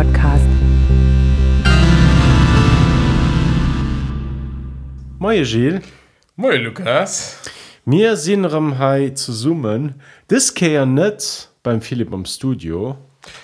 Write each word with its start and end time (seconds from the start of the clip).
Philosophie-Podcast. 0.00 0.46
Moje 5.18 5.44
Gilles, 5.44 5.82
Moin 6.36 6.62
Lukas. 6.62 7.38
mir 7.84 8.16
sind 8.16 8.46
am 8.46 8.78
Hai 8.78 9.10
zu 9.10 9.32
summen. 9.32 9.94
Das 10.28 10.54
kann 10.54 10.70
ja 10.70 10.86
nicht 10.86 11.50
beim 11.62 11.82
Philipp 11.82 12.12
am 12.14 12.24
Studio. 12.24 12.96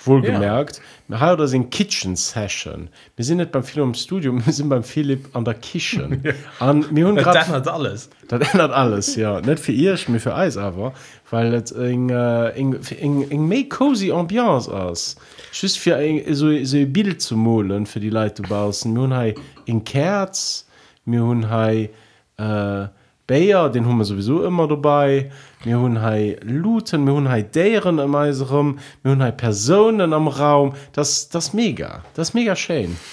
Wohlgemerkt, 0.05 0.81
wir 1.07 1.19
haben 1.19 1.37
das 1.37 1.53
in 1.53 1.69
Kitchen 1.69 2.15
Session. 2.15 2.89
Wir 3.15 3.23
sind 3.23 3.37
nicht 3.37 3.51
beim 3.51 3.63
Philipp 3.63 3.83
am 3.83 3.93
Studio, 3.93 4.33
wir 4.45 4.51
sind 4.51 4.69
beim 4.69 4.83
Philipp 4.83 5.35
an 5.35 5.45
der 5.45 5.53
Kitchen. 5.53 6.23
Und 6.59 6.95
wir 6.95 7.07
haben 7.07 7.15
Das 7.15 7.47
hat 7.49 7.67
alles. 7.67 8.09
Das 8.27 8.53
ändert 8.53 8.71
alles, 8.71 9.15
ja. 9.15 9.39
Nicht 9.41 9.59
für 9.59 9.71
ihr, 9.71 9.97
mir 10.07 10.19
für 10.19 10.33
Eis 10.33 10.57
aber, 10.57 10.93
weil 11.29 11.53
es 11.53 11.71
in, 11.71 12.09
äh, 12.09 12.49
in, 12.57 12.73
in, 12.99 13.21
in 13.29 13.47
mehr 13.47 13.69
cozy 13.69 14.11
Ambiance 14.11 14.71
ist. 14.91 15.17
Just 15.59 15.79
für 15.79 15.95
ein, 15.95 16.21
so, 16.35 16.63
so 16.63 16.77
ein 16.77 16.93
Bild 16.93 17.19
zu 17.19 17.35
malen 17.35 17.87
für 17.87 17.99
die 17.99 18.11
Leute 18.11 18.43
draußen. 18.43 18.93
Wir 18.93 19.01
haben 19.01 19.23
hier 19.23 19.33
in 19.65 19.83
Kerz, 19.83 20.67
wir 21.03 21.23
haben 21.23 21.49
hier 21.49 21.89
äh, 22.37 22.89
Bayer, 23.25 23.67
den 23.71 23.87
haben 23.87 23.97
wir 23.97 24.05
sowieso 24.05 24.45
immer 24.45 24.67
dabei. 24.67 25.31
Wir 25.63 25.79
haben 25.79 25.99
hier 25.99 26.39
Luten, 26.43 27.07
wir 27.07 27.15
haben 27.15 27.51
Dären 27.51 27.97
im 27.97 28.13
Eis 28.13 28.51
rum, 28.51 28.77
wir 29.01 29.13
haben 29.13 29.23
hier 29.23 29.31
Personen 29.31 30.13
am 30.13 30.27
Raum. 30.27 30.73
Das, 30.93 31.27
das 31.29 31.47
ist 31.47 31.53
mega. 31.55 32.03
Das 32.13 32.29
ist 32.29 32.33
mega 32.35 32.55
schön. 32.55 32.95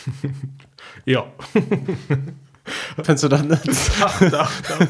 Ja. 1.06 1.26
Findest 2.96 3.24
du 3.24 3.28
das 3.28 3.42
nicht? 3.42 3.62
Doch, 4.00 4.20
doch, 4.20 4.30
doch. 4.30 4.86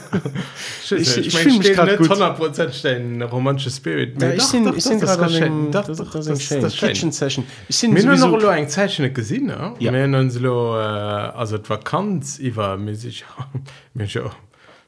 Ich- 0.84 0.92
ich, 0.92 1.16
ich 1.16 1.26
ich, 1.26 1.34
mein, 1.34 1.44
mich 1.46 1.54
steht 1.56 1.74
grad 1.76 1.86
nicht 1.86 1.98
gut. 1.98 2.10
100% 2.10 2.72
stehen 2.72 3.22
romantische 3.22 3.70
Spirit. 3.70 4.20
Ja, 4.22 4.32
ich 4.32 4.50
bin, 4.50 4.68
ich 4.76 4.84
das 4.84 5.18
gerade 5.18 5.32
schön. 5.32 5.70
das, 5.72 5.86
das, 5.86 5.96
das, 5.98 6.42
schön. 6.42 6.60
das 6.62 6.72
ist 6.72 6.78
schön. 6.78 6.88
Kitchen 6.90 7.12
Session. 7.12 7.46
Ich 7.68 7.80
bin 7.80 7.96
Wir 7.96 8.02
haben 8.02 8.16
sowieso, 8.18 8.46
noch 8.46 8.52
eng 8.52 8.68
Zeichen 8.68 9.12
gesehen 9.12 9.46
ne? 9.46 9.74
Ja. 9.80 9.92
Wir 9.92 10.02
haben 10.02 10.14
uns 10.14 10.36
äh, 10.36 10.46
also 10.46 11.58
die 11.58 11.68
Vakanz 11.68 12.38
iwwer 12.38 12.76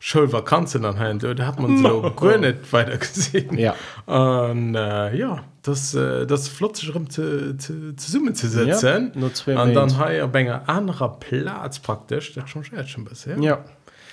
sich 0.06 0.10
Schulvakanzen 0.12 0.84
anhand 0.84 1.22
da 1.24 1.46
hat 1.46 1.60
man 1.60 1.78
so 1.82 2.02
gar 2.16 2.38
nicht 2.38 2.72
weiter 2.72 2.96
gesehen 2.96 3.58
Ja. 3.58 3.74
und, 4.06 4.74
äh, 4.74 5.16
ja 5.16 5.44
das 5.62 5.94
äh, 5.94 6.26
das 6.26 6.48
flot 6.48 6.76
sich 6.76 6.94
rum 6.94 7.10
zu, 7.10 7.56
zu, 7.56 7.94
zu 7.96 8.10
summen 8.10 8.34
zu 8.34 8.48
setzen 8.48 9.12
Ja, 9.14 9.20
nur 9.20 9.34
zwei 9.34 9.52
und 9.52 9.74
dann 9.74 9.86
Mails. 9.88 9.98
ha 9.98 10.10
er 10.10 10.34
enger 10.34 10.68
anderer 10.68 11.18
Platz 11.18 11.78
praktisch 11.80 12.34
das 12.34 12.48
schon 12.48 12.64
schon 12.64 12.86
schon 12.86 13.04
bisschen 13.04 13.42
ja, 13.42 13.64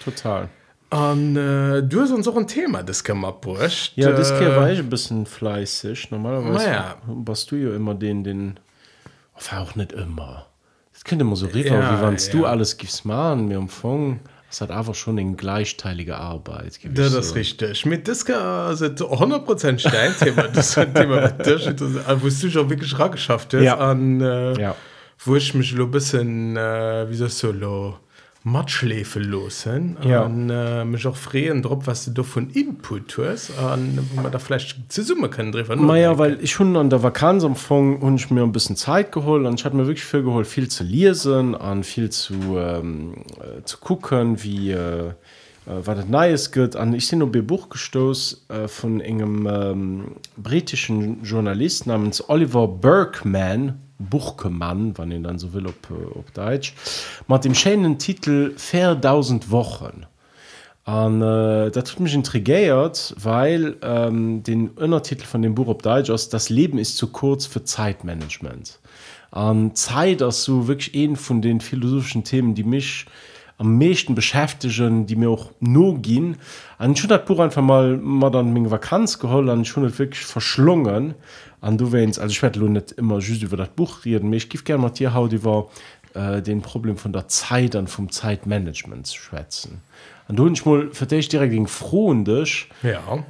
total. 0.03 0.50
Und 0.89 1.38
äh, 1.38 1.81
du 1.81 2.02
hast 2.02 2.11
uns 2.11 2.28
auch 2.28 2.38
ein 2.38 2.47
Thema, 2.47 2.83
das 2.83 3.03
kann 3.03 3.17
man 3.17 3.33
brucht. 3.41 3.94
Ja, 3.95 4.11
das 4.11 4.30
äh, 4.30 4.55
war 4.55 4.69
ich 4.72 4.78
ein 4.78 4.91
bisschen 4.91 5.25
fleißig. 5.25 6.11
Normalerweise 6.11 6.53
Naja. 6.67 6.95
warst 7.07 7.50
du 7.50 7.55
ja 7.55 7.75
immer 7.75 7.95
den, 7.95 8.23
den. 8.23 8.59
Ach, 9.35 9.57
auch 9.57 9.73
nicht 9.75 9.91
immer. 9.91 10.45
Das 10.94 11.03
könnte 11.03 11.23
immer 11.25 11.35
so 11.35 11.47
rüber, 11.47 11.59
Ja, 11.67 11.97
wie 12.00 12.05
wenn 12.05 12.16
ja. 12.17 12.31
du 12.31 12.45
alles 12.45 12.78
gibst, 12.78 13.05
machen, 13.05 13.47
mir 13.47 13.57
empfangen. 13.57 14.19
Es 14.54 14.62
hat 14.62 14.70
einfach 14.70 14.94
schon 14.94 15.18
eine 15.18 15.34
gleichteilige 15.36 16.16
Arbeit. 16.16 16.78
ich 16.80 16.88
Das 16.94 17.14
so. 17.14 17.18
ist 17.18 17.34
richtig. 17.34 17.88
Mit 17.88 18.08
das 18.08 18.23
kann 18.23 18.36
also 18.40 18.86
100% 18.86 19.80
Stein-Thema. 19.80 20.44
Das 20.54 20.70
ist 20.70 20.78
ein 20.78 20.94
Thema, 20.94 21.30
das, 21.30 21.64
du 22.40 22.52
schon 22.52 22.70
wirklich 22.70 23.00
rangeschafft 23.00 23.52
hast. 23.56 23.64
Ja. 23.64 23.90
Und, 23.90 24.22
äh, 24.22 24.54
Ja. 24.62 24.76
Wo 25.26 25.36
ich 25.36 25.56
mich 25.56 25.72
so 25.76 25.81
ein 25.81 25.90
bisschen, 25.90 26.56
äh, 26.56 27.09
wie 27.09 27.16
sagst 27.16 27.42
du, 27.42 27.52
lo, 27.52 27.98
Matschläfe 28.44 29.19
losen. 29.19 29.97
Ja. 30.03 30.23
Und 30.23 30.49
äh, 30.49 30.83
mich 30.83 31.08
auch 31.08 31.16
freuen 31.16 31.61
drauf, 31.61 31.83
was 31.86 32.05
du 32.05 32.11
da 32.11 32.23
von 32.23 32.50
Input 32.50 33.18
hast. 33.18 33.51
Und 33.51 34.00
wo 34.12 34.22
man 34.22 34.31
da 34.31 34.40
vielleicht 34.40 34.91
zusammen 34.91 35.29
können 35.29 35.51
drüber 35.51 35.75
Naja, 35.75 36.18
weil 36.18 36.38
ich 36.41 36.51
schon 36.51 36.75
an 36.75 36.90
der 36.90 37.01
Vakanzempfang 37.01 38.00
und 38.00 38.16
ich 38.16 38.29
mir 38.29 38.44
ein 38.44 38.51
bisschen 38.51 38.75
Zeit 38.75 39.12
geholt 39.12 39.45
und 39.45 39.59
ich 39.59 39.66
hatte 39.66 39.75
mir 39.75 39.88
wirklich 39.88 40.06
viel 40.06 40.23
geholt, 40.23 40.45
viel 40.45 40.68
zu 40.68 40.84
lesen 40.84 41.56
und 41.56 41.85
viel 41.85 42.09
zu, 42.09 42.34
ähm, 42.57 43.13
äh, 43.40 43.63
zu 43.63 43.78
gucken, 43.78 44.44
wie 44.44 44.72
äh, 44.72 45.13
äh, 45.66 45.85
was 45.85 45.97
das 45.97 46.07
Neues 46.07 46.51
gibt. 46.51 46.75
Und 46.75 46.94
ich 46.94 47.09
bin 47.09 47.47
Buch 47.47 47.69
gestoßen 47.69 48.50
äh, 48.50 48.68
von 48.68 49.01
einem 49.01 49.47
ähm, 49.47 50.16
britischen 50.38 51.23
Journalist 51.23 51.88
namens 51.88 52.28
Oliver 52.29 52.68
Berkman, 52.68 53.79
Buchkemann, 54.09 54.97
wenn 54.97 55.12
ihn 55.12 55.24
dann 55.24 55.40
so 55.40 55.53
will, 55.53 55.68
auf, 55.68 55.74
äh, 55.90 56.19
auf 56.19 56.31
Deutsch, 56.31 56.74
mit 57.28 57.46
dem 57.46 57.56
schönen 57.56 57.97
Titel 57.97 58.53
4000 58.56 59.52
Wochen. 59.52 60.06
Und 60.86 61.22
äh, 61.22 61.72
das 61.72 61.91
hat 61.91 62.00
mich 62.00 62.13
intrigiert, 62.13 63.16
weil 63.18 63.78
ähm, 63.81 64.44
den 64.44 64.69
Untertitel 64.69 65.25
von 65.25 65.42
dem 65.42 65.56
Buch 65.56 65.69
auf 65.69 65.78
Deutsch 65.78 66.09
ist, 66.09 66.34
das 66.34 66.50
Leben 66.50 66.78
ist 66.78 66.97
zu 66.97 67.08
kurz 67.08 67.46
für 67.46 67.63
Zeitmanagement. 67.63 68.80
Und 69.31 69.78
Zeit 69.78 70.22
ist 70.22 70.44
so 70.44 70.68
wirklich 70.68 70.94
ein 70.94 71.16
von 71.16 71.42
den 71.42 71.62
philosophischen 71.62 72.24
Themen, 72.24 72.53
die 72.53 72.63
mich 72.63 73.06
am 73.58 73.78
meisten 73.78 74.16
beschäftigen, 74.16 75.06
die 75.06 75.16
mir 75.16 75.30
auch 75.30 75.52
nur 75.59 76.00
gehen. 76.00 76.38
Und 76.80 76.97
ich 76.97 77.03
habe 77.03 77.18
das 77.18 77.25
Buch 77.25 77.40
einfach 77.40 77.62
mal, 77.62 77.97
mal 77.97 78.30
dann 78.30 78.53
meine 78.53 78.72
Vakanz 78.72 79.19
geholt 79.19 79.47
und 79.50 79.62
ich 79.62 79.75
habe 79.75 79.88
das 79.88 80.00
wirklich 80.00 80.25
verschlungen. 80.25 81.14
Und 81.62 81.80
du 81.80 81.92
wennst, 81.92 82.19
also 82.19 82.31
ich 82.31 82.42
werde 82.42 82.59
nicht 82.69 82.92
immer 82.94 83.19
just 83.19 83.44
über 83.44 83.58
das 83.58 83.69
Buch 83.69 84.03
reden, 84.06 84.34
ich 84.34 84.50
gebe 84.50 84.63
gerne 84.63 84.84
mit 84.84 85.00
dir 85.00 85.13
heute 85.13 85.38
über 85.38 85.69
äh, 86.13 86.42
den 86.42 86.62
Problem 86.62 86.97
von 86.97 87.13
der 87.13 87.28
Zeit 87.28 87.75
und 87.75 87.90
vom 87.90 88.12
Zeitmanagement 88.12 89.08
zu 89.08 89.18
schwätzen. 89.18 89.81
Und 90.28 90.38
du 90.38 90.47
ich 90.47 90.66
mal 90.66 90.90
für 90.92 91.06
dich 91.06 91.30
direkt 91.30 91.52
gegen 91.52 91.68
froh 91.68 92.08
und 92.08 92.25
dich. 92.25 92.69
Ja. 92.81 93.24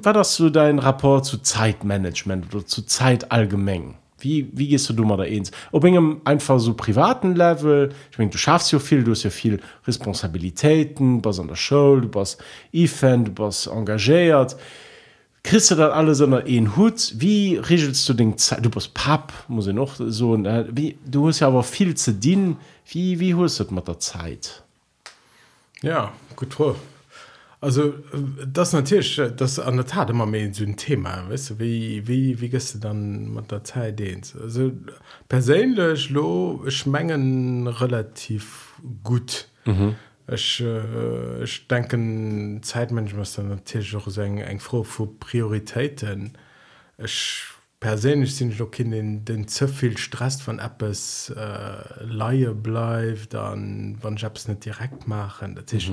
War 0.00 0.12
das 0.12 0.34
so 0.34 0.50
dein 0.50 0.78
Rapport 0.78 1.24
zu 1.24 1.38
Zeitmanagement 1.38 2.54
oder 2.54 2.66
zu 2.66 2.82
Zeit 2.82 3.30
allgemein? 3.30 3.94
Wie, 4.20 4.48
wie 4.52 4.68
gehst 4.68 4.88
du 4.88 4.92
da 4.92 5.02
mal 5.02 5.16
da 5.16 5.24
ins? 5.24 5.50
Ob 5.72 5.84
in 5.84 5.96
einem 5.96 6.20
einfach 6.24 6.58
so 6.58 6.74
privaten 6.74 7.34
Level, 7.36 7.90
ich 8.10 8.18
meine, 8.18 8.30
du 8.30 8.38
schaffst 8.38 8.72
ja 8.72 8.78
viel, 8.78 9.04
du 9.04 9.12
hast 9.12 9.22
ja 9.22 9.30
viel 9.30 9.60
Responsabilitäten, 9.86 11.22
du 11.22 11.28
bist 11.28 11.40
an 11.40 11.48
der 11.48 11.56
Schule, 11.56 12.02
du 12.02 12.08
bist 12.08 12.42
Event, 12.72 13.28
du 13.28 13.32
bist 13.32 13.66
engagiert. 13.68 14.56
Kriegst 15.42 15.70
du 15.70 15.76
das 15.76 15.92
alles 15.92 16.20
unter 16.20 16.44
einen 16.44 16.76
Hut? 16.76 17.14
Wie 17.16 17.56
regelst 17.56 18.08
du 18.08 18.12
den 18.12 18.36
Zeit? 18.36 18.64
Du 18.64 18.70
bist 18.70 18.92
Pap, 18.92 19.32
muss 19.46 19.66
ich 19.66 19.74
noch 19.74 19.94
so. 19.96 20.36
ne? 20.36 20.68
Wie, 20.70 20.98
du 21.06 21.28
hast 21.28 21.40
ja 21.40 21.46
aber 21.46 21.62
viel 21.62 21.94
zu 21.94 22.12
dienen. 22.12 22.58
Wie, 22.90 23.18
wie 23.20 23.34
holst 23.34 23.60
du 23.60 23.64
das 23.64 23.72
mit 23.72 23.88
der 23.88 23.98
Zeit? 23.98 24.62
Ja, 25.80 26.12
gut 26.34 26.54
vor. 26.54 26.76
Also, 27.60 27.88
äh, 27.88 27.94
das 28.46 28.72
natürlich, 28.72 29.18
äh, 29.18 29.32
das 29.34 29.52
ist 29.52 29.58
an 29.60 29.76
der 29.76 29.86
Tat 29.86 30.10
immer 30.10 30.26
mehr 30.26 30.52
so 30.52 30.64
ein 30.64 30.76
Thema, 30.76 31.28
weißt 31.28 31.50
du, 31.50 31.58
wie, 31.58 32.06
wie, 32.06 32.40
wie 32.40 32.48
gehst 32.48 32.74
du 32.74 32.78
dann 32.78 33.32
mit 33.32 33.50
der 33.50 33.64
Zeit 33.64 33.98
dehnst? 33.98 34.36
Also, 34.36 34.72
persönlich, 35.28 36.10
lo, 36.10 36.64
ich 36.66 36.86
mengen 36.86 37.66
relativ 37.66 38.74
gut. 39.02 39.48
Ich, 40.30 40.60
äh, 40.60 41.42
ich 41.42 41.66
denke, 41.68 42.60
Zeitmanagement 42.62 43.26
ist 43.26 43.38
dann 43.38 43.48
natürlich 43.48 43.96
auch 43.96 44.06
ein, 44.18 44.42
ein 44.42 44.60
froh 44.60 44.84
für 44.84 45.06
Prioritäten. 45.06 46.36
Ich 46.98 47.44
persönlich 47.80 48.34
sind 48.34 48.52
ich 48.52 48.62
auch 48.62 48.72
in 48.78 48.90
den, 48.90 49.24
den 49.24 49.48
zu 49.48 49.68
viel 49.68 49.96
Stress 49.96 50.40
von 50.40 50.58
etwas 50.58 51.30
äh, 51.30 52.04
Laie 52.04 52.54
bleibt, 52.54 53.34
dann, 53.34 53.98
wenn 54.02 54.16
ich 54.16 54.24
etwas 54.24 54.48
nicht 54.48 54.64
direkt 54.64 55.06
mache. 55.06 55.48
Das 55.48 55.72
ist, 55.72 55.90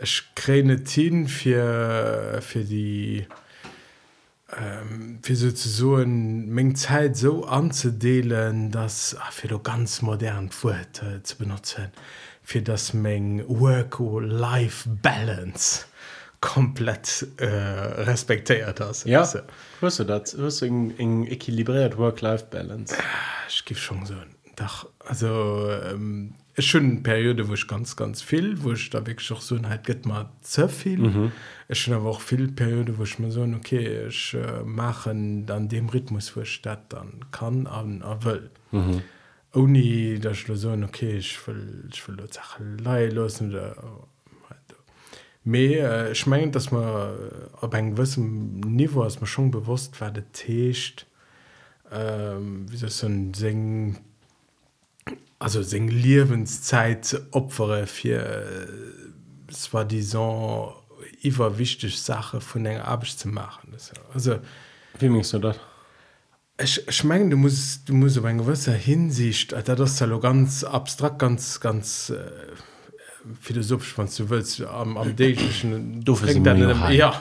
Ich 0.00 0.22
kriege 0.34 0.80
hin 0.86 1.26
für, 1.26 2.38
für 2.40 2.64
die 2.64 3.26
ähm, 4.56 5.18
für 5.22 5.36
sozusagen 5.36 6.54
meine 6.54 6.72
Zeit 6.74 7.16
so 7.16 7.44
anzudelen, 7.44 8.70
dass 8.70 9.14
ah, 9.18 9.30
für 9.30 9.48
die 9.48 9.58
ganz 9.62 10.00
modern 10.00 10.48
Worte 10.62 11.22
zu 11.22 11.36
benutzen, 11.36 11.88
für 12.42 12.62
das 12.62 12.94
mein 12.94 13.44
Work-Life-Balance 13.46 15.84
komplett 16.40 17.26
äh, 17.38 17.46
respektiert 17.46 18.78
ist. 18.80 19.04
Ja, 19.04 19.20
Weißt 19.22 19.34
du? 19.34 19.40
hörst 19.80 19.98
du 19.98 20.04
das? 20.04 20.36
Hörst 20.36 20.60
du 20.62 20.66
ein, 20.66 20.94
ein 20.98 21.26
equilibriert 21.26 21.98
Work-Life-Balance? 21.98 22.94
ich 23.48 23.64
gebe 23.64 23.80
schon 23.80 24.06
so 24.06 24.14
ein 24.14 24.34
Dach. 24.56 24.86
Also, 25.00 25.68
ähm, 25.90 26.34
schönen 26.62 27.02
Periode 27.02 27.48
wo 27.48 27.54
ich 27.54 27.66
ganz 27.66 27.96
ganz 27.96 28.22
viel 28.22 28.62
wo 28.62 28.72
ich 28.72 28.90
da 28.90 29.06
wirklich 29.06 29.30
auch 29.32 29.40
so 29.40 29.60
halt 29.62 29.84
geht 29.84 30.06
mal 30.06 30.30
zu 30.42 30.68
viel 30.68 30.98
mhm. 30.98 31.32
ich 31.68 31.80
schon 31.80 31.94
aber 31.94 32.08
auch 32.08 32.20
viel 32.20 32.48
Periode 32.48 32.98
wo 32.98 33.04
ich 33.04 33.18
mir 33.18 33.30
so 33.30 33.42
okay 33.42 34.06
ich 34.08 34.34
äh, 34.34 34.62
machen 34.64 35.46
dann 35.46 35.68
dem 35.68 35.88
Rhythmus 35.88 36.36
wo 36.36 36.40
ich 36.40 36.62
das 36.62 36.78
dann 36.88 37.24
kann 37.30 37.66
an 37.66 38.02
will 38.22 38.50
mhm. 38.72 39.02
ohne 39.54 39.78
Oni 39.78 40.18
der 40.18 40.34
Schlusion 40.34 40.84
okay 40.84 41.16
ich 41.18 41.46
will 41.46 41.88
ich 41.92 42.06
will 42.08 42.16
Sachen 42.30 42.78
lei 42.78 43.06
lassen 43.06 43.50
oder 43.50 43.76
mehr 45.44 46.08
äh, 46.08 46.12
ich 46.12 46.26
meine 46.26 46.50
dass 46.50 46.70
man 46.70 47.14
auf 47.60 47.72
einem 47.72 47.96
gewissen 47.96 48.60
Niveau 48.60 49.04
ist 49.04 49.20
man 49.20 49.26
schon 49.26 49.50
bewusst 49.50 50.00
war 50.00 50.10
der 50.10 50.30
Tisch 50.32 50.94
ähm, 51.90 52.66
wie 52.70 52.76
so 52.76 53.06
ein 53.06 53.32
Sing 53.34 53.98
also 55.38 55.62
sing 55.62 55.88
Lebenszeit 55.88 57.20
opfere 57.30 57.86
für 57.86 58.18
äh, 58.18 58.66
es 59.50 59.72
war 59.72 59.84
die 59.84 60.02
so 60.02 60.74
über 61.22 61.58
wichtig 61.58 62.00
Sache 62.00 62.40
von 62.40 62.64
der 62.64 62.86
Arbeit 62.86 63.08
zu 63.08 63.28
machen. 63.28 63.70
Das, 63.72 63.92
also 64.12 64.38
Wie 64.98 65.08
meinst 65.08 65.32
du 65.32 65.38
das? 65.38 65.58
ich, 66.60 66.88
ich 66.88 67.04
meine 67.04 67.30
du 67.30 67.36
musst 67.36 67.88
du 67.88 67.94
musst 67.94 68.18
auf 68.18 68.24
eine 68.24 68.42
gewisse 68.42 68.72
Hinsicht 68.72 69.52
äh, 69.52 69.62
das 69.62 69.92
ist 69.92 70.00
ja 70.00 70.18
ganz 70.18 70.64
abstrakt 70.64 71.18
ganz 71.18 71.60
ganz 71.60 72.10
äh, 72.10 72.30
philosophisch 73.40 73.96
wenn 73.96 74.06
du 74.06 74.30
willst 74.30 74.60
am, 74.62 74.96
am 74.96 75.16
täglichen 75.16 76.04
Du 76.04 76.16
ja 76.90 77.20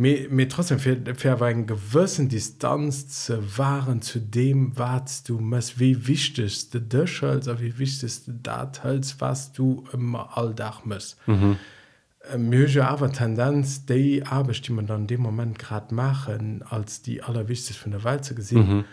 mir, 0.00 0.30
mir 0.30 0.48
trotzdem 0.48 0.78
für, 0.78 0.96
für 1.14 1.42
eine 1.44 1.66
gewissen 1.66 2.28
Distanz 2.28 3.26
zu 3.26 3.58
wahren 3.58 4.00
zu 4.00 4.18
dem 4.18 4.72
was 4.76 5.22
du 5.22 5.38
musst 5.38 5.78
wie 5.78 6.06
wichtig 6.06 6.70
du 6.70 6.80
dich 6.80 7.22
also 7.22 7.60
wie 7.60 7.78
wichtig 7.78 8.24
du 8.24 8.32
das 8.42 8.82
hältst 8.82 9.20
was 9.20 9.52
du 9.52 9.84
immer 9.92 10.36
alldach 10.36 10.84
musst 10.84 11.16
mhm. 11.26 11.58
Mge 12.36 12.86
awer 12.86 13.10
Tendenz 13.10 13.86
déi 13.86 14.22
Arbeit, 14.24 14.66
die 14.66 14.72
man 14.72 14.86
dann 14.86 15.02
in 15.02 15.06
dem 15.06 15.22
Moment 15.22 15.58
grad 15.58 15.90
machen 15.90 16.62
als 16.68 17.00
die 17.00 17.22
allerwichtigste 17.22 17.82
von 17.82 17.92
der 17.92 18.04
Welt 18.04 18.24
zu 18.24 18.34
gesehen 18.34 18.84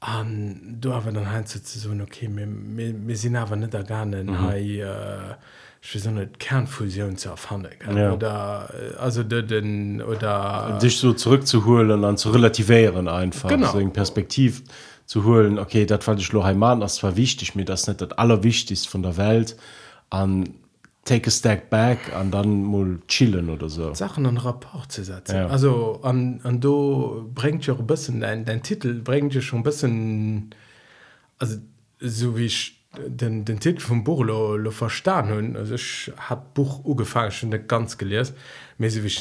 an 0.00 0.44
mhm. 0.44 0.80
du 0.80 0.92
awer 0.92 1.12
dann 1.12 1.30
hein 1.32 1.46
zu 1.46 1.58
so 1.64 1.90
okay 1.92 2.28
mir 2.28 3.16
sinn 3.16 3.36
awer 3.36 3.56
net 3.56 3.72
der 3.72 3.84
gerne 3.84 4.24
mhm. 4.24 4.40
hei 4.42 4.80
äh, 4.80 5.34
auch 5.84 6.10
nicht, 6.12 6.38
Kernfusion 6.38 7.16
zu 7.16 7.30
erfahren 7.30 7.66
Ja. 7.96 8.12
oder 8.12 8.68
äh, 8.72 8.96
also 8.98 9.22
de- 9.24 9.42
den 9.42 10.00
oder 10.02 10.78
dich 10.80 10.96
so 10.98 11.12
zurückzuholen 11.12 11.90
und 11.90 12.02
dann 12.02 12.16
zu 12.16 12.30
relativieren 12.30 13.08
einfach 13.08 13.48
Genau. 13.48 13.72
so 13.72 13.78
in 13.78 13.92
Perspektiv 13.92 14.62
zu 15.06 15.24
holen 15.24 15.58
okay 15.58 15.84
das 15.84 16.04
fand 16.04 16.20
ich 16.20 16.32
Loheimann 16.32 16.80
das 16.80 17.02
war 17.02 17.16
wichtig 17.16 17.54
mir 17.56 17.64
das 17.64 17.86
nicht 17.88 18.00
das 18.00 18.12
allerwichtigste 18.12 18.88
von 18.88 19.02
der 19.02 19.16
Welt 19.16 19.56
an 20.10 20.54
take 21.04 21.26
a 21.26 21.30
step 21.32 21.68
back 21.68 21.98
an 22.14 22.30
dann 22.30 22.62
mal 22.62 22.98
chillen 23.08 23.50
oder 23.50 23.68
so 23.68 23.92
Sachen 23.92 24.24
an 24.24 24.36
rapport 24.38 24.90
zu 24.92 25.02
setzen 25.02 25.34
Ja. 25.34 25.46
also 25.48 25.98
an 26.04 26.40
an 26.44 26.60
du 26.60 27.28
bringt 27.34 27.66
ja 27.66 27.74
ein 27.74 27.86
bisschen 27.88 28.20
dein, 28.20 28.44
dein 28.44 28.62
Titel 28.62 29.00
bringt 29.02 29.34
dir 29.34 29.42
schon 29.42 29.58
ein 29.60 29.64
bisschen 29.64 30.54
also 31.40 31.56
so 31.98 32.38
wie 32.38 32.46
ich 32.46 32.78
den, 33.06 33.44
den 33.44 33.58
Titel 33.60 33.80
vom 33.80 34.04
Buch 34.04 34.22
lo, 34.22 34.56
lo 34.56 34.70
verstanden 34.70 35.34
hun 35.34 35.56
also 35.56 35.74
ich 35.74 36.12
hat 36.16 36.54
Buch 36.54 36.84
ugefallen 36.84 37.30
schon 37.32 37.48
nicht 37.50 37.68
ganz 37.68 37.96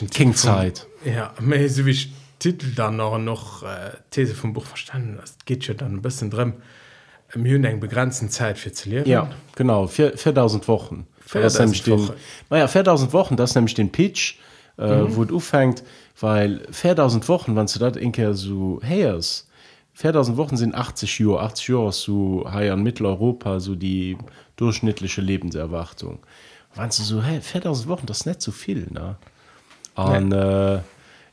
Titel 0.09 0.17
vom- 0.17 0.25
Kingzeit 0.27 0.87
ja 1.05 1.33
so 1.69 1.85
wie 1.85 1.91
Titel 2.39 2.73
dann 2.75 2.95
noch 2.97 3.17
noch 3.17 3.63
äh, 3.63 3.91
These 4.09 4.33
vom 4.33 4.51
Buch 4.53 4.65
verstanden. 4.65 5.17
Das 5.21 5.35
geht 5.45 5.67
ja 5.67 5.75
dann 5.75 5.93
ein 5.93 6.01
bisschen 6.01 6.31
drin. 6.31 6.53
Mir 7.35 7.55
eng 7.65 7.79
begrenzten 7.79 8.29
Zeit 8.29 8.57
für 8.57 8.71
zu 8.71 8.89
lehren 8.89 9.07
ja 9.07 9.29
genau. 9.55 9.85
Vier- 9.87 10.17
4000 10.17 10.67
Wochen. 10.67 11.05
Das 11.33 11.53
ist 11.53 11.57
4000 11.57 11.59
nämlich 11.59 11.83
den, 11.83 11.99
Wochen. 12.09 12.13
naja 12.49 12.67
4000 12.67 13.13
Wochen 13.13 13.35
das 13.37 13.51
ist 13.51 13.55
nämlich 13.55 13.75
den 13.75 13.91
Pitch 13.91 14.35
äh, 14.77 15.01
Mhm. 15.03 15.15
wo 15.15 15.23
du 15.23 15.39
fängt 15.39 15.83
weil 16.19 16.65
4000 16.71 17.29
Wochen 17.29 17.55
wann 17.55 17.67
du 17.67 17.77
das 17.79 17.95
inke 17.97 18.33
so 18.33 18.79
hers 18.83 19.47
4000 19.93 20.37
Wochen 20.37 20.57
sind 20.57 20.75
80 20.75 21.19
Jahre 21.19 21.41
80 21.41 21.67
Jahre 21.67 21.91
so 21.91 22.49
hier 22.51 22.73
in 22.73 22.83
Mitteleuropa 22.83 23.59
so 23.59 23.75
die 23.75 24.17
durchschnittliche 24.55 25.21
Lebenserwartung. 25.21 26.19
Wann 26.75 26.89
du 26.89 27.03
so 27.03 27.21
hey 27.21 27.41
4000 27.41 27.87
Wochen 27.87 28.05
das 28.05 28.21
ist 28.21 28.25
nicht 28.25 28.41
so 28.41 28.51
viel 28.51 28.87
ne? 28.91 29.17
Und 29.95 30.31
äh, 30.31 30.79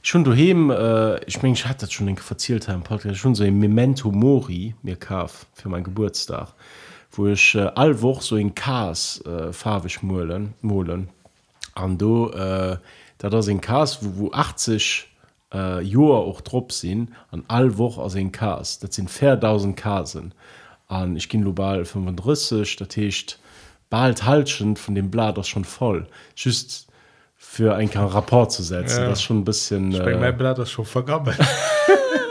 schon 0.02 0.25
du 0.25 0.32
äh, 0.70 1.25
ich 1.25 1.43
mein, 1.43 1.52
ich 1.52 1.64
hatte 1.64 1.87
das 1.87 1.93
schon 1.93 2.16
verzählt 2.16 2.69
haben 2.69 2.82
Podcast 2.82 3.19
schon 3.19 3.34
so 3.34 3.44
ein 3.44 3.58
Memento 3.58 4.10
Mori 4.10 4.75
mir 4.82 4.96
kaf 4.96 5.46
für 5.54 5.69
meinen 5.69 5.84
Geburtstag 5.84 6.54
wo 7.12 7.26
ich 7.26 7.54
äh, 7.54 7.70
all 7.75 8.00
woch 8.00 8.22
so 8.22 8.37
in 8.37 8.54
Kas 8.54 9.20
äh, 9.26 9.52
farbig 9.52 10.02
molen 10.02 10.54
molen. 10.61 11.08
An 11.75 11.99
do 11.99 12.31
äh, 12.31 12.76
da 13.19 13.31
das 13.31 13.49
in 13.49 13.61
Kas 13.61 13.99
wo, 14.02 14.26
wo 14.26 14.32
80 14.32 15.07
äh, 15.53 15.81
Joer 15.83 16.25
auch 16.27 16.41
trop 16.41 16.73
sinn 16.73 17.15
an 17.31 17.45
all 17.49 17.79
woch 17.79 17.99
aus 17.99 18.15
en 18.15 18.33
Kas 18.33 18.79
dat 18.79 18.93
sind 18.93 19.11
4000 19.11 19.77
Kasen 19.77 20.35
an 20.89 21.17
ich 21.17 21.29
ging 21.29 21.43
global 21.43 21.85
35 21.85 22.77
dat 22.77 22.97
hecht 22.97 23.39
bald 23.91 24.25
haltschend 24.25 24.79
von 24.79 24.95
dem 24.95 25.11
Blatt 25.11 25.39
das 25.39 25.49
schon 25.49 25.65
voll. 25.65 26.06
Just 26.37 26.87
für 27.37 27.75
ein 27.77 27.91
kein 27.91 28.05
rapport 28.05 28.53
zu 28.53 28.62
setzen 28.62 29.03
Ja. 29.03 29.09
das 29.09 29.19
ist 29.21 29.25
schon 29.25 29.39
ein 29.39 29.45
bisschen 29.45 29.93
ich 29.93 29.99
mein, 29.99 30.15
äh, 30.15 30.19
mein 30.19 30.37
Blatt 30.37 30.59
ist 30.59 30.71
schon 30.71 30.85
vergaben 30.85 31.35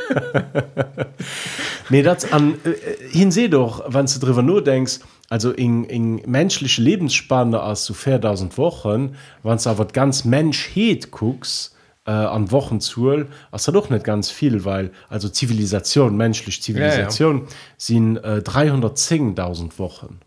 Nee, 1.90 2.02
das 2.02 2.32
an 2.32 2.56
äh, 2.66 2.74
hin 3.10 3.32
seh 3.32 3.48
doch 3.48 3.84
wann 3.88 4.06
du 4.06 4.20
drüber 4.20 4.42
nur 4.42 4.64
denkst 4.64 5.00
also 5.30 5.52
in, 5.52 5.84
in 5.86 6.22
menschliche 6.26 6.82
Lebensspanne 6.82 7.62
aus 7.62 7.86
so 7.86 7.94
4000 7.94 8.58
Wochen 8.58 9.16
wann 9.44 9.60
aber 9.66 9.86
ganz 9.86 10.26
Mensch 10.26 10.70
het 10.76 11.12
gucks 11.12 11.74
äh, 12.08 12.12
an 12.12 12.52
Wochen 12.52 12.80
zu 12.80 13.26
hast 13.52 13.68
er 13.68 13.74
doch 13.74 13.90
nicht 13.90 14.04
ganz 14.04 14.32
viel 14.32 14.66
weil 14.66 14.92
also 15.10 15.30
Zivilisation 15.30 16.16
menschlich 16.18 16.62
Zivilisation 16.64 17.40
ja, 17.40 17.44
ja. 17.44 17.50
sind 17.78 18.18
äh, 18.18 18.42
310.000 18.44 19.78
Wochen 19.78 20.20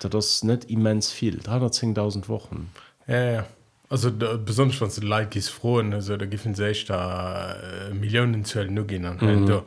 das 0.00 0.26
ist 0.26 0.44
nicht 0.44 0.64
immens 0.64 1.10
viel 1.10 1.38
310.000 1.38 2.28
Wochen 2.28 2.70
Ja, 3.06 3.24
ja. 3.24 3.46
Also 3.88 4.10
da, 4.10 4.36
besonders 4.36 4.80
wenn 4.80 4.88
du 4.88 5.06
Leute 5.06 5.38
ist 5.38 5.50
frohen 5.50 5.94
also 5.94 6.16
da 6.16 6.26
giffen 6.26 6.54
sich 6.54 6.84
da 6.84 7.54
äh, 7.54 7.94
Millionen 7.94 8.44
zu 8.44 8.64
nur 8.64 8.86
gehen 8.86 9.04
an 9.04 9.18
mhm. 9.20 9.46
da, 9.46 9.62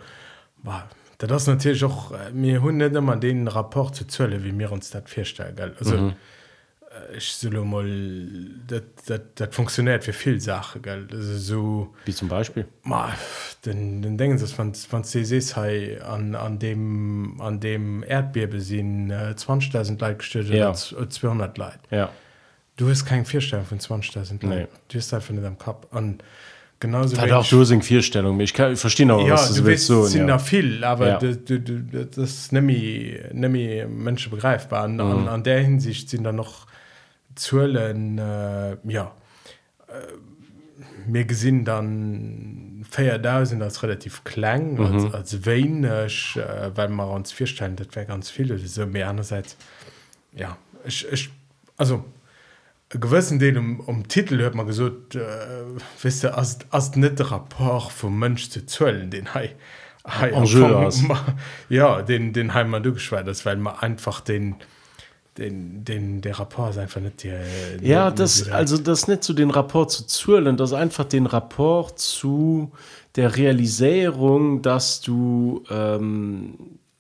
boah, 0.62 0.90
da 1.20 1.28
das 1.28 1.48
natürlich 1.48 1.86
auch 1.86 2.12
äh, 2.12 2.32
mir 2.32 2.62
hun 2.62 2.78
nicht 2.78 2.94
immer 2.94 3.16
den 3.16 3.48
Rapport 3.48 3.96
zu 3.96 4.06
zölle 4.08 4.44
wie 4.44 4.52
mir 4.52 4.72
uns 4.72 4.90
das 4.90 5.04
vorstellen 5.08 5.74
also 5.80 5.98
mhm. 5.98 6.14
Äh, 7.12 7.18
ich 7.18 7.32
soll 7.34 7.64
mal 7.66 7.86
das, 8.68 8.82
das, 9.06 9.22
das 9.36 9.56
funktioniert 9.56 10.04
für 10.04 10.14
viel 10.14 10.40
Sachen 10.40 10.82
gell? 10.82 11.08
also 11.12 11.38
so 11.38 11.94
wie 12.06 12.14
zum 12.14 12.28
Beispiel 12.28 12.66
Ma, 12.84 13.14
den, 13.66 14.02
den 14.02 14.18
denken 14.18 14.38
sie 14.38 14.58
van 14.58 14.74
van 14.90 15.04
CCs 15.04 15.56
hei 15.56 16.02
an 16.04 16.36
an 16.36 16.60
dem 16.60 17.40
an 17.42 17.60
dem 17.60 18.04
Erdbebe 18.04 18.60
sind 18.62 19.12
äh, 19.12 19.34
20.000 19.38 20.00
Leute 20.00 20.16
gestellt 20.18 20.50
Ja. 20.50 20.72
ja. 20.72 20.74
200 20.74 21.58
Leute 21.58 21.80
ja 21.92 22.10
du 22.78 22.90
hast 22.90 23.06
kein 23.06 23.26
Vierstellen 23.26 23.66
von 23.66 23.80
20.000 23.80 24.40
Nee. 24.42 24.48
Leute. 24.56 24.70
du 24.90 24.98
hast 24.98 25.14
einfach 25.14 25.34
nicht 25.34 25.46
am 25.46 25.58
Kap 25.58 25.88
an 25.96 26.20
genauso 26.80 27.16
hat 27.18 27.24
wenig- 27.24 27.34
auch 27.34 27.46
so 27.46 27.64
vierstellung 27.82 28.40
ich, 28.42 28.54
kann, 28.54 28.74
ich 28.74 28.80
verstehe 28.80 29.12
auch 29.14 29.26
ja, 29.26 29.34
was 29.34 29.54
du 29.54 29.64
willst 29.66 29.88
so 29.88 30.06
sind 30.06 30.22
ja. 30.22 30.28
da 30.28 30.40
viel 30.40 30.84
aber 30.84 31.08
Ja. 31.08 31.18
du, 31.20 31.36
du, 31.60 31.60
das 32.06 32.18
ist 32.18 32.52
nämlich 32.52 33.18
nämlich 33.32 33.88
Menschen 33.88 34.30
begreifbar 34.32 34.84
an, 34.84 34.96
mhm. 34.96 35.02
an, 35.02 35.28
an 35.28 35.44
der 35.44 35.62
Hinsicht 35.62 36.10
sind 36.10 36.24
da 36.26 36.32
noch 36.32 36.68
Zölen 37.36 38.18
äh, 38.18 38.78
ja 38.86 39.12
äh, 39.88 41.08
mir 41.08 41.26
gesinn 41.26 41.66
dann 41.66 42.86
4000 42.90 43.62
als 43.62 43.84
relativ 43.84 44.24
klein 44.24 44.76
mhm. 44.76 44.86
als, 44.86 45.14
als 45.14 45.46
wenig 45.46 46.38
äh, 46.38 46.76
weil 46.76 46.90
man 46.90 47.10
uns 47.10 47.32
vierstellen 47.32 47.76
das 47.76 47.88
wäre 47.94 48.06
ganz 48.06 48.30
viel 48.30 48.58
so 48.66 48.86
mehr 48.86 49.10
andererseits 49.10 49.58
ja 50.34 50.58
ich, 50.86 51.12
ich 51.12 51.30
also 51.78 52.06
gewissen 52.90 53.40
Deel 53.40 53.58
um, 53.58 53.80
um 53.82 54.08
Titel 54.08 54.38
hört 54.40 54.56
man 54.56 54.68
gesagt 54.68 55.16
äh, 55.16 55.22
wisst 56.02 56.24
ihr, 56.24 56.38
als, 56.38 56.60
als 56.70 56.96
nicht 56.96 57.20
der 57.20 57.32
rapport 57.32 57.92
vom 57.92 58.18
Mensch 58.18 58.50
zu 58.50 58.66
zöllen 58.66 59.10
den 59.10 59.28
am 60.04 60.44
hast. 60.44 60.56
Anfang 60.56 61.36
ja 61.70 62.02
den 62.02 62.34
den 62.34 62.54
heim 62.54 62.70
man 62.70 62.84
durchgeschwert 62.84 63.28
ist 63.28 63.46
weil 63.46 63.58
man 63.58 63.76
einfach 63.80 64.22
den 64.22 64.56
den 65.38 65.84
den 65.84 66.22
der 66.22 66.40
rapport 66.40 66.72
ist 66.72 66.78
einfach 66.78 67.02
nicht 67.02 67.24
der 67.24 67.42
Ja, 67.82 68.10
das, 68.12 68.50
also 68.50 68.78
das 68.78 69.08
nicht 69.08 69.24
zu 69.24 69.34
den 69.34 69.52
Rapport 69.52 69.92
zu 69.92 70.06
zuhlen, 70.06 70.58
das 70.58 70.72
ist 70.72 70.78
einfach 70.78 71.06
den 71.06 71.26
Rapport 71.26 72.00
zu 72.00 72.72
der 73.16 73.36
Realisierung, 73.36 74.62
dass 74.62 75.02
du, 75.02 75.64
ähm, 75.70 76.56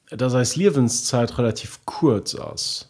dass 0.09 0.33
als 0.33 0.55
Lebenszeit 0.55 1.37
relativ 1.37 1.79
kurz 1.85 2.33
ist. 2.33 2.89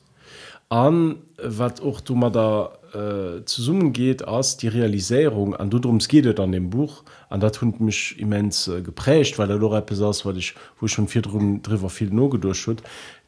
An, 0.69 1.17
was 1.37 1.79
auch 1.81 2.01
du 2.01 2.15
mal 2.15 2.31
da 2.31 2.71
äh, 2.93 3.45
zu 3.45 3.61
summen 3.61 3.93
geht, 3.93 4.27
als 4.27 4.57
die 4.57 4.67
Realisierung, 4.67 5.55
an 5.55 5.69
du 5.69 5.79
geht 5.79 6.25
es 6.25 6.39
an 6.39 6.51
dem 6.51 6.69
Buch, 6.69 7.03
an 7.29 7.39
das 7.39 7.61
hat 7.61 7.79
mich 7.79 8.17
immens 8.19 8.67
äh, 8.67 8.81
geprägt, 8.81 9.37
weil 9.37 9.49
er 9.49 9.59
doch 9.59 9.75
etwas 9.75 9.99
ist, 9.99 10.25
was 10.25 10.37
ich, 10.37 10.55
wo 10.79 10.85
ich 10.85 10.91
schon 10.91 11.07
viel 11.07 11.21
drum, 11.21 11.61
drüber 11.61 11.89
viel 11.89 12.09
nur 12.09 12.29
gedurcht 12.29 12.67
habe, 12.67 12.81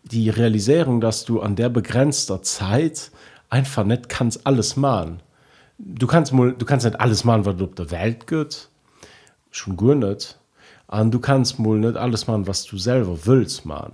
die 0.08 0.30
Realisierung, 0.30 1.02
dass 1.02 1.26
du 1.26 1.42
an 1.42 1.56
der 1.56 1.70
begrenzter 1.70 2.42
Zeit 2.42 3.12
einfach 3.50 3.84
nicht 3.84 4.10
kannst 4.10 4.46
alles 4.46 4.76
machen. 4.76 5.22
Du 5.78 6.08
kannst 6.08 6.34
mal, 6.34 6.54
du 6.54 6.66
kannst 6.66 6.86
nicht 6.86 7.00
alles 7.00 7.24
machen, 7.24 7.46
was 7.46 7.58
du 7.58 7.66
auf 7.66 7.76
der 7.76 7.92
Welt 7.92 8.28
geht, 8.28 8.70
schon 9.52 9.78
gut 9.78 9.98
nicht. 9.98 10.40
Und 10.88 11.12
du 11.12 11.20
kannst 11.20 11.60
mal 11.60 11.78
nicht 11.78 11.98
alles 11.98 12.28
machen, 12.28 12.48
was 12.48 12.64
du 12.64 12.78
selber 12.78 13.26
willst 13.26 13.66
machen. 13.66 13.94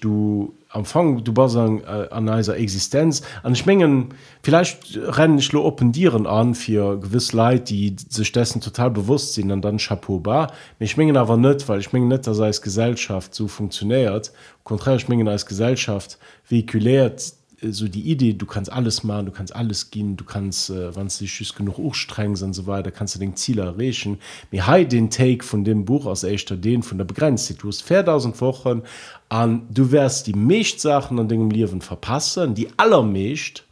Du 0.00 0.54
am 0.74 0.80
Anfang 0.80 1.22
du 1.22 1.32
bist 1.32 1.56
an, 1.56 1.82
äh, 1.84 2.52
Existenz. 2.52 3.22
An 3.42 3.52
ich 3.52 3.64
mengen 3.64 4.08
vielleicht 4.42 4.96
rennen 4.96 5.38
ich 5.38 5.52
nur 5.52 5.64
openieren 5.64 6.26
an 6.26 6.54
für 6.54 6.98
gewiss 6.98 7.32
Leute 7.32 7.64
die 7.64 7.96
sich 8.08 8.32
dessen 8.32 8.60
total 8.60 8.90
bewusst 8.90 9.34
sind 9.34 9.52
und 9.52 9.62
dann 9.62 9.78
Chapeau 9.78 10.18
bar 10.18 10.52
ich 10.78 10.96
mengen 10.96 11.16
aber 11.16 11.36
nicht 11.36 11.68
weil 11.68 11.80
ich 11.80 11.92
mengen 11.92 12.08
nicht 12.08 12.26
dass 12.26 12.40
als 12.40 12.60
Gesellschaft 12.60 13.34
so 13.34 13.48
funktioniert. 13.48 14.32
Konträr 14.64 14.96
ich 14.96 15.08
mengen 15.08 15.28
als 15.28 15.46
Gesellschaft 15.46 16.18
vehikuliert 16.48 17.22
äh, 17.22 17.43
so 17.60 17.88
die 17.88 18.10
Idee 18.10 18.32
du 18.32 18.46
kannst 18.46 18.72
alles 18.72 19.04
machen 19.04 19.26
du 19.26 19.32
kannst 19.32 19.54
alles 19.54 19.90
gehen 19.90 20.16
du 20.16 20.24
kannst 20.24 20.70
äh, 20.70 20.94
wann 20.94 21.08
dich 21.08 21.32
schü 21.32 21.44
genug 21.56 21.76
hochstreng 21.76 22.30
und 22.30 22.52
so 22.52 22.66
weiter 22.66 22.90
kannst 22.90 23.14
du 23.14 23.18
den 23.18 23.36
Ziel 23.36 23.58
errechen 23.58 24.18
mir 24.50 24.66
he 24.66 24.84
den 24.84 25.10
Take 25.10 25.44
von 25.44 25.64
dem 25.64 25.84
Buch 25.84 26.06
aus 26.06 26.24
echter 26.24 26.56
den 26.56 26.82
von 26.82 26.98
der 26.98 27.04
begrenzt 27.04 27.54
du 27.62 27.68
hast 27.68 27.82
4000 27.82 28.40
Wochen 28.40 28.82
an 29.28 29.62
du 29.70 29.92
wärst 29.92 30.26
die 30.26 30.34
Mechtsachen 30.34 31.18
an 31.18 31.28
dem 31.28 31.50
Liwen 31.50 31.80
verpassen 31.80 32.54
die 32.54 32.68
allermecht 32.76 33.64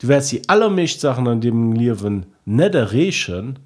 du 0.00 0.08
wärst 0.08 0.32
die 0.32 0.48
allermecht 0.48 1.00
Sachen 1.00 1.26
an 1.26 1.40
dem 1.40 1.72
Liwen 1.72 2.26
net 2.44 2.74
errechen 2.74 3.58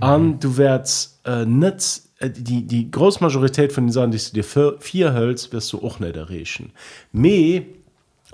an 0.00 0.26
mhm. 0.26 0.40
du 0.40 0.56
wärst 0.56 1.20
äh, 1.24 1.44
net 1.46 2.02
äh, 2.18 2.30
die 2.30 2.66
die 2.66 2.90
Großmajorität 2.90 3.72
von 3.72 3.86
den 3.86 3.92
Sachen 3.92 4.10
die 4.10 4.18
du 4.18 4.42
dir 4.42 4.76
vier 4.80 5.14
hölst 5.14 5.52
wirst 5.52 5.72
du 5.72 5.82
auch 5.82 5.98
nicht 5.98 6.16
errechen 6.16 6.72
me 7.12 7.64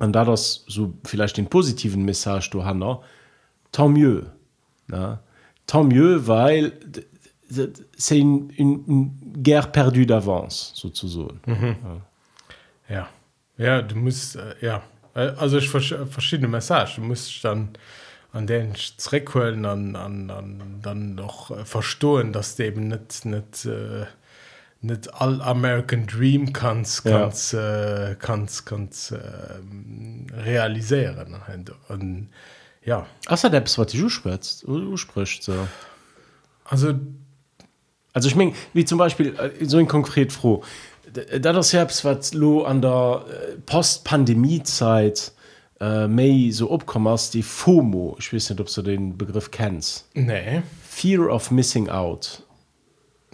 und 0.00 0.12
da 0.12 0.24
das 0.24 0.64
so 0.66 0.94
vielleicht 1.04 1.36
den 1.36 1.46
positiven 1.46 2.04
Message 2.04 2.50
du 2.50 2.64
han 2.64 2.80
tant 3.70 3.92
mieux 3.92 4.24
na? 4.88 5.20
tant 5.66 5.84
mieux 5.84 6.26
weil 6.26 6.72
c'est 7.96 8.18
une, 8.18 8.50
une, 8.58 8.84
une 8.86 9.10
guerre 9.42 9.70
perdue 9.70 10.06
d'avance 10.06 10.72
sozusagen 10.74 11.40
mhm. 11.46 11.76
ja. 12.88 12.96
ja 12.96 13.08
ja 13.58 13.82
du 13.82 13.94
musst 13.94 14.36
äh, 14.36 14.54
ja 14.60 14.82
also 15.14 15.58
ich 15.58 15.68
vers 15.68 15.94
verschiedene 16.10 16.48
Message 16.48 16.96
du 16.96 17.02
musst 17.02 17.44
dann 17.44 17.68
an 18.32 18.46
den 18.46 18.74
Zreckquellen 18.74 19.64
an, 19.64 19.96
an, 19.96 20.30
an 20.30 20.80
dann 20.82 21.14
noch 21.14 21.50
äh, 21.50 21.64
verstohlen 21.64 22.32
dass 22.32 22.56
du 22.56 22.64
eben 22.64 22.88
nicht 22.88 23.24
nicht 23.26 23.66
äh, 23.66 24.06
net 24.80 25.12
all 25.14 25.42
American 25.42 26.06
Dream 26.06 26.52
kannst 26.52 27.04
kannst 27.04 27.52
ja. 27.52 28.10
äh, 28.10 28.16
kannst, 28.16 28.66
kannst 28.66 29.12
äh, 29.12 29.18
realisieren. 30.32 31.36
Und, 31.88 32.28
ja. 32.84 33.06
Ach, 33.26 33.40
das, 33.40 33.78
was 33.78 33.92
du 33.92 34.08
spürst, 34.08 34.62
du 34.62 34.96
sprichst 34.96 35.42
so. 35.42 35.68
Also 36.64 36.94
also 38.12 38.28
ich 38.28 38.34
mein, 38.34 38.54
wie 38.72 38.84
zum 38.84 38.98
Beispiel 38.98 39.34
äh, 39.38 39.64
so 39.64 39.78
ein 39.78 39.86
konkret 39.86 40.32
froh. 40.32 40.62
Da 41.12 41.52
das 41.52 41.70
selbst 41.70 42.04
was 42.04 42.34
lo 42.34 42.64
an 42.64 42.82
der 42.82 43.24
äh, 43.28 43.56
postpandemiezeit 43.66 45.32
äh, 45.80 46.06
May 46.06 46.50
so 46.52 46.70
opkommmerst 46.70 47.34
die 47.34 47.42
FOMO. 47.42 48.16
Ich 48.18 48.32
weiß 48.32 48.50
nicht 48.50 48.60
ob 48.60 48.72
du 48.72 48.82
den 48.82 49.16
Begriff 49.16 49.50
kennst. 49.50 50.08
Nee. 50.14 50.62
Fear 50.88 51.32
of 51.32 51.50
missing 51.50 51.88
out 51.88 52.42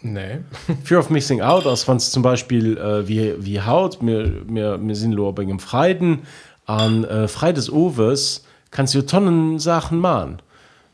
Nee. 0.03 0.39
Fear 0.85 1.01
of 1.01 1.11
missing 1.11 1.41
out 1.41 1.67
als 1.67 1.87
wann 1.89 1.99
zum 1.99 2.23
Beispiel 2.23 2.77
äh, 2.77 3.09
wie, 3.09 3.35
wie 3.39 3.61
haut 3.61 4.03
mir, 4.03 4.43
mir, 4.47 4.79
mir 4.79 4.95
sind 4.95 5.13
lo 5.13 5.31
im 5.31 5.59
Freiden 5.59 6.21
an 6.67 7.05
äh, 7.05 7.29
Frei 7.29 7.53
des 7.53 7.71
Overs 7.71 8.45
kannst 8.71 8.95
du 8.95 9.05
tonnen 9.05 9.59
Sachen 9.59 9.99
machen 9.99 10.43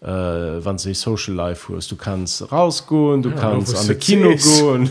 äh, 0.03 0.07
wann 0.07 0.79
sich 0.79 0.99
social 0.99 1.35
life 1.35 1.75
hast 1.75 1.91
du 1.91 1.97
kannst 1.97 2.51
rausgehen 2.53 3.23
du 3.23 3.31
ja, 3.31 3.37
kannst 3.37 3.91
an 3.91 3.99
Kino 3.99 4.31
gehen. 4.31 4.91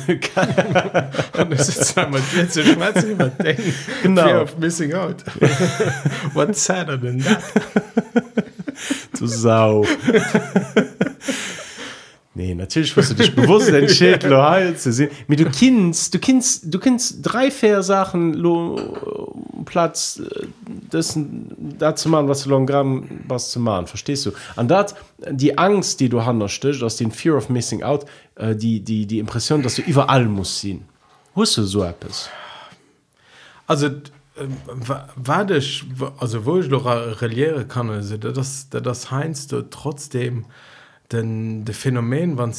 Genau. 4.03 4.45
Missing 4.57 4.93
out. 4.93 5.23
What 6.33 6.55
sadder 6.55 6.99
than 6.99 7.19
that? 7.19 7.43
Du 9.17 9.27
sau 9.27 9.85
Nee, 12.41 12.55
natürlich 12.55 12.97
musst 12.97 13.11
du 13.11 13.13
dich 13.13 13.35
bewusst 13.35 13.67
den 13.67 13.87
Schild 13.97 14.23
zu 14.23 14.91
sehen. 14.91 15.11
Mit 15.27 15.39
du 15.39 15.45
kennst, 15.45 16.11
du 16.11 16.17
kennst, 16.17 16.73
du 16.73 16.79
kennst 16.79 17.19
drei 17.21 17.51
vier 17.51 17.83
Sachen 17.83 18.33
lo, 18.33 19.35
Platz 19.65 20.19
äh, 20.19 20.47
das 20.89 21.19
dazu 21.77 22.09
machen, 22.09 22.27
was 22.27 22.43
du 22.43 22.49
Longramm 22.49 23.07
was 23.27 23.51
zu 23.51 23.59
machen, 23.59 23.85
verstehst 23.85 24.25
du? 24.25 24.31
Und 24.55 24.71
das 24.71 24.95
die 25.29 25.55
Angst, 25.55 25.99
die 25.99 26.09
du 26.09 26.25
hast, 26.25 26.65
aus 26.65 26.95
den 26.97 27.11
Fear 27.11 27.37
of 27.37 27.49
Missing 27.49 27.83
Out, 27.83 28.07
äh, 28.33 28.55
die, 28.55 28.79
die, 28.79 29.05
die 29.05 29.19
Impression, 29.19 29.61
dass 29.61 29.75
du 29.75 29.83
überall 29.83 30.25
musst 30.25 30.61
sehen. 30.61 30.85
Wusst 31.35 31.57
du 31.57 31.63
so 31.63 31.83
etwas? 31.83 32.27
Also 33.67 33.85
äh, 33.85 33.91
war 35.15 35.45
das, 35.45 35.81
also 36.17 36.43
wo 36.47 36.57
ich 36.57 36.69
noch 36.69 36.87
reliere 37.21 37.65
kann, 37.65 37.91
also 37.91 38.17
das, 38.17 38.67
das 38.71 39.11
heißt 39.11 39.51
du 39.51 39.69
trotzdem 39.69 40.45
denn 41.11 41.65
de 41.65 41.73
Phänomen 41.73 42.37
wann 42.37 42.53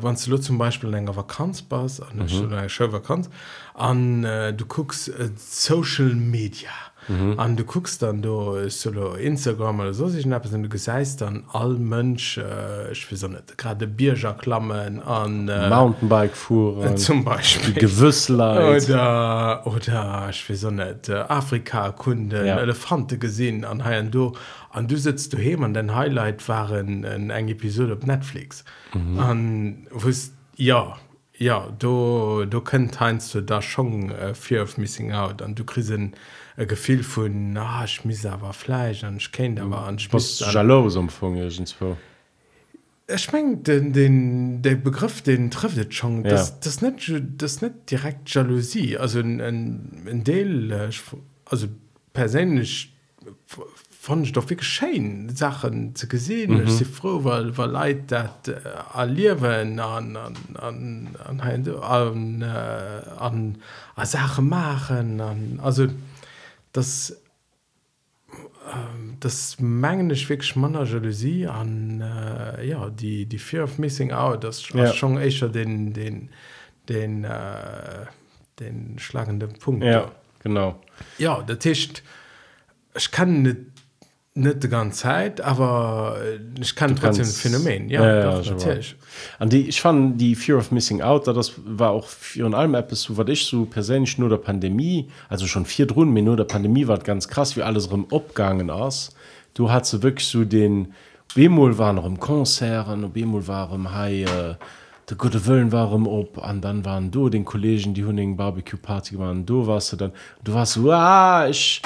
wann 0.00 0.16
du 0.26 0.38
zum 0.38 0.58
Beispiel 0.58 0.90
länger 0.90 1.16
Vakanzbas 1.16 2.00
mhm. 2.14 2.92
Vakanz 2.92 3.30
an 3.74 4.24
äh, 4.24 4.52
du 4.52 4.64
guckst 4.66 5.08
äh, 5.08 5.30
Social 5.36 6.14
Media 6.14 6.70
an 7.08 7.50
mhm. 7.50 7.56
du 7.56 7.64
guckst 7.64 8.00
dann 8.02 8.22
du 8.22 8.68
solo 8.68 9.14
Instagram 9.14 9.80
oder 9.80 9.92
so 9.92 10.06
sich 10.08 10.24
du 10.24 10.68
geseist 10.68 11.20
dann 11.20 11.44
all 11.52 11.74
Mönsch 11.74 12.38
äh, 12.38 12.94
so 12.94 13.28
gerade 13.56 13.88
Bierger 13.88 14.34
Klammen 14.34 15.02
an 15.02 15.48
äh, 15.48 15.68
Mountainbike 15.68 16.36
fuhren 16.36 16.92
äh, 16.92 16.94
zum 16.96 17.24
Beispiel 17.24 17.74
Gewüssler 17.74 18.76
oder 18.76 19.62
oder 19.66 20.30
ich 20.30 20.46
so 20.54 20.70
nicht, 20.70 21.08
äh, 21.08 21.24
Afrika 21.28 21.90
Kunden 21.90 22.46
ja. 22.46 22.58
Elefante 22.58 23.18
gesehen 23.18 23.64
an 23.64 23.84
Haien 23.84 24.12
du 24.12 24.34
an 24.72 24.88
du 24.88 24.96
sitzt 24.96 25.32
du 25.32 25.36
he 25.36 25.54
an 25.56 25.74
den 25.74 25.94
Highlight 25.94 26.48
waren 26.48 27.04
en 27.04 27.30
eng 27.30 27.48
Episode 27.48 27.92
op 27.92 28.06
Netflix. 28.06 28.64
An 28.92 29.86
mhm. 29.90 30.12
ja 30.56 30.98
ja 31.36 31.68
du 31.78 32.46
du 32.46 32.60
könnt 32.60 32.98
heinst 32.98 33.34
du 33.34 33.42
da 33.42 33.60
schon 33.60 34.10
äh, 34.10 34.34
fear 34.34 34.62
of 34.62 34.78
missing 34.78 35.12
out. 35.12 35.42
An 35.42 35.54
du 35.54 35.64
krisen 35.64 36.14
äh, 36.56 36.66
gefiel 36.66 37.02
vu 37.02 37.28
na 37.28 37.84
ich 37.84 38.04
miss 38.04 38.24
war 38.24 38.52
fleisch 38.52 39.04
an 39.04 39.18
ich 39.18 39.30
kennt 39.30 39.58
da 39.58 39.70
war 39.70 39.86
an 39.86 39.98
schmengt 43.18 43.68
den 43.68 43.92
den 43.92 44.62
der 44.62 44.76
begriff 44.76 45.20
den 45.20 45.50
treffet 45.50 45.92
schon. 45.92 46.24
Das 46.24 46.48
ja. 46.48 46.56
das 46.64 46.80
net 46.80 47.22
das 47.36 47.60
net 47.60 47.90
direkt 47.90 48.32
jalousie. 48.32 48.96
Also 48.96 49.20
in, 49.20 49.38
in, 49.38 50.06
in 50.06 50.24
del 50.24 50.72
äh, 50.72 50.90
also 51.44 51.66
persönlich 52.14 52.94
fand 54.02 54.26
ich 54.26 54.32
doch 54.32 54.50
wie 54.50 54.56
geschehen 54.56 55.28
Sachen 55.28 55.94
zu 55.94 56.08
gesehen 56.08 56.54
mhm. 56.54 56.68
sie 56.68 56.84
froh 56.84 57.22
weil 57.22 57.56
war 57.56 57.68
leid 57.68 58.10
dat 58.10 58.48
äh, 58.48 58.56
allieren 58.92 59.78
an 59.78 60.16
an 60.16 60.36
an 60.56 61.16
an, 61.24 61.38
an, 61.38 61.68
an, 61.68 62.42
äh, 62.42 62.44
an, 63.16 63.58
an 63.94 64.06
Sache 64.06 64.42
machen 64.42 65.20
an 65.20 65.60
also 65.62 65.86
das 66.72 67.10
äh, 68.30 69.12
das 69.20 69.60
mengenisch 69.60 70.28
wirklich 70.28 70.56
manner 70.56 70.82
jalousie 70.82 71.46
an 71.46 72.00
äh, 72.00 72.66
ja 72.66 72.90
die 72.90 73.26
die 73.26 73.38
fear 73.38 73.62
of 73.62 73.78
missing 73.78 74.10
out 74.10 74.42
das 74.42 74.68
ja. 74.70 74.92
schon 74.92 75.16
echt 75.16 75.42
den 75.54 75.92
den 75.92 76.28
den 76.88 77.22
äh, 77.22 78.06
den 78.58 78.98
schlagenden 78.98 79.52
Punkt 79.60 79.84
ja 79.84 80.10
genau 80.42 80.80
ja 81.18 81.40
der 81.42 81.60
Tisch 81.60 81.88
ich 82.94 83.10
kann 83.12 83.42
nicht 83.42 83.71
nicht 84.34 84.62
die 84.62 84.68
ganze 84.68 85.02
Zeit 85.02 85.40
aber 85.42 86.16
ich 86.58 86.74
kann 86.74 86.94
du 86.94 87.00
trotzdem 87.00 87.24
kannst, 87.24 87.40
Phänomen. 87.40 87.90
Ja, 87.90 88.04
ja, 88.04 88.18
ja 88.20 88.50
natürlich. 88.50 88.96
An 89.38 89.50
die 89.50 89.68
ich 89.68 89.80
fand 89.80 90.18
die 90.18 90.34
Fear 90.34 90.58
of 90.58 90.70
Missing 90.70 91.02
Out 91.02 91.26
das 91.26 91.52
war 91.64 91.90
auch 91.90 92.06
für 92.06 92.46
in 92.46 92.54
allem 92.54 92.74
so 92.90 93.16
war 93.18 93.28
ich 93.28 93.44
so 93.44 93.66
persönlich 93.66 94.16
nur 94.16 94.30
der 94.30 94.38
Pandemie 94.38 95.08
also 95.28 95.46
schon 95.46 95.66
vier 95.66 95.90
Runden 95.90 96.14
mir 96.14 96.22
nur 96.22 96.36
der 96.36 96.44
Pandemie 96.44 96.86
war 96.86 96.98
ganz 96.98 97.28
krass 97.28 97.56
wie 97.56 97.62
alles 97.62 97.90
rum 97.90 98.06
abgegangen 98.10 98.70
aus 98.70 99.14
du 99.52 99.70
hast 99.70 100.02
wirklich 100.02 100.26
so 100.26 100.44
den 100.44 100.94
Bemol 101.34 101.76
waren 101.76 101.96
noch 101.96 102.06
im 102.06 102.18
Konzern 102.18 103.04
und 103.04 103.12
Bemol 103.12 103.46
waren 103.46 103.94
hey, 103.94 104.22
äh, 104.24 104.54
der 105.10 105.16
gute 105.18 105.44
Willen 105.44 105.72
warum 105.72 106.06
ob 106.06 106.42
an 106.42 106.62
dann 106.62 106.86
waren 106.86 107.10
du 107.10 107.28
den 107.28 107.44
Kollegen 107.44 107.92
die 107.92 108.04
Huning 108.04 108.34
Barbecue 108.38 108.78
Party 108.78 109.18
waren 109.18 109.44
du 109.44 109.66
warst 109.66 109.92
du 109.92 109.96
dann. 109.96 110.12
Du 110.42 110.54
warst 110.54 110.72
so 110.72 110.90
ah, 110.90 111.46
ich 111.50 111.82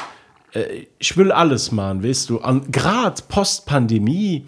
äh, 0.57 0.87
ich 0.99 1.17
will 1.17 1.33
alles 1.33 1.73
machen 1.73 2.03
weißt 2.03 2.31
du? 2.31 2.39
An 2.41 2.71
grad 2.71 3.29
postpandemie 3.29 4.47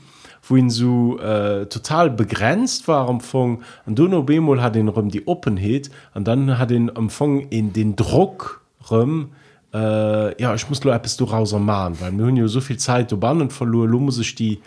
wohin 0.48 0.70
so 0.70 1.18
äh, 1.18 1.66
total 1.66 2.10
begrenzt 2.10 2.88
war 2.88 3.08
empfang 3.08 3.62
an 3.86 3.94
duno 3.94 4.22
bemol 4.22 4.62
hat 4.62 4.74
den 4.74 4.88
rum 4.88 5.10
die 5.10 5.26
openheit 5.26 5.90
und 6.14 6.26
dann 6.26 6.58
hat 6.58 6.70
den 6.70 6.88
empfang 6.88 7.40
in 7.50 7.72
den 7.72 7.96
druck 7.96 8.62
rum 8.90 9.32
äh, 9.74 10.40
ja 10.40 10.54
ich 10.54 10.68
muss 10.68 10.82
nur 10.82 10.98
bist 10.98 11.20
du 11.20 11.24
raus 11.24 11.52
machen 11.52 11.98
weil 12.00 12.12
mir 12.12 12.30
ja 12.42 12.48
so 12.48 12.60
viel 12.60 12.78
zeit 12.78 13.18
bannen 13.20 13.50
verloren 13.50 13.90
lo 13.90 13.98
muss 13.98 14.18
ich 14.18 14.34
die 14.34 14.60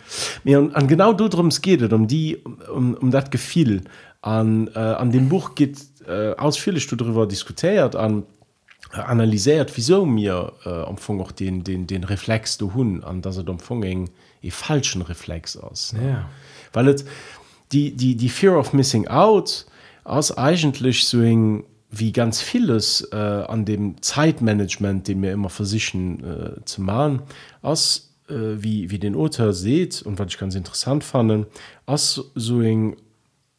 mir 0.44 0.60
ja, 0.62 0.68
an 0.72 0.86
genau 0.86 1.12
du 1.12 1.28
drum 1.28 1.48
es 1.48 1.60
geht 1.60 1.92
um 1.92 2.06
um, 2.72 2.94
um 2.94 3.10
dat 3.10 3.30
gefiel 3.30 3.82
an 4.20 4.68
äh, 4.74 4.78
an 4.78 5.10
dem 5.10 5.28
buch 5.28 5.54
geht 5.54 5.78
äh, 6.06 6.34
ausführlich 6.36 6.86
darüber 6.86 7.26
diskutiert 7.26 7.96
an 7.96 8.24
analysiert 8.92 9.72
wieso 9.76 10.04
mir 10.06 10.52
äh, 10.64 10.68
am 10.68 10.96
Fong 10.98 11.20
auch 11.20 11.32
den 11.32 11.64
den 11.64 11.86
den 11.86 12.04
Reflex 12.04 12.58
du 12.58 12.74
hun 12.74 13.02
an 13.02 13.22
dass 13.22 13.36
er 13.36 13.44
dem 13.44 13.58
Fonging 13.58 14.10
e 14.42 14.50
falschen 14.50 15.02
Reflex 15.02 15.56
aus 15.56 15.94
ja. 16.02 16.28
weil 16.72 16.86
het 16.86 17.04
die 17.72 17.96
die 17.96 18.16
die 18.16 18.28
fear 18.28 18.58
of 18.58 18.72
missing 18.72 19.08
out 19.08 19.66
aus 20.04 20.36
eigentlich 20.36 21.06
so 21.06 21.20
eng 21.20 21.64
wie 21.92 22.10
ganz 22.10 22.40
vieles 22.40 23.06
äh, 23.12 23.16
an 23.16 23.66
dem 23.66 24.00
Zeitmanagement, 24.00 25.06
den 25.06 25.22
wir 25.22 25.32
immer 25.32 25.50
versichern 25.50 26.24
äh, 26.24 26.64
zu 26.64 26.80
machen, 26.80 27.22
als 27.60 28.14
äh, 28.28 28.34
wie, 28.34 28.90
wie 28.90 28.98
den 28.98 29.14
Otter 29.14 29.52
seht 29.52 30.00
und 30.02 30.18
was 30.18 30.28
ich 30.28 30.38
ganz 30.38 30.54
interessant 30.54 31.04
fand, 31.04 31.46
als 31.84 32.24
so 32.34 32.62
in, 32.62 32.96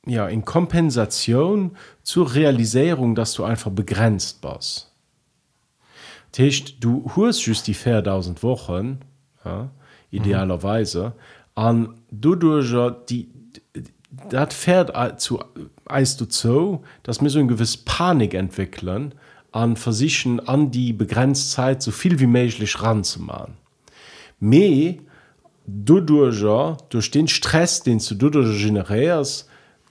ja, 0.07 0.27
in 0.27 0.43
Kompensation 0.43 1.77
zur 2.01 2.33
Realisierung, 2.33 3.13
dass 3.13 3.33
du 3.33 3.43
einfach 3.43 3.71
begrenzt 3.71 4.41
bist. 4.41 4.91
Das 6.33 6.45
heißt, 6.45 6.75
du 6.79 7.09
hast 7.15 7.45
just 7.45 7.67
die 7.67 7.73
4000 7.73 8.43
Wochen, 8.43 8.99
ja, 9.45 9.69
idealerweise, 10.11 11.13
mhm. 11.55 11.61
an 11.63 11.93
du 12.11 12.35
durch 12.35 12.73
die, 13.09 13.29
dat 14.29 14.53
fährt 14.53 15.21
zu 15.21 15.39
eist 15.85 16.21
du 16.21 16.25
zo 16.25 16.83
dass 17.03 17.21
mir 17.21 17.29
so 17.29 17.39
ein 17.39 17.47
gewiss 17.47 17.77
panik 17.77 18.33
entwickeln 18.33 19.13
an 19.51 19.75
versichern 19.75 20.39
an 20.39 20.71
die 20.71 20.93
begrenztzeit 20.93 21.81
so 21.81 21.91
viel 21.91 22.19
wie 22.19 22.27
möglich 22.27 22.81
ranzumachen 22.81 23.55
me 24.39 24.99
du 25.65 25.99
durch 25.99 27.11
den 27.11 27.27
stress 27.27 27.81
den 27.81 27.99
du 27.99 28.29
du 28.29 28.43
generärs 28.43 29.47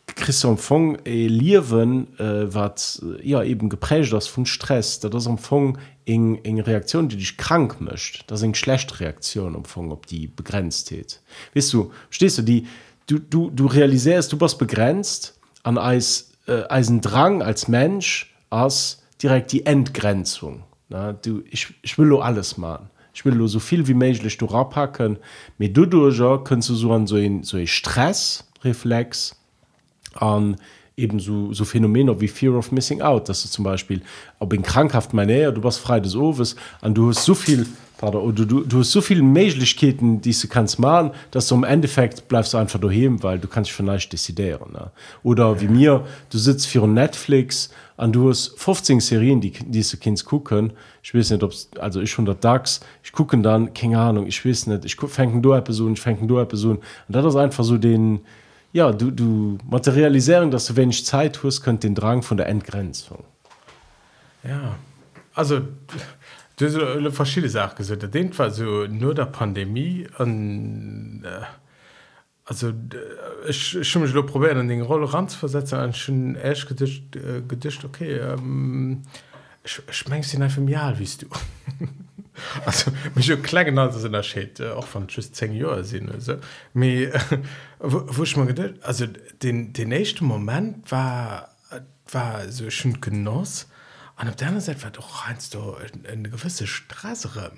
christ 0.06 0.47
fong 0.56 0.99
e 1.04 1.26
liewen 1.26 2.18
äh, 2.18 2.52
wat 2.52 3.02
ja 3.23 3.42
eben 3.42 3.68
geprägt 3.68 4.12
das 4.12 4.26
von 4.26 4.47
stress 4.47 5.00
da 5.00 5.09
das 5.09 5.26
am 5.26 5.38
fong 5.38 5.78
eng 6.06 6.40
eng 6.44 6.61
reaktion 6.61 7.09
die 7.09 7.16
dich 7.16 7.37
krank 7.37 7.80
mischt 7.80 8.25
das 8.26 8.42
eng 8.42 8.54
schlecht 8.54 9.00
reaktion 9.00 9.54
um 9.54 9.64
fong 9.64 9.90
ob 9.90 10.06
die 10.06 10.26
begrenzt 10.26 10.88
tät 10.88 11.21
wisst 11.54 11.73
du 11.73 11.92
stehst 12.11 12.38
du 12.38 12.42
die 12.42 12.66
du, 13.06 13.18
du, 13.18 13.50
du 13.50 13.66
realisierst, 13.66 14.32
du 14.32 14.38
bist 14.38 14.59
begrenzt 14.59 15.38
an 15.62 15.78
als, 15.78 16.32
äh, 16.47 16.62
als 16.62 16.90
Drang 17.00 17.42
als 17.42 17.68
Mensch 17.68 18.35
als 18.50 19.02
direkt 19.23 19.52
die 19.52 19.66
Entgrenzung. 19.66 20.64
Na, 20.88 21.12
du, 21.12 21.42
ich, 21.50 21.75
ich 21.82 21.97
will 21.99 22.06
nur 22.06 22.25
alles 22.25 22.59
machen. 22.59 22.90
Ich 23.14 23.25
will 23.25 23.35
nur 23.35 23.49
so 23.49 23.61
viel 23.61 23.87
wie 23.87 23.94
möglich 23.94 24.38
du 24.38 24.47
rapacken. 24.47 25.18
Mit 25.59 25.76
du 25.76 25.87
durch 25.87 26.21
kannst 26.44 26.68
du 26.68 26.75
so 26.75 26.92
an 26.92 27.06
so 27.06 27.16
ein, 27.16 27.42
so 27.42 27.64
Stressreflex 27.64 29.37
an 30.16 30.57
eben 30.97 31.19
so, 31.21 31.52
so 31.52 31.64
Phänomene 31.64 32.21
wie 32.21 32.28
Fear 32.28 32.54
of 32.54 32.71
Missing 32.71 33.00
Out, 33.00 33.28
dass 33.28 33.42
du 33.42 33.49
zum 33.49 33.64
Beispiel, 33.64 34.02
ob 34.38 34.52
in 34.52 34.62
krankhaft 34.62 35.14
Manier, 35.14 35.50
du 35.52 35.61
bist 35.61 35.78
frei 35.78 36.00
des 36.00 36.14
Ofes 36.14 36.57
und 36.83 36.95
du 36.95 37.09
hast 37.09 37.25
so 37.25 37.35
viel 37.35 37.66
oder 38.02 38.33
du, 38.33 38.45
du, 38.45 38.61
du 38.62 38.81
hast 38.81 38.90
so 38.90 39.00
viele 39.00 39.23
Möglichkeiten 39.23 40.21
die 40.21 40.33
du 40.33 40.49
kannst 40.49 40.78
machen 40.78 41.12
dass 41.31 41.47
du 41.47 41.54
im 41.54 41.64
Endeffekt 41.64 42.26
bleibst 42.26 42.52
du 42.52 42.59
einfach 42.59 42.81
daheim 42.81 43.23
weil 43.23 43.38
du 43.38 43.47
kannst 43.47 43.71
vielleicht 43.71 44.12
desideieren 44.12 44.73
ne? 44.73 44.90
oder 45.23 45.61
wie 45.61 45.69
mir 45.69 46.04
du 46.31 46.38
sitzt 46.38 46.66
für 46.66 46.87
Netflix 46.87 47.71
an 47.97 48.12
du 48.12 48.28
hast 48.28 48.59
15 48.59 48.99
Serien 49.00 49.40
die 49.40 49.52
diese 49.52 49.99
Kind 49.99 50.25
gucken. 50.25 50.73
Ich 51.02 51.14
weiß 51.14 51.31
nicht 51.31 51.42
ob 51.45 51.52
also 51.78 52.00
ich 52.00 52.12
100 52.12 52.42
DAX 52.42 52.81
ich 53.04 53.12
gucke 53.12 53.38
dann 53.38 53.73
keine 53.73 53.99
Ahnung 53.99 54.26
ich 54.26 54.45
weiß 54.45 54.66
nicht 54.66 54.85
ich 54.85 54.97
fangen 54.97 55.40
du 55.40 55.50
Person 55.61 55.92
ich 55.92 56.00
fangen 56.00 56.26
du 56.26 56.45
Person. 56.45 56.78
Und 56.78 56.85
das 57.09 57.25
ist 57.25 57.37
einfach 57.37 57.62
so 57.62 57.78
den 57.78 58.23
ja 58.73 58.93
du 58.93 59.11
du 59.11 59.59
materialisieren 59.69 60.50
dass 60.50 60.67
du 60.67 60.76
wenig 60.76 61.05
Zeit 61.07 61.43
hast 61.43 61.62
könnt 61.62 61.83
den 61.83 61.95
Drang 61.95 62.23
von 62.23 62.37
der 62.37 62.49
Entgrenzung 62.49 63.25
ja 64.45 64.76
also 65.35 65.61
verschiedene 67.11 67.50
Sachen 67.50 67.76
gesagt. 67.76 68.14
Den 68.14 68.37
war 68.38 68.50
so 68.50 68.87
nur 68.87 69.14
der 69.14 69.26
Pandemie 69.26 70.07
an 70.19 71.25
äh, 71.25 71.45
also 72.45 72.69
äh, 72.69 73.49
ich, 73.49 73.76
ich 73.76 73.97
mich 73.97 74.12
probieren 74.26 74.59
an 74.59 74.69
den 74.69 74.83
Rolle 74.83 75.12
ran 75.12 75.29
zu 75.29 75.38
versetzen 75.38 75.79
ein 75.79 75.95
schon 75.95 76.37
echt 76.37 76.69
gedicht 76.69 77.17
äh, 77.17 77.43
gedicht 77.47 77.85
okay 77.85 78.19
ähm, 78.19 79.02
schmengst 79.64 80.35
ihn 80.35 80.43
einfach 80.43 80.62
Jahr 80.62 80.99
wiest 80.99 81.23
du 81.23 81.26
also 82.65 82.91
mich 83.15 83.27
so 83.27 83.37
klein 83.37 83.79
also 83.79 84.07
in 84.07 84.12
der 84.12 84.77
auch 84.77 84.87
von 84.87 85.09
tschüss 85.09 85.33
zehn 85.33 85.53
Jahre 85.53 85.85
sehen 85.85 86.11
also 86.11 86.37
mir 86.73 87.12
wo, 87.79 88.05
wo 88.07 88.23
ich 88.23 88.37
mal 88.37 88.47
gedacht 88.47 88.75
also 88.83 89.07
den 89.42 89.73
den 89.73 89.88
nächsten 89.88 90.25
Moment 90.25 90.90
war 90.90 91.53
war 92.12 92.49
so 92.49 92.71
schön 92.71 93.01
genoss. 93.01 93.68
An 94.16 94.29
auf 94.29 94.37
der 94.37 94.61
Seite 94.61 94.83
war 94.83 94.90
doch 94.90 95.27
einst 95.27 95.55
du 95.55 95.75
eine 96.11 96.31
gewisse 96.31 96.66
Straße 96.66 97.53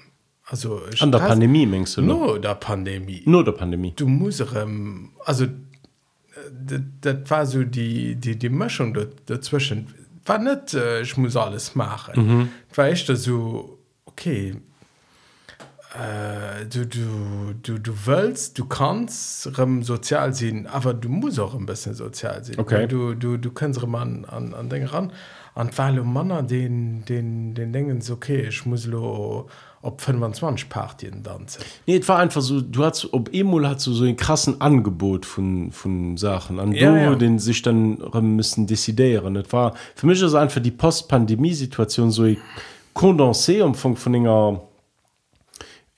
also 0.47 0.83
an 1.01 1.11
der 1.11 1.21
Pandemie 1.21 1.65
meinst 1.65 1.97
du 1.97 2.03
nur 2.03 2.39
der 2.39 2.55
Pandemie. 2.55 3.23
Nur 3.25 3.45
der 3.45 3.53
Pandemie. 3.53 3.95
Du 3.97 4.07
musst 4.07 4.45
ähm, 4.55 5.13
also 5.25 5.47
das, 6.53 6.81
das 7.01 7.31
war 7.31 7.47
so 7.47 7.65
die 7.65 8.15
die 8.17 8.37
die 8.39 8.51
Mischung 8.51 8.97
dazwischen. 9.27 9.95
War 10.27 10.39
nicht 10.39 10.75
äh, 10.75 11.01
ich 11.01 11.17
muss 11.17 11.37
alles 11.37 11.75
machen. 11.75 12.27
Mhm. 12.27 12.49
war 12.75 12.87
echt 12.89 13.07
so 13.07 13.74
okay. 14.17 14.57
Äh, 15.95 16.67
du 16.67 16.87
du 16.87 17.55
du 17.63 17.79
du 17.79 17.93
willst 18.07 18.59
du 18.59 18.65
kannst 18.65 19.43
sozial 19.83 20.35
sehen 20.35 20.67
aber 20.67 20.93
du 20.93 21.09
musst 21.09 21.39
auch 21.39 21.55
ein 21.55 21.67
bisschen 21.67 21.95
sozial 21.95 22.43
sehen. 22.43 22.59
Okay. 22.59 22.89
Du 22.89 23.15
du 23.15 23.37
du 23.37 23.53
kannst 23.53 23.87
man 23.87 24.25
an 24.25 24.55
an 24.55 24.69
den 24.69 24.87
ran. 24.87 25.13
An 25.55 25.71
weil 25.77 26.03
Manner 26.03 26.43
den 26.43 27.05
den 27.05 27.55
den 27.55 27.73
denken 27.73 28.03
okay. 28.11 28.49
Ich 28.49 28.67
muss 28.67 28.87
lo 28.87 29.49
op 29.83 30.01
25 30.01 30.69
Partien 30.69 31.23
danse 31.23 31.61
nee 31.87 32.01
war 32.09 32.19
einfach 32.19 32.41
so 32.41 32.61
du 32.61 32.85
hast 32.85 33.13
ob 33.13 33.33
Emul 33.33 33.69
hat 33.69 33.81
so 33.81 33.93
so 33.93 34.05
ein 34.05 34.17
krassen 34.17 34.61
Angebot 34.61 35.25
von 35.25 35.71
von 35.71 36.17
Sachen. 36.17 36.59
An 36.59 36.73
ja, 36.73 36.91
du 36.91 36.97
ja. 36.99 37.15
den 37.15 37.39
sich 37.39 37.63
dann 37.63 37.99
müssen 38.35 38.67
desideieren. 38.67 39.35
Das 39.35 39.53
war 39.53 39.75
für 39.95 40.09
mich 40.09 40.21
ist 40.21 40.35
einfach 40.35 40.61
die 40.61 40.73
postpandemiesituation 40.73 42.11
so 42.11 42.25
kondensé 42.95 43.63
um 43.63 43.75
von 43.75 43.97
von 43.97 44.15
ennger 44.15 44.63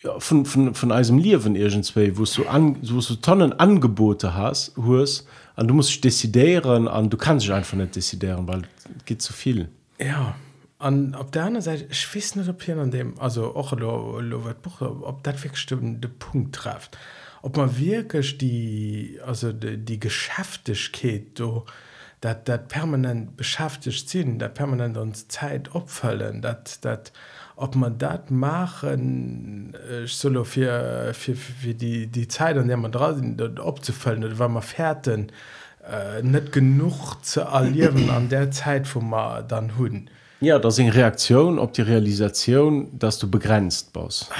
ja, 0.02 0.18
von 0.18 0.44
von 0.44 0.74
von 0.74 0.92
einem 0.92 1.18
Liwen 1.18 1.54
irgendzwe 1.54 2.18
wo 2.18 2.24
du 2.24 2.48
an 2.48 2.76
wo 2.82 3.00
du 3.00 3.14
tonnen 3.16 3.52
Angebote 3.52 4.34
hast 4.34 4.76
hast 4.76 5.26
an 5.54 5.68
du 5.68 5.74
musst 5.74 6.02
desideieren 6.02 6.88
an 6.88 7.08
du 7.10 7.16
kannst 7.16 7.46
dich 7.46 7.52
einfach 7.52 7.76
nicht 7.76 7.94
desideieren 7.94 8.48
weil 8.48 8.62
geht 9.04 9.22
zu 9.22 9.32
viel. 9.32 9.68
Ja 9.98 10.34
an 10.78 11.14
op 11.14 11.32
der 11.32 11.44
anderen 11.44 11.62
Seite 11.62 11.86
ich 11.90 12.14
weiß 12.14 12.36
nicht 12.36 12.48
ob 12.48 12.62
hier 12.62 12.78
an 12.78 12.90
dem 12.90 13.18
also 13.18 13.54
auch 13.54 13.72
lo, 13.72 14.20
lo, 14.20 14.42
Buch, 14.62 14.80
ob 14.80 15.22
dat 15.22 15.42
wegstimmende 15.42 16.08
Punkt 16.08 16.54
trifft. 16.54 16.98
Ob 17.42 17.56
man 17.56 17.78
wirklich 17.78 18.38
die 18.38 19.20
also 19.24 19.52
die, 19.52 19.78
die 19.78 20.00
Geschäftigkeit 20.00 21.38
du 21.38 21.64
dat 22.20 22.46
dat 22.46 22.68
permanent 22.68 23.36
beschäftigt 23.36 24.08
ziehen 24.08 24.38
der 24.38 24.48
permanent 24.48 24.96
uns 24.96 25.28
Zeit 25.28 25.74
opfallen 25.74 26.40
dat 26.40 26.78
dat 26.80 27.12
ob 27.56 27.74
man 27.74 27.98
dat 27.98 28.30
machen 28.30 29.74
äh, 29.74 30.06
solo 30.06 30.44
für, 30.44 31.12
für, 31.14 31.34
für 31.34 31.74
die 31.74 32.06
die 32.06 32.28
Zeit 32.28 32.56
an 32.56 32.68
der 32.68 32.76
man 32.76 32.92
draußen 32.92 33.36
dort 33.36 33.60
opfallen 33.60 34.24
oder 34.24 34.38
war 34.38 34.48
man 34.48 34.62
fährten 34.62 35.32
äh, 35.90 36.22
net 36.22 36.52
genug 36.52 37.16
zu 37.22 37.46
allieren 37.46 38.10
an 38.10 38.28
der 38.28 38.50
Zeit 38.50 38.94
wo 38.94 39.00
man 39.00 39.46
dann 39.48 39.76
hunden 39.76 40.08
ja 40.40 40.58
das 40.58 40.78
in 40.78 40.88
Reaktion 40.88 41.58
ob 41.58 41.74
die 41.74 41.82
Realisation 41.82 42.98
dass 42.98 43.18
du 43.18 43.30
begrenzt 43.30 43.92
bist 43.92 44.30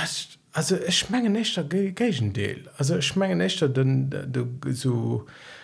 also 0.52 0.76
ich 0.76 0.98
schmenge 0.98 1.28
nicht 1.28 1.60
Deal 1.70 2.60
also 2.78 2.96
ich 2.96 3.06
schmenge 3.06 3.36
nicht 3.36 3.60
denn 3.60 4.10
du 4.32 4.72
so 4.72 5.26
Äh, 5.26 5.55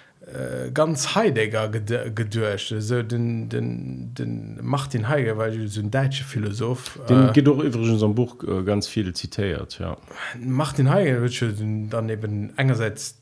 ganz 0.73 1.15
heidegger 1.15 1.69
gedurcht. 1.69 2.75
So 2.79 3.03
den 3.03 3.49
den 3.49 4.15
den 4.15 4.59
macht 4.63 4.95
den 4.95 5.09
heige 5.09 5.37
weil 5.39 5.69
so 5.69 5.81
ein 5.81 5.91
deutsche 5.91 6.25
philosoph 6.25 6.99
den 7.09 7.29
äh, 7.29 7.33
geht 7.33 7.47
doch 7.47 7.59
übrigens 7.59 8.03
am 8.03 8.15
buch 8.15 8.43
äh, 8.45 8.63
ganz 8.63 8.89
viel 8.89 9.13
zitiert 9.13 9.79
ja. 9.79 9.97
Macht 10.39 10.79
den 10.79 10.91
heige 10.91 11.29
dann 11.91 12.09
eben 12.09 12.53
einerseits 12.57 13.21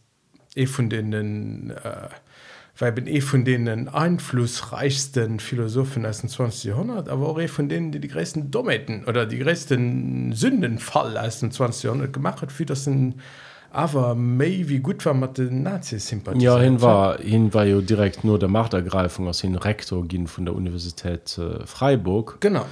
e 0.55 0.67
von 0.67 0.91
denen 0.91 1.71
äh, 1.71 2.09
weil 2.79 2.93
bin 2.93 3.07
eh 3.07 3.21
von 3.21 3.45
denen 3.45 3.89
einflussreichsten 3.89 5.41
philosophen 5.41 6.07
aus 6.07 6.21
dem 6.21 6.29
20 6.29 6.65
jahrhundert 6.65 7.09
aber 7.09 7.29
auch 7.29 7.41
eh 7.41 7.49
von 7.49 7.69
denen 7.69 7.93
die 7.93 8.01
die 8.01 8.09
größten 8.09 8.51
dometen 8.51 9.05
oder 9.05 9.27
die 9.27 9.39
größten 9.39 10.33
sündenfall 10.33 11.17
aus 11.17 11.41
dem 11.41 11.51
20 11.51 11.85
jahrhundert 11.85 12.13
gemacht 12.13 12.43
hat 12.43 12.59
wie 12.59 12.67
das 12.67 12.87
ein 12.87 13.21
aber 13.73 14.15
méi 14.15 14.69
wie 14.69 14.81
gut 14.81 15.05
war 15.07 15.15
mat 15.15 15.39
den 15.39 15.63
Nazisympathie 15.63 16.43
ja 16.43 16.59
hin 16.59 16.81
war 16.81 17.19
hin 17.19 17.55
war 17.55 17.65
jo 17.65 17.81
direkt 17.81 18.25
nur 18.25 18.39
der 18.39 18.49
Machtergreifung 18.49 19.29
aus 19.29 19.41
hin 19.41 19.55
Rektor 19.55 20.07
gin 20.09 20.29
vun 20.29 20.45
der 20.45 20.55
Universität 20.55 21.39
äh, 21.39 21.65
Freiburg. 21.67 22.39
Genau. 22.41 22.67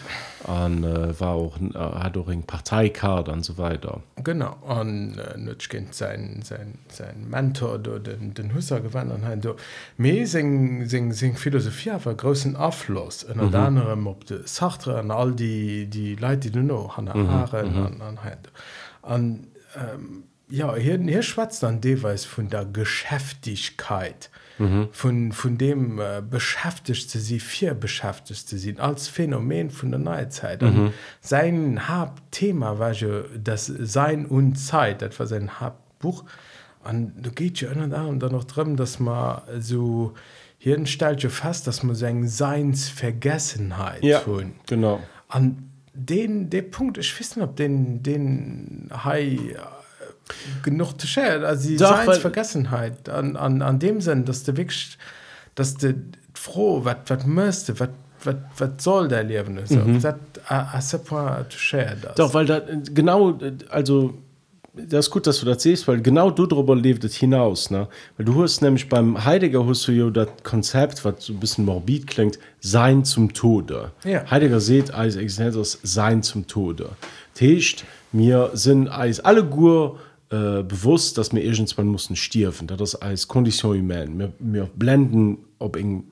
An 0.46 0.84
äh, 0.84 1.18
war 1.20 1.34
auch 1.34 1.56
äh, 1.58 1.78
hat 1.78 2.16
auch 2.16 2.28
eng 2.28 2.42
Parteikard 2.42 3.28
an 3.28 3.42
so 3.42 3.58
weiter. 3.58 4.02
Genau. 4.22 4.56
An 4.66 5.18
äh, 5.18 5.54
kind 5.68 5.94
sein 5.94 6.40
sein 6.42 6.78
sein 6.88 7.28
Mentor 7.28 7.78
do, 7.78 7.98
den 7.98 8.34
den 8.34 8.54
Husser 8.54 8.80
gewann 8.80 9.12
an 9.12 9.24
hein 9.24 9.40
me 9.96 10.26
sing 10.26 10.86
sing 10.86 11.12
sing 11.12 11.36
Philosophie 11.36 11.92
war 12.04 12.14
großen 12.14 12.56
Afflos 12.56 13.22
en 13.22 13.36
mhm. 13.36 13.54
anderem 13.54 14.06
op 14.06 14.24
de 14.26 14.40
Sachtre 14.46 14.98
an 14.98 15.10
all 15.10 15.32
die 15.32 15.86
die 15.86 16.16
Leiit 16.16 16.44
die 16.44 16.50
du 16.50 16.62
no 16.62 16.96
han 16.96 17.04
mhm. 17.04 17.28
an 17.28 18.00
an 18.00 18.18
an 19.02 19.46
ähm, 19.76 20.24
ja 20.50 20.74
hier 20.76 20.98
hier 20.98 21.22
schwatzt 21.22 21.64
an 21.64 21.80
deweis 21.80 22.24
von 22.24 22.48
der 22.48 22.64
geschäftigkeit 22.64 24.30
mhm. 24.58 24.88
von, 24.92 25.32
von 25.32 25.58
dem 25.58 26.00
äh, 26.00 26.22
beschäftigte 26.28 27.18
sie 27.18 27.40
vier 27.40 27.74
beschäftigte 27.74 28.58
sie 28.58 28.78
als 28.78 29.08
Phänomen 29.08 29.70
von 29.70 29.90
der 29.90 30.00
Neuzeit 30.00 30.62
mhm. 30.62 30.92
sein 31.20 31.88
Hauptthema 31.88 32.78
war 32.78 32.92
ja 32.92 33.22
das 33.36 33.66
Sein 33.66 34.26
und 34.26 34.56
Zeit 34.56 35.02
das 35.02 35.18
war 35.18 35.26
sein 35.26 35.60
Hauptbuch 35.60 36.24
und 36.84 37.12
du 37.16 37.30
geht 37.30 37.60
ja 37.60 37.72
da 37.74 38.04
und 38.04 38.20
dann 38.20 38.32
noch 38.32 38.44
drin 38.44 38.76
dass 38.76 38.98
man 38.98 39.42
so 39.58 40.14
hier 40.56 40.84
stellt 40.86 41.22
ja 41.22 41.28
fest 41.28 41.66
dass 41.66 41.82
man 41.82 41.94
sein 41.94 42.26
Seinsvergessenheit 42.26 44.02
ja, 44.02 44.20
tun. 44.20 44.54
genau 44.66 45.00
an 45.28 45.70
den 45.92 46.48
der 46.48 46.62
Punkt 46.62 46.96
ich 46.96 47.18
wissen 47.18 47.42
ob 47.42 47.56
den 47.56 48.02
den 48.02 48.88
Hai 49.04 49.22
äh, 49.22 49.77
genug 50.62 51.00
zu 51.00 51.06
scheren 51.06 51.44
also 51.44 51.68
die 51.68 51.76
Doch, 51.76 52.14
Vergessenheit 52.14 53.08
an, 53.08 53.36
an, 53.36 53.62
an 53.62 53.78
dem 53.78 54.00
Sinn 54.00 54.24
dass 54.24 54.44
der 54.44 54.56
wirklich 54.56 54.98
dass 55.54 55.76
der 55.76 55.94
froh 56.34 56.84
was 56.84 57.26
müsste 57.26 57.78
was 57.80 57.88
was 58.24 58.70
soll 58.78 59.08
der 59.08 59.24
leben 59.24 59.60
so, 59.64 59.76
mhm. 59.76 60.00
das, 60.00 60.14
a, 60.48 60.78
a 60.78 61.44
Doch 62.16 62.34
weil 62.34 62.46
da 62.46 62.60
genau 62.92 63.38
also 63.70 64.14
das 64.74 65.06
ist 65.06 65.10
gut 65.10 65.26
dass 65.26 65.40
du 65.40 65.46
das 65.46 65.62
siehst 65.62 65.86
weil 65.88 66.00
genau 66.00 66.30
du 66.30 66.46
darüber 66.46 66.76
lebt 66.76 67.04
es 67.04 67.14
hinaus 67.16 67.70
ne? 67.70 67.88
Weil 68.16 68.26
du 68.26 68.42
hast 68.42 68.60
nämlich 68.60 68.88
beim 68.88 69.24
Heidegger 69.24 69.66
hast 69.66 69.86
du 69.88 69.92
ja 69.92 70.10
das 70.10 70.28
Konzept 70.42 71.04
was 71.04 71.24
so 71.24 71.32
ein 71.32 71.40
bisschen 71.40 71.64
morbid 71.64 72.06
klingt 72.06 72.38
sein 72.60 73.04
zum 73.04 73.32
Tode. 73.32 73.92
Ja. 74.04 74.28
Heidegger 74.30 74.60
sieht 74.60 74.92
als 74.92 75.16
Existenz 75.16 75.78
sein 75.82 76.22
zum 76.22 76.46
Tode. 76.46 76.90
Techt 77.34 77.84
mir 78.12 78.50
sind 78.54 78.88
als 78.88 79.20
alle 79.20 79.44
Gur 79.44 79.98
äh, 80.30 80.62
bewusst 80.62 81.18
dass 81.18 81.32
mir 81.32 81.42
irgendwann 81.42 81.88
mussten 81.88 82.16
stirven 82.16 82.66
das 82.66 82.94
als 82.94 83.28
Kondition 83.28 83.86
mir, 83.86 84.32
mir 84.38 84.68
blenden 84.74 85.38
ob 85.58 85.76
in 85.76 86.04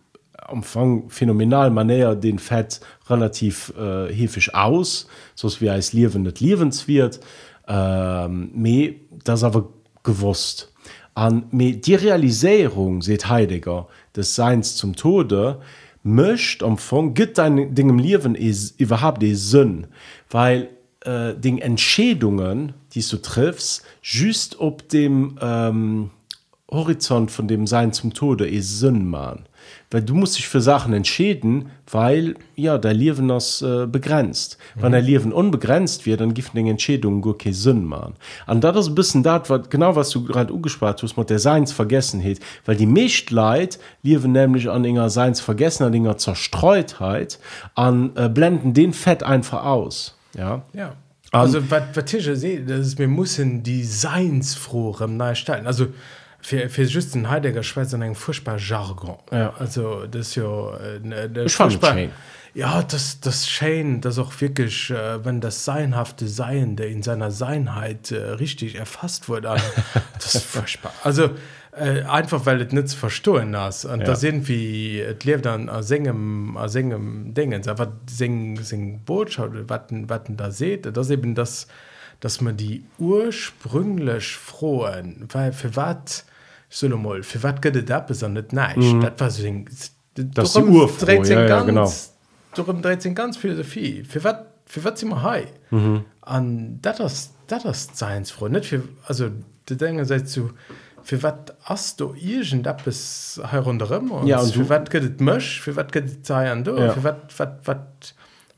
Umfang 0.50 1.08
phänomenal 1.08 1.70
manär 1.70 2.14
den 2.14 2.38
Fett 2.38 2.80
relativ 3.08 3.72
äh, 3.76 4.12
hefisch 4.12 4.54
aus 4.54 5.08
so 5.34 5.48
wie 5.60 5.70
als 5.70 5.92
Liwen 5.92 6.22
nicht 6.22 6.40
lebens 6.40 6.86
wird 6.88 7.20
ähm, 7.68 8.50
me 8.54 8.94
das 9.24 9.42
aber 9.42 9.68
gewusst. 10.02 10.72
An 11.14 11.44
die 11.52 11.94
Realisierung 11.94 13.02
seht 13.02 13.28
Heidegger 13.28 13.88
des 14.14 14.34
Seins 14.34 14.76
zum 14.76 14.94
Tode 14.94 15.60
mischt 16.02 16.62
am 16.62 16.78
Fong 16.78 17.14
gibt 17.14 17.38
dein 17.38 17.74
Ding 17.74 17.88
im 17.88 17.98
ist 18.34 18.78
überhaupt 18.78 19.22
die 19.22 19.34
Sinn. 19.34 19.88
Weil 20.30 20.68
äh, 21.06 21.34
den 21.34 21.58
Entschädungen 21.58 22.74
die 22.94 23.02
du 23.02 23.16
triffst 23.16 23.84
just 24.02 24.60
ob 24.60 24.88
dem 24.88 25.38
ähm, 25.40 26.10
Horizont 26.70 27.30
von 27.30 27.48
dem 27.48 27.66
Sein 27.66 27.92
zum 27.92 28.12
Tode 28.12 28.48
ist 28.48 28.78
Sinn 28.80 29.08
machen 29.08 29.46
weil 29.90 30.02
du 30.02 30.14
musst 30.14 30.36
dich 30.36 30.48
für 30.48 30.60
Sachen 30.60 30.92
entschäden, 30.92 31.70
weil 31.90 32.34
ja 32.56 32.78
der 32.78 32.94
Leben 32.94 33.28
das 33.28 33.62
äh, 33.62 33.86
begrenzt. 33.86 34.58
Mhm. 34.74 34.82
Wenn 34.82 34.92
der 34.92 35.02
Leben 35.02 35.32
unbegrenzt 35.32 36.06
wird, 36.06 36.20
dann 36.20 36.34
gibt 36.34 36.54
den 36.54 36.66
Entschädungen 36.66 37.22
gar 37.22 37.38
keinen 37.38 37.54
Sinn 37.54 37.84
machen. 37.84 38.14
Und 38.46 38.64
das 38.64 38.76
ist 38.76 38.88
ein 38.88 38.94
bisschen 38.94 39.22
das, 39.22 39.48
was, 39.48 39.68
genau 39.68 39.94
was 39.94 40.10
du 40.10 40.24
gerade 40.24 40.52
angespart 40.52 41.02
hast, 41.02 41.16
mit 41.16 41.30
der 41.30 41.38
Seinsvergessenheit. 41.38 42.40
Weil 42.64 42.76
die 42.76 42.86
Mechtleid 42.86 43.78
leben 44.02 44.32
nämlich 44.32 44.68
an 44.68 44.84
ihrer 44.84 45.10
Seinsvergessenheit, 45.10 45.94
an 45.94 46.04
ihrer 46.04 46.18
Zerstreutheit, 46.18 47.38
an 47.74 48.10
äh, 48.16 48.28
blenden 48.28 48.74
den 48.74 48.92
Fett 48.92 49.22
einfach 49.22 49.64
aus. 49.64 50.15
Ja. 50.36 50.62
Ja. 50.72 50.96
Also, 51.32 51.70
was, 51.70 51.82
was 51.94 52.12
ich 52.14 52.24
sehe, 52.38 52.64
das 52.64 52.86
ist, 52.86 52.98
wir 52.98 53.08
müssen 53.08 53.62
die 53.62 53.84
Seinsfrohem 53.84 55.16
neu 55.16 55.34
stellen. 55.34 55.66
Also, 55.66 55.88
für, 56.46 56.68
für 56.68 56.82
just 56.84 57.14
den 57.14 57.28
Heidegger 57.28 57.64
Schweizer 57.64 58.00
eng 58.00 58.14
furchtbar 58.14 58.58
Jargon 58.58 59.16
ja. 59.32 59.52
also 59.58 60.06
das 60.06 60.36
ja 60.36 60.76
äh, 60.76 61.48
furchtbar, 61.48 61.96
ja 62.54 62.82
das 62.82 63.18
das 63.20 63.48
Shan 63.48 64.00
das 64.00 64.18
auch 64.18 64.32
wirklich 64.40 64.90
äh, 64.90 65.24
wenn 65.24 65.40
das 65.40 65.64
seinhafte 65.64 66.28
Sein 66.28 66.76
der 66.76 66.88
in 66.88 67.02
seiner 67.02 67.32
Seinheit 67.32 68.12
äh, 68.12 68.16
richtig 68.16 68.76
erfasst 68.76 69.28
wurde 69.28 69.56
das 70.14 70.40
furchtbar 70.40 70.92
also 71.02 71.30
äh, 71.76 72.02
einfach 72.02 72.46
weil 72.46 72.62
es 72.62 72.72
nicht 72.72 72.92
verstohlen 72.92 73.56
hast 73.56 73.84
und 73.84 74.00
ja. 74.00 74.06
da 74.06 74.16
sind 74.16 74.48
wie 74.48 75.04
lebt 75.22 75.44
dann 75.44 75.70
singem 75.82 76.56
singem 76.66 77.34
Dingen. 77.34 77.68
Aber 77.68 77.92
sing 78.08 78.58
sing 78.62 79.00
Botschaft 79.04 79.68
watten 79.68 80.08
watten 80.08 80.36
da 80.36 80.50
seht 80.50 80.96
das 80.96 81.10
eben 81.10 81.34
das 81.34 81.66
dass 82.20 82.40
man 82.40 82.56
die 82.56 82.84
ursprünglich 82.98 84.36
frohen 84.36 85.28
weil 85.30 85.52
für 85.52 85.76
was 85.76 86.24
solo 86.68 86.96
mal 86.96 87.22
für 87.22 87.42
wat 87.42 87.60
gëtt 87.62 87.88
da 87.88 88.00
besonders 88.00 88.52
neich 88.52 88.76
mm. 88.76 89.00
dat 89.00 89.20
war 89.20 89.30
so, 89.30 89.42
das 90.14 90.52
die 90.54 90.62
Uhr 90.62 90.90
ja, 91.06 91.46
ja, 91.46 91.62
genau. 91.62 91.92
darum 92.54 92.80
dreht 92.80 93.14
ganz 93.14 93.36
philosophie 93.36 94.02
für 94.04 94.24
wat 94.24 94.46
für 94.64 94.82
wat 94.82 95.02
immer 95.02 95.22
hei 95.22 95.46
mhm. 95.70 96.04
an 96.22 96.78
dat 96.82 97.00
das 97.00 97.34
dat 97.46 97.64
das 97.64 97.88
seins 97.92 98.30
froh 98.30 98.48
net 98.48 98.64
für 98.64 98.82
also 99.06 99.30
de 99.68 99.76
dinge 99.76 100.04
se 100.04 100.24
zu 100.24 100.50
fir 101.06 101.22
wat 101.22 101.54
ass 101.70 101.94
du 101.96 102.10
Igent 102.18 102.66
Appppes 102.66 103.38
herunëm 103.52 104.10
ja, 104.26 104.40
fir 104.42 104.66
wat 104.70 104.90
gëtt 104.90 105.22
mëch, 105.22 105.52
fir 105.62 105.76
wat 105.78 105.94
gëtt 105.94 106.32
an 106.34 106.64
do 106.66 106.74
ja. 106.80 106.94
wat, 107.04 107.30
wat, 107.38 107.60
wat, 107.68 108.12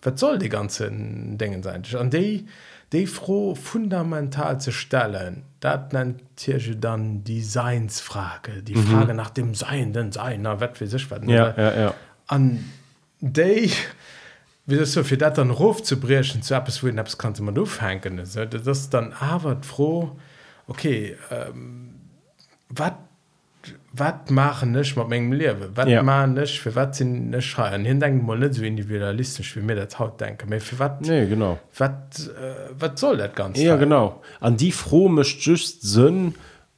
wat 0.06 0.18
soll 0.18 0.38
de 0.40 0.48
ganzen 0.48 1.36
dingen 1.36 1.62
sein? 1.62 1.84
an 2.00 2.12
déi 2.14 2.46
déi 2.88 3.04
froh 3.06 3.52
fundamental 3.54 4.60
ze 4.60 4.72
stellen, 4.72 5.42
dat 5.60 5.92
nennt 5.92 6.22
Tierche 6.36 6.76
dann 6.76 7.22
Seinsfrage, 7.26 8.62
die 8.62 8.76
mhm. 8.76 8.86
Frage 8.86 9.14
nach 9.14 9.30
dem 9.30 9.54
Seienden 9.54 10.12
Sein 10.12 10.42
na 10.42 10.58
wat 10.60 10.78
fir 10.78 10.88
sech 10.88 11.10
wat 11.10 11.28
ja, 11.28 11.52
ja, 11.56 11.72
ja. 11.80 11.94
an 12.26 12.64
déi 13.20 13.68
wie 14.64 14.84
so 14.86 15.04
fir 15.04 15.18
dat 15.18 15.36
dann 15.36 15.50
Rof 15.50 15.82
zu 15.82 16.00
breschen 16.00 16.42
zu 16.42 16.54
Apps 16.54 16.82
wo 16.82 16.88
Apps 16.88 17.18
kannst 17.18 17.42
man 17.42 17.54
doofhängen 17.54 18.16
das 18.64 18.88
dann 18.88 19.12
awer 19.12 19.58
froh 19.62 20.16
okay 20.66 21.16
ähm, 21.30 21.87
wat 22.68 22.94
wat 23.92 24.30
machen 24.30 24.70
nech 24.70 24.94
mat 24.96 25.08
menggem 25.08 25.38
lewe 25.38 25.70
wat 25.74 25.88
ja. 25.88 26.02
man 26.02 26.34
nech 26.34 26.58
fir 26.62 26.74
wat 26.76 26.96
sinn 26.96 27.30
ne 27.30 27.40
schreien 27.42 27.84
hin 27.84 28.00
denken 28.00 28.26
mal 28.26 28.38
net 28.38 28.54
so 28.54 28.62
individualistisch 28.62 29.54
wie 29.56 29.62
mir 29.62 29.76
dat 29.76 29.98
haut 29.98 30.20
denke. 30.20 30.46
Mé 30.46 30.60
fir 30.60 30.78
wat 30.78 31.00
nee 31.00 31.26
genau. 31.26 31.58
wat 31.78 32.30
äh, 32.80 32.90
soll 32.94 33.16
dat 33.16 33.34
ganz 33.36 33.58
ja 33.58 33.76
genau. 33.76 34.22
An 34.40 34.56
die 34.56 34.72
froh 34.72 35.08
mecht 35.08 35.40
just 35.40 35.82
sinn 35.82 36.34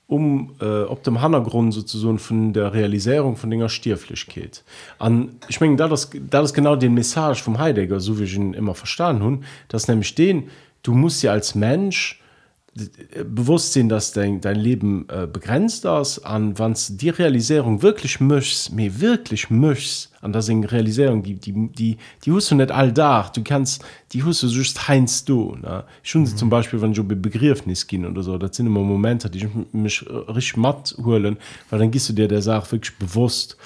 um 0.07 0.57
äh, 0.61 0.83
op 0.83 1.05
dem 1.05 1.21
hannergrund 1.21 1.73
so 1.73 2.19
vun 2.19 2.53
der 2.53 2.73
realisierung 2.73 3.37
von 3.37 3.51
dinger 3.51 3.69
stierflichkeit 3.69 4.65
an 4.99 5.37
ich 5.49 5.61
meng 5.61 5.77
da 5.77 5.87
das 5.89 6.11
da 6.11 6.41
das 6.41 6.53
genau 6.53 6.75
den 6.77 6.95
message 6.95 7.43
vom 7.43 7.59
heidegger 7.59 8.01
so 8.01 8.19
wie 8.19 8.25
ich 8.25 8.35
ihn 8.35 8.55
immer 8.55 8.75
verstanden 8.75 9.23
hun 9.23 9.45
das 9.69 9.87
nämlich 9.87 10.15
den 10.17 10.49
du 10.83 10.95
musst 10.95 11.23
ja 11.23 11.31
als 11.31 11.55
mensch 11.55 12.21
bewusst 13.25 13.73
sind 13.73 13.89
dass 13.89 14.13
dein, 14.13 14.41
dein 14.41 14.57
Leben 14.57 15.09
äh, 15.09 15.27
begrenzt 15.27 15.85
ist 15.85 16.21
an 16.21 16.57
wann 16.57 16.77
die 16.89 17.09
Realisierung 17.09 17.83
wirklich 17.83 18.21
möchtest 18.21 18.73
mir 18.73 19.01
wirklich 19.01 19.51
möchtest 19.51 20.13
an 20.21 20.33
der 20.33 20.43
Realisierung 20.71 21.25
die 21.25 21.35
die 21.35 21.69
die 21.73 21.97
die 22.25 22.33
hast 22.33 22.53
du 22.53 22.55
nicht 22.55 22.71
all 22.71 22.93
da 22.93 23.29
du 23.35 23.43
kannst 23.43 23.85
die 24.13 24.23
hast 24.23 24.45
du 24.45 24.47
just 24.47 24.87
heinst 24.87 25.29
du 25.29 25.57
ne? 25.61 25.85
schon 26.05 26.23
mhm. 26.23 26.37
zum 26.37 26.49
Beispiel 26.49 26.81
wenn 26.81 26.93
du 26.93 27.03
Begriffnis 27.03 27.89
gehen 27.89 28.07
oder 28.07 28.23
so 28.23 28.39
das 28.39 28.57
sind 28.57 28.67
immer 28.67 28.83
Momente 28.83 29.29
die 29.29 29.49
mich 29.73 30.09
richtig 30.09 30.57
matt 30.57 30.95
holen 31.03 31.39
weil 31.71 31.81
dann 31.81 31.91
gehst 31.91 32.09
du 32.09 32.13
dir 32.13 32.29
der 32.29 32.43
Sache 32.43 32.71
wirklich 32.71 32.97
bewusst 32.99 33.57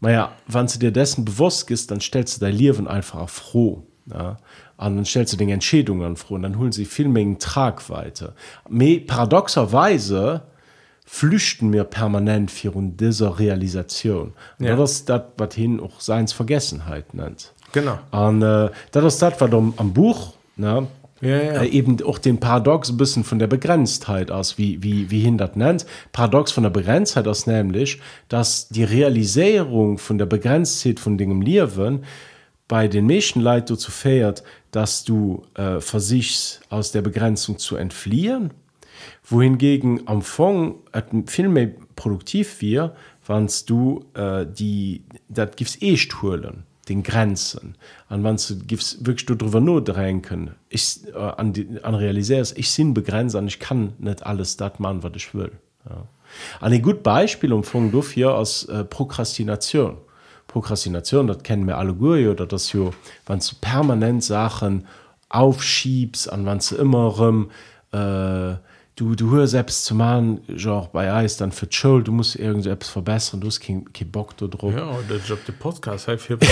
naja 0.00 0.30
wann 0.46 0.68
du 0.68 0.78
dir 0.78 0.92
dessen 0.92 1.24
bewusst 1.24 1.68
ist 1.72 1.90
dann 1.90 2.00
stellst 2.00 2.36
du 2.36 2.46
dein 2.46 2.54
Leben 2.54 2.86
einfach 2.86 3.28
froh 3.28 3.82
ne? 4.06 4.36
An 4.76 4.96
dann 4.96 5.04
stellst 5.04 5.32
du 5.32 5.36
den 5.36 5.48
Entschädungen 5.48 6.16
froh 6.16 6.34
und 6.34 6.42
dann 6.42 6.58
holen 6.58 6.72
sie 6.72 6.84
viel 6.84 7.08
Mengen 7.08 7.38
Tragweite. 7.38 8.32
Me 8.68 9.00
paradoxerweise 9.00 10.42
flüchten 11.06 11.68
mir 11.68 11.84
permanent 11.84 12.50
für 12.50 12.72
dieser 12.74 13.38
Realisation. 13.38 14.32
Ja. 14.58 14.76
das 14.76 14.92
ist 14.92 15.08
das, 15.08 15.22
was 15.36 15.54
hin 15.54 15.80
auch 15.80 16.00
Seins 16.00 16.32
Vergessenheit 16.32 17.14
nennt. 17.14 17.52
Genau. 17.72 17.98
Und 18.10 18.42
äh, 18.42 18.70
das 18.92 19.04
ist 19.04 19.22
das, 19.22 19.40
was 19.40 19.52
am, 19.52 19.74
am 19.76 19.92
Buch 19.92 20.34
ne, 20.56 20.86
ja, 21.20 21.36
ja. 21.36 21.62
Äh, 21.62 21.68
eben 21.68 22.02
auch 22.04 22.18
den 22.18 22.38
Paradox 22.38 22.90
ein 22.90 22.96
bisschen 22.96 23.24
von 23.24 23.38
der 23.38 23.46
Begrenztheit 23.46 24.30
aus, 24.30 24.58
wie, 24.58 24.82
wie, 24.82 25.10
wie 25.10 25.20
hin 25.20 25.38
das 25.38 25.56
nennt. 25.56 25.86
Paradox 26.12 26.52
von 26.52 26.64
der 26.64 26.70
Begrenztheit 26.70 27.26
ist 27.26 27.46
nämlich, 27.46 28.00
dass 28.28 28.68
die 28.68 28.84
Realisierung 28.84 29.98
von 29.98 30.18
der 30.18 30.26
Begrenztheit 30.26 31.00
von 31.00 31.16
Dingen 31.16 31.40
Leben 31.40 32.04
bei 32.68 32.88
den 32.88 33.06
Menschenleit 33.06 33.70
dazu 33.70 33.90
fährt, 33.90 34.42
dass 34.70 35.04
du 35.04 35.44
äh, 35.54 35.80
versichst 35.80 36.62
aus 36.70 36.92
der 36.92 37.02
Begrenzung 37.02 37.58
zu 37.58 37.76
entfliehen, 37.76 38.52
wohingegen 39.24 40.06
am 40.06 40.22
Fong 40.22 40.76
viel 41.26 41.48
mehr 41.48 41.70
produktiv 41.94 42.60
wir, 42.60 42.94
wann 43.26 43.50
du 43.66 44.04
äh, 44.14 44.46
die 44.46 45.02
dat 45.28 45.56
gifts 45.56 45.80
echtholen 45.80 46.64
den 46.88 47.02
Grenzen 47.02 47.76
an 48.08 48.22
wann 48.24 48.36
du 48.36 48.56
gifst 48.66 49.06
wirklich 49.06 49.24
darüber 49.26 49.60
nur 49.60 49.82
drängen 49.82 50.50
ich 50.68 51.00
äh, 51.14 51.16
an, 51.16 51.54
an 51.82 51.94
realisiers 51.94 52.52
ich 52.52 52.70
sinn 52.70 52.92
begrenzt 52.92 53.36
an 53.36 53.46
ich 53.46 53.58
kann 53.58 53.94
nicht 53.98 54.24
alles 54.24 54.56
dat 54.56 54.80
machen 54.80 55.02
was 55.02 55.12
ich 55.16 55.34
will. 55.34 55.52
Ja. 55.88 56.06
Ein 56.60 56.82
gut 56.82 57.02
Beispiel 57.02 57.52
um 57.52 57.64
Funk 57.64 57.92
dafür 57.92 58.36
aus 58.36 58.64
äh, 58.64 58.84
Prokrastination. 58.84 59.98
Prokrastination, 60.54 61.26
das 61.26 61.42
kennen 61.42 61.66
wir 61.66 61.78
alle 61.78 61.94
gut, 61.94 62.28
oder 62.28 62.46
das 62.46 62.72
jo, 62.72 62.94
wenn 63.26 63.40
du 63.40 63.46
permanent 63.60 64.22
Sachen 64.22 64.86
aufschiebst, 65.28 66.32
an 66.32 66.46
wenn 66.46 66.60
du 66.60 66.76
immer 66.76 67.18
ähm, 67.18 67.50
äh, 67.90 68.54
du 68.94 69.16
du 69.16 69.32
hör 69.32 69.48
selbst 69.48 69.84
zu 69.84 69.96
machen 69.96 70.42
genre 70.46 70.90
bei 70.92 71.12
Eis 71.12 71.38
dann 71.38 71.50
für 71.50 71.66
Schul 71.68 72.04
du 72.04 72.12
musst 72.12 72.36
irgendetwas 72.36 72.88
verbessern 72.88 73.40
du 73.40 73.48
hast 73.48 73.58
kein, 73.58 73.92
kein 73.92 74.12
Bock 74.12 74.36
da 74.36 74.46
drauf 74.46 74.72
Ja, 74.72 74.96
der 75.10 75.16
Job, 75.16 75.44
der 75.44 75.54
Podcast, 75.54 76.08
hier. 76.08 76.38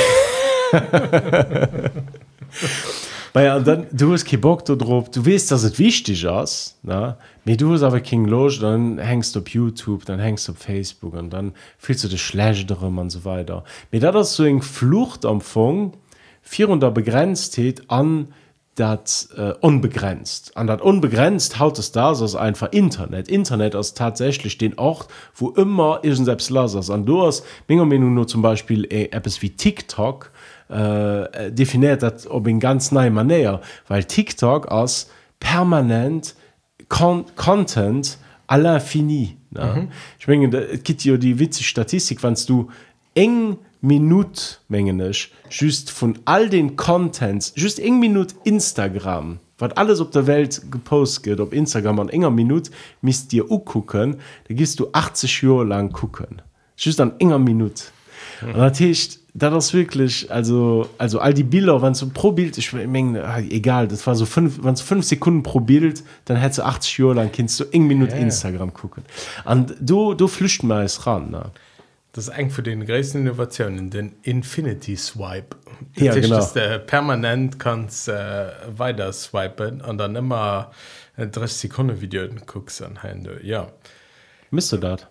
Weil 3.33 3.63
dann 3.63 3.87
du 3.93 4.13
hast 4.13 4.27
keinen 4.27 4.41
Bock 4.41 4.65
da 4.65 4.75
drauf. 4.75 5.11
Du 5.11 5.25
weißt 5.25 5.51
dass 5.51 5.63
es 5.63 5.79
wichtig 5.79 6.25
ist 6.25 6.79
na 6.83 7.17
mir 7.45 7.57
du 7.57 7.73
hast 7.73 7.83
aber 7.83 8.01
kein 8.01 8.27
Loge 8.27 8.59
dann 8.61 8.99
hängst 8.99 9.35
du 9.35 9.41
auf 9.41 9.49
YouTube 9.49 10.05
dann 10.05 10.21
hängst 10.21 10.49
du 10.49 10.53
auf 10.53 10.59
Facebook 10.59 11.15
und 11.15 11.31
dann 11.31 11.53
fühlst 11.79 12.05
du 12.05 12.09
dich 12.09 12.23
schlecht 12.23 12.71
darum 12.71 12.99
und 12.99 13.11
so 13.11 13.25
weiter. 13.25 13.65
Mir 13.91 14.01
da 14.01 14.13
das 14.13 14.35
so 14.35 14.43
ein 14.43 14.61
Fluchtempfang 14.61 15.93
400 16.43 16.93
Begrenztheit 16.93 17.83
an 17.89 18.29
dat 18.75 19.29
äh, 19.37 19.53
unbegrenzt. 19.61 20.57
An 20.57 20.67
dat 20.67 20.81
unbegrenzt 20.81 21.59
haut 21.59 21.79
es 21.79 21.93
da 21.93 22.09
als 22.09 22.35
einfach 22.35 22.73
Internet. 22.73 23.29
Internet 23.29 23.75
als 23.75 23.95
tatsächlich 23.95 24.57
den 24.59 24.79
Ort 24.79 25.09
wo 25.35 25.51
immer 25.51 26.01
ist 26.03 26.25
selbst 26.25 26.51
las 26.51 26.91
an 26.91 27.07
du 27.07 27.23
hast 27.23 27.45
Menge 27.69 27.87
nur 27.87 28.27
zum 28.27 28.43
Beispiel 28.43 28.85
äh, 28.91 29.09
Apps 29.11 29.43
wie 29.43 29.51
TikTok 29.51 30.31
äh, 30.73 31.53
definiert 31.53 32.03
dat 32.03 32.27
ob 32.27 32.47
in 32.47 32.61
ganz 32.61 32.93
neue 32.93 33.11
Manier 33.11 33.61
weil 33.89 34.05
TikTok 34.05 34.71
als 34.71 35.11
permanent 35.41 36.35
Con 36.89 37.25
Content 37.37 38.19
aller 38.47 38.81
fini 38.81 39.37
mhm. 39.51 39.89
ich 40.19 40.27
mein, 40.29 40.51
gibt 40.83 41.05
ja 41.05 41.17
die 41.17 41.39
witzige 41.39 41.65
Statistik 41.65 42.23
wannst 42.23 42.49
du 42.49 42.71
eng 43.15 43.59
Minut 43.85 44.61
mengenisch 44.69 45.33
just 45.51 45.91
von 45.91 46.19
all 46.25 46.49
den 46.49 46.77
Contents 46.77 47.53
just 47.57 47.81
eng 47.81 47.99
Minute 47.99 48.35
Instagram 48.45 49.41
wat 49.59 49.77
alles 49.77 50.01
op 50.01 50.13
der 50.13 50.27
Welt 50.27 50.63
gepost 50.71 51.23
geht 51.23 51.41
op 51.41 51.53
Instagram 51.53 52.01
an 52.01 52.09
enger 52.09 52.31
Minute 52.31 52.71
mis 53.01 53.27
dir 53.29 53.51
u 53.51 53.59
gucken 53.59 54.17
da 54.49 54.55
gist 54.55 54.79
du 54.79 54.89
80 54.93 55.43
Jo 55.43 55.63
lang 55.63 55.93
gucken 55.93 56.43
just 56.77 57.01
an 57.01 57.13
enger 57.19 57.39
Minute 57.39 57.85
mhm. 58.41 58.55
Datcht 58.55 59.22
da 59.35 59.49
das 59.49 59.73
wirklich 59.73 60.31
also 60.31 60.89
also 60.99 61.19
all 61.19 61.33
die 61.33 61.43
Bilder 61.43 61.81
wann 61.81 61.95
so 61.95 62.09
pro 62.09 62.33
Bild 62.33 62.59
ich 62.59 62.73
mein, 62.73 63.17
egal 63.51 63.89
das 63.89 64.07
war 64.07 64.15
so 64.15 64.27
fünf 64.27 64.59
wann 64.61 64.77
fünf 64.77 65.07
Sekunden 65.07 65.43
pro 65.43 65.61
Bild 65.61 66.03
dann 66.27 66.37
hätte 66.37 66.57
du 66.57 66.67
80 66.67 66.99
Jo 66.99 67.13
lang 67.13 67.33
kindst 67.33 67.59
du 67.59 67.65
eng 67.65 67.87
Minute 67.87 68.13
yeah. 68.13 68.23
Instagram 68.23 68.75
gucken 68.75 69.05
an 69.45 69.75
du 69.81 70.15
du 70.15 70.29
flücht 70.29 70.63
mal 70.63 70.85
es 70.85 71.07
ran 71.07 71.31
ne? 71.31 71.51
Das 72.15 72.29
ist 72.29 72.35
eng 72.35 72.51
für 72.51 72.63
den 72.63 72.85
größten 72.85 73.23
Innovationen 73.23 73.89
den 73.89 74.17
Infinity 74.23 74.97
Swipe 74.97 75.57
Ja, 75.97 76.09
Das 76.09 76.17
ist, 76.17 76.23
genau. 76.25 76.37
dass 76.37 76.53
du 76.53 76.79
permanent 76.81 77.59
kannst 77.59 78.09
äh, 78.09 78.51
weiter 78.77 79.15
swipen 79.15 79.81
und 79.81 79.97
dann 79.97 80.15
immer 80.15 80.73
äh, 81.17 81.27
30 81.27 81.57
Sekunden 81.57 82.03
Video 82.03 82.29
guckst 82.45 82.83
an 82.83 83.01
Hände 83.01 83.41
ja 83.43 83.69
Mist 84.51 84.73
du 84.73 84.77
dat 84.77 85.09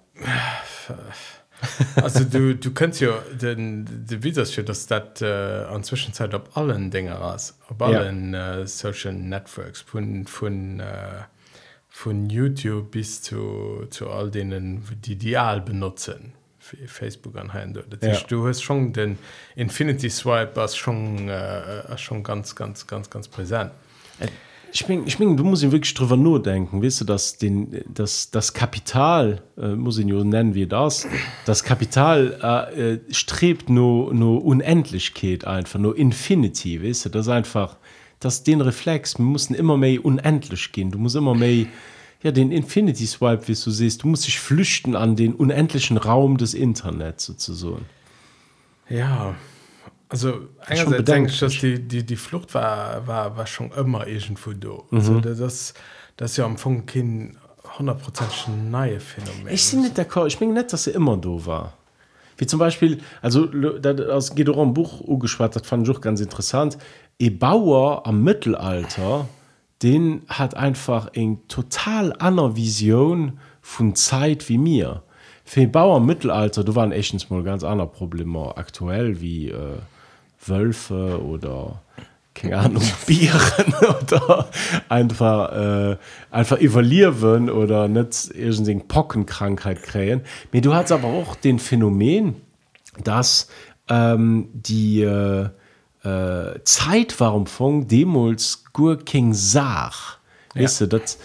also 1.96 2.24
du 2.24 2.56
du 2.56 2.72
kannst 2.74 3.02
ja 3.02 3.14
den 3.40 3.86
de 4.06 4.24
wie 4.24 4.34
für 4.46 4.64
dass 4.64 4.88
dat 4.88 5.22
äh, 5.22 5.26
an 5.26 5.84
Zwischenzeit 5.84 6.34
op 6.34 6.56
allen 6.58 6.92
Dinge 6.92 7.14
raus 7.14 7.58
Ja. 7.80 7.86
allen 7.88 8.34
äh, 8.34 8.66
Social 8.68 9.14
Networks 9.14 9.82
von 9.82 10.26
von 10.28 10.80
äh, 10.80 11.24
von 11.90 12.30
YouTube 12.30 12.92
bis 12.92 13.22
zu 13.22 13.86
zu 13.90 14.10
all 14.10 14.32
denen 14.32 14.84
die 15.06 15.16
Dial 15.18 15.62
benutzen 15.62 16.34
Facebook 16.88 17.36
an 17.38 17.52
Hände 17.54 17.84
Ja. 18.02 18.14
ja. 18.14 18.20
du 18.28 18.48
hast 18.48 18.62
schon 18.64 18.94
den 18.94 19.18
Infinity 19.56 20.10
Swipe 20.10 20.52
was 20.56 20.76
schon 20.76 21.30
äh, 21.30 21.98
schon 21.98 22.24
ganz 22.24 22.56
ganz 22.56 22.88
ganz 22.88 23.10
ganz 23.10 23.28
präsent 23.28 23.72
Ich 24.74 24.88
mein, 24.88 25.06
ich 25.06 25.20
mein, 25.20 25.36
du 25.36 25.44
musst 25.44 25.64
ihn 25.64 25.72
wirklich 25.72 25.94
drüber 25.94 26.16
nur 26.16 26.42
denken. 26.42 26.82
Weißt 26.82 27.02
du 27.02 27.06
dass 27.06 27.38
den 27.38 27.84
das 27.94 28.32
das 28.32 28.54
Kapital 28.54 29.42
äh, 29.58 29.76
muss 29.76 29.98
ich 29.98 30.06
nur 30.06 30.24
nennen 30.24 30.56
wie 30.56 30.66
das 30.66 31.08
das 31.46 31.64
Kapital 31.64 32.38
äh, 32.42 32.94
äh, 32.94 33.00
strebt 33.14 33.70
nur 33.70 34.14
nur 34.14 34.44
Unendlichkeit 34.46 35.46
einfach 35.46 35.80
nur 35.80 35.98
Infinity 35.98 36.82
weißt 36.84 37.06
du? 37.06 37.10
Das 37.10 37.28
einfach 37.28 37.78
das 38.20 38.44
den 38.44 38.62
Reflex 38.62 39.18
wir 39.18 39.26
mussten 39.26 39.56
immer 39.56 39.78
mehr 39.78 40.04
unendlich 40.06 40.72
gehen. 40.72 40.92
Du 40.92 41.00
musst 41.00 41.16
immer 41.16 41.36
mehr 41.36 41.66
ja 42.24 42.32
den 42.32 42.52
Infinity 42.52 43.06
Swipe 43.06 43.48
wie 43.48 43.54
du 43.54 43.72
siehst 43.72 44.04
du 44.04 44.08
musst 44.08 44.26
dich 44.26 44.40
flüchten 44.40 44.96
an 44.96 45.18
den 45.18 45.34
unendlichen 45.34 45.98
Raum 45.98 46.38
des 46.38 46.54
Internets 46.54 47.26
sozusagen. 47.26 47.86
Ja, 48.90 49.36
also 50.12 50.42
einerseits 50.66 51.06
denke 51.06 51.30
ich, 51.32 51.40
dass 51.40 51.54
die, 51.60 51.80
die, 51.80 52.06
die 52.06 52.16
Flucht 52.16 52.54
war, 52.54 53.08
war, 53.08 53.38
war 53.38 53.48
schon 53.48 53.72
immer 53.72 54.06
irgendwo 54.08 54.52
da. 54.52 54.70
Mhm. 54.90 54.98
Also 54.98 55.20
das, 55.22 55.74
das 56.18 56.32
ist 56.32 56.38
ja 56.38 56.46
am 56.46 56.52
Anfang 56.52 56.86
kein 56.86 57.38
hundertprozentig 57.78 58.48
neue 58.70 59.00
Phänomen. 59.00 59.48
Ich 59.54 59.72
bin 59.72 59.82
nicht 59.82 59.98
d'accord. 59.98 60.28
Ich 60.28 60.38
bin 60.38 60.54
nicht, 60.54 60.74
dass 60.74 60.88
er 60.88 60.96
immer 60.96 61.16
do 61.18 61.46
war. 61.46 61.74
Wie 62.38 62.46
zum 62.46 62.60
Beispiel, 62.60 63.00
also 63.22 63.46
da- 63.46 64.10
aus 64.14 64.36
ein 64.64 64.74
Buch 64.74 65.00
ugeschwart, 65.02 65.56
das 65.56 65.66
fand 65.66 65.88
ich 65.88 65.96
auch 65.96 66.02
ganz 66.02 66.20
interessant. 66.20 66.78
E 67.20 67.30
Bauer 67.30 68.06
am 68.06 68.24
Mittelalter, 68.24 69.28
den 69.82 70.24
hat 70.28 70.56
einfach 70.56 71.12
eine 71.16 71.38
total 71.48 72.14
andere 72.20 72.56
Vision 72.56 73.40
von 73.62 73.96
Zeit 73.96 74.50
wie 74.50 74.58
mir. 74.58 75.04
Für 75.46 75.68
Bauer 75.68 75.98
im 75.98 76.06
Mittelalter, 76.06 76.64
da 76.64 76.76
waren 76.76 76.92
echt 76.92 77.14
mal 77.30 77.44
ganz 77.44 77.64
andere 77.64 77.88
Probleme 77.88 78.58
aktuell 78.58 79.22
wie 79.22 79.50
äh, 79.50 79.78
Wölfe 80.46 81.24
oder 81.24 81.82
keine 82.34 82.58
Ahnung, 82.58 82.84
Bieren 83.06 83.74
oder 83.80 84.50
einfach, 84.90 85.52
äh, 85.52 85.98
einfach 86.32 86.60
evaluieren 86.60 87.50
oder 87.50 87.88
nicht 87.88 88.32
irgendwie 88.34 88.76
Pockenkrankheit 88.76 89.84
kriegen. 89.84 90.22
Du 90.52 90.74
hast 90.74 90.92
aber 90.92 91.08
auch 91.08 91.36
den 91.36 91.60
Phänomen, 91.60 92.36
dass 93.04 93.48
ähm, 93.90 94.50
die 94.54 95.02
äh, 95.02 95.50
äh, 96.04 96.64
Zeit 96.64 97.20
war 97.20 97.34
am 97.34 97.46
Fong 97.46 97.88
Demos 97.88 98.64
gur 98.74 98.98
King 98.98 99.34
Sach. 99.34 100.18
Ja. 100.56 100.64
Weißt 100.64 100.82
du, 100.82 100.88
das, 100.88 101.20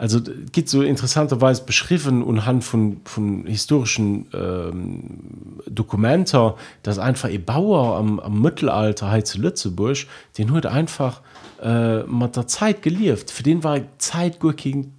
also 0.00 0.18
d- 0.18 0.32
gibt 0.50 0.70
so 0.70 0.80
interessanterweise 0.80 1.62
beschrieben 1.64 2.26
anhand 2.26 2.64
von, 2.64 3.02
von 3.04 3.44
historischen 3.44 4.28
ähm, 4.32 5.60
Dokumenten, 5.66 6.52
dass 6.82 6.98
einfach 6.98 7.28
ein 7.28 7.44
Bauer 7.44 7.98
am, 7.98 8.18
am 8.18 8.40
Mittelalter 8.40 9.10
halt 9.10 9.26
zu 9.26 9.38
Lützeburg, 9.38 9.98
den 10.38 10.54
hat 10.54 10.64
einfach 10.64 11.20
äh, 11.62 12.02
mit 12.04 12.34
der 12.34 12.46
Zeit 12.46 12.80
gelieft. 12.80 13.30
Für 13.30 13.42
den 13.42 13.62
war 13.62 13.78
Zeit 13.98 14.40
gut 14.40 14.56
gegen 14.56 14.94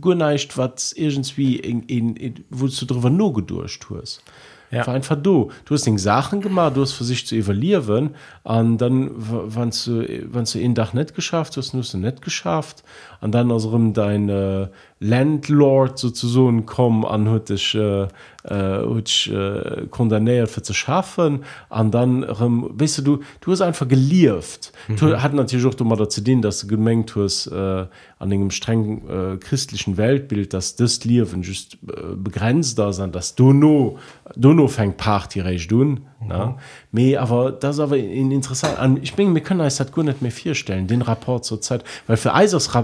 gut 0.00 0.18
nicht, 0.18 0.56
was 0.56 0.92
irgendwie 0.92 1.56
in, 1.56 1.82
in, 1.82 2.14
in, 2.14 2.44
wo 2.48 2.68
du 2.68 2.86
drüber 2.86 3.10
nur 3.10 3.32
gedurcht 3.32 3.86
hast. 3.90 4.22
Ja. 4.70 4.86
War 4.86 4.94
einfach 4.94 5.16
du. 5.16 5.50
Du 5.64 5.74
hast 5.74 5.86
den 5.86 5.96
Sachen 5.96 6.42
gemacht, 6.42 6.76
du 6.76 6.82
hast 6.82 6.92
für 6.92 7.04
sich 7.04 7.26
zu 7.26 7.34
evaluieren 7.34 8.10
und 8.42 8.76
dann, 8.78 9.10
wenn 9.16 9.70
du, 9.70 10.24
wenn 10.30 10.44
du 10.44 10.58
einen 10.58 10.74
Tag 10.74 10.92
nicht 10.92 11.14
geschafft 11.14 11.56
hast, 11.56 11.72
hast 11.72 11.94
du 11.94 11.98
nicht 11.98 12.20
geschafft 12.20 12.84
und 13.20 13.32
dann 13.32 13.50
aus 13.50 13.70
dem 13.70 13.92
dein 13.92 14.28
äh, 14.28 14.68
Landlord 15.00 15.98
sozusagen 15.98 16.66
und 17.04 17.30
hat 17.30 17.48
dich, 17.48 17.74
äh, 17.74 18.08
äh, 18.44 18.82
äh, 19.28 19.86
kondamniert 19.90 20.48
für 20.48 20.62
zu 20.62 20.74
schaffen 20.74 21.44
und 21.68 21.92
dann, 21.92 22.26
ähm, 22.40 22.70
weißt 22.72 22.98
du, 22.98 23.02
du, 23.02 23.20
du 23.40 23.52
hast 23.52 23.60
einfach 23.60 23.86
gelieft. 23.86 24.72
Mhm. 24.88 24.96
Du 24.96 25.22
hat 25.22 25.34
natürlich 25.34 25.66
auch 25.66 25.78
mal 25.84 25.96
dazu 25.96 26.20
dienen, 26.20 26.42
dass 26.42 26.60
du 26.60 26.66
gemengt 26.66 27.14
hast 27.16 27.46
äh, 27.48 27.54
an 27.54 27.88
einem 28.20 28.50
strengen 28.50 29.08
äh, 29.08 29.36
christlichen 29.36 29.96
Weltbild, 29.96 30.52
dass 30.52 30.76
das 30.76 31.04
Leben 31.04 31.42
just 31.42 31.74
äh, 31.74 32.14
begrenzt 32.16 32.78
da 32.78 32.92
sind, 32.92 33.14
dass 33.14 33.34
du 33.34 33.52
nur 33.52 33.98
du 34.36 34.52
nur 34.52 34.68
fängt 34.68 34.96
Party 34.96 35.40
recht 35.40 35.70
tun 35.70 36.00
mhm. 36.20 36.54
Me, 36.90 37.18
aber 37.18 37.52
das 37.52 37.76
ist 37.76 37.80
aber 37.80 37.98
in, 37.98 38.30
interessant 38.30 38.78
an 38.78 38.98
ich 39.02 39.14
bin 39.14 39.32
mir 39.32 39.42
können 39.42 39.60
hat 39.60 39.92
gut 39.92 40.06
nicht 40.06 40.22
mehr 40.22 40.30
vier 40.30 40.54
stellen 40.54 40.86
den 40.86 41.02
Rapport 41.02 41.44
zur 41.44 41.60
Zeit 41.60 41.84
weil 42.06 42.16
für 42.16 42.34
Eisers 42.34 42.74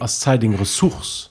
aus 0.00 0.20
Zeit 0.20 0.42
den 0.42 0.54
Ressource 0.54 1.30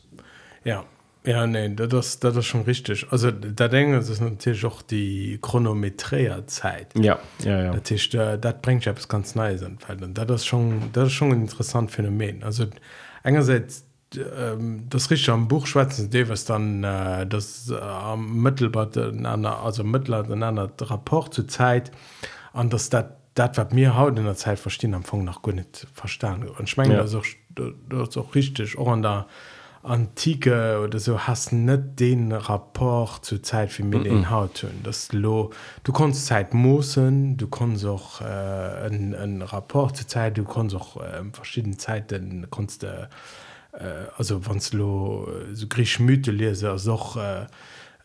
Ja, 0.64 0.84
ja, 1.26 1.48
nee, 1.48 1.70
das, 1.70 2.20
das 2.20 2.36
ist 2.36 2.46
schon 2.46 2.64
richtig. 2.64 3.08
Also, 3.10 3.32
da 3.32 3.70
denke 3.70 3.94
ich, 3.94 4.00
das 4.00 4.10
ist 4.10 4.22
natürlich 4.22 4.66
auch 4.66 4.82
die 4.82 5.40
Chronometrie-Zeit. 5.42 6.88
ja 6.96 7.18
ja 7.44 7.64
ja 7.64 7.72
Das, 7.72 7.92
ist, 7.92 8.14
äh, 8.14 8.38
das 8.38 8.56
bringt 8.62 8.84
ja 8.84 8.92
etwas 8.92 9.08
ganz 9.08 9.34
Neues 9.34 9.64
Fall. 9.80 10.04
Und 10.04 10.18
das 10.18 10.30
ist 10.30 10.46
schon, 10.46 10.90
das 10.92 11.08
ist 11.08 11.14
schon 11.14 11.32
ein 11.32 11.42
interessantes 11.42 11.96
Phänomen. 11.96 12.44
Also, 12.44 12.66
einerseits, 13.24 13.86
ähm, 14.18 14.86
das 14.90 15.10
richtig 15.12 15.30
am 15.30 15.48
Buch 15.48 15.68
schwätzen 15.68 16.10
was 16.28 16.46
dann 16.46 16.84
äh, 16.84 17.26
das 17.28 17.70
äh, 17.70 17.78
am 17.78 18.42
Mittelbad, 18.42 18.98
also 18.98 19.84
Mittelalter, 19.84 20.34
in 20.34 20.44
einer 20.44 20.70
Rapport 20.80 21.34
zur 21.34 21.48
Zeit, 21.48 21.92
und 22.54 22.72
das, 22.72 22.90
das, 22.90 23.06
das, 23.34 23.58
was 23.58 23.68
wir 23.72 23.98
heute 23.98 24.20
in 24.20 24.26
der 24.26 24.36
Zeit 24.36 24.60
verstehen, 24.60 24.94
am 24.94 25.02
Anfang 25.02 25.24
noch 25.24 25.42
gar 25.42 25.54
nicht 25.54 25.88
verstanden. 25.94 26.50
Und 26.50 26.70
ich 26.70 26.78
meine, 26.78 26.96
Ja. 26.96 27.02
das, 27.02 27.16
auch, 27.16 27.26
das 27.90 28.18
auch 28.18 28.36
richtig, 28.36 28.78
auch 28.78 28.92
an 28.92 29.02
der 29.02 29.28
antike 29.84 30.80
oder 30.82 30.98
so 30.98 31.20
hast 31.20 31.52
net 31.52 32.00
den 32.00 32.32
rapport 32.32 33.26
zur 33.26 33.44
Zeit 33.44 33.78
wie 33.78 33.84
mir 33.84 33.98
mm 33.98 34.02
-mm. 34.02 34.04
den 34.04 34.30
haut 34.30 34.66
das 34.82 35.12
lo 35.12 35.52
du 35.84 35.92
kannst 35.92 36.26
Zeit 36.26 36.54
mussen 36.54 37.36
du 37.36 37.48
kannst 37.48 37.86
auch 37.86 38.22
äh, 38.22 38.88
ein 38.88 39.42
rapport 39.42 39.98
zur 39.98 40.08
Zeit 40.08 40.38
du 40.38 40.46
kannst 40.46 40.74
auch 40.74 40.96
äh, 40.98 41.22
verschiedene 41.34 41.76
Zeiten 41.76 42.48
kannst 42.50 42.86
äh, 42.86 43.08
also 44.18 44.46
wann 44.46 44.62
lo 44.72 45.28
so 45.54 45.68
griech 45.68 46.00
myte 46.00 46.32
lese 46.32 46.72
auch 46.72 47.18
äh, 47.18 47.48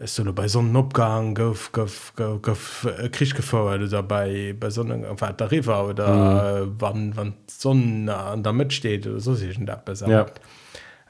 solo 0.04 0.32
bei 0.32 0.48
Sonnenopgang 0.48 1.34
gouf 1.34 1.72
gouf 1.72 2.12
gouf 2.16 2.86
krich 3.12 3.34
gefauer 3.34 3.80
oder 3.80 4.02
bei 4.02 4.54
bei 4.58 4.70
Sonnen 4.70 5.04
der 5.38 5.50
River 5.50 5.86
oder 5.86 6.66
mm. 6.66 6.76
wann 6.78 7.16
wann 7.16 7.34
Sonnen 7.46 8.08
an 8.08 8.42
der 8.42 8.52
Mit 8.52 8.72
steht 8.72 9.06
oder 9.06 9.20
so 9.20 9.34
sich 9.34 9.58
dat 9.60 9.84
besagt. 9.84 10.10
Ja. 10.10 10.26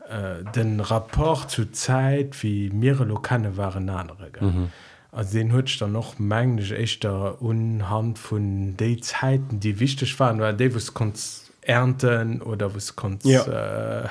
Äh, 0.09 0.43
den 0.55 0.81
rapport 0.81 1.51
zu 1.51 1.71
Zeit 1.71 2.43
wie 2.43 2.71
mehrere 2.71 3.05
Lokane 3.05 3.59
waren 3.59 3.91
andere 3.91 4.31
mhm. 4.41 4.71
also 5.13 5.37
den 5.37 5.53
hue 5.53 5.65
dann 5.79 5.93
noch 5.93 6.19
mengsch 6.19 6.73
echtter 6.73 7.43
unhand 7.43 8.19
von 8.19 8.75
de 8.79 8.99
Zeiten 9.01 9.61
die 9.61 9.81
wichtig 9.81 10.19
waren 10.19 10.41
weil 10.41 10.57
Davis 10.57 10.95
kon 10.95 11.13
ernten 11.61 12.41
oder 12.41 12.75
was 12.75 12.97
kon 12.97 13.19
ja. 13.23 14.05
äh, 14.05 14.09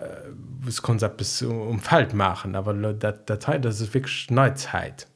äh, 0.00 0.30
was 0.60 0.82
konzept 0.82 1.16
bis 1.18 1.42
umfeld 1.42 2.14
machen 2.14 2.54
aber 2.54 2.74
dat 2.74 3.28
Datei 3.28 3.58
das 3.58 3.80
ist 3.80 3.94
wirklich 3.94 4.30
Neuzeit 4.30 5.06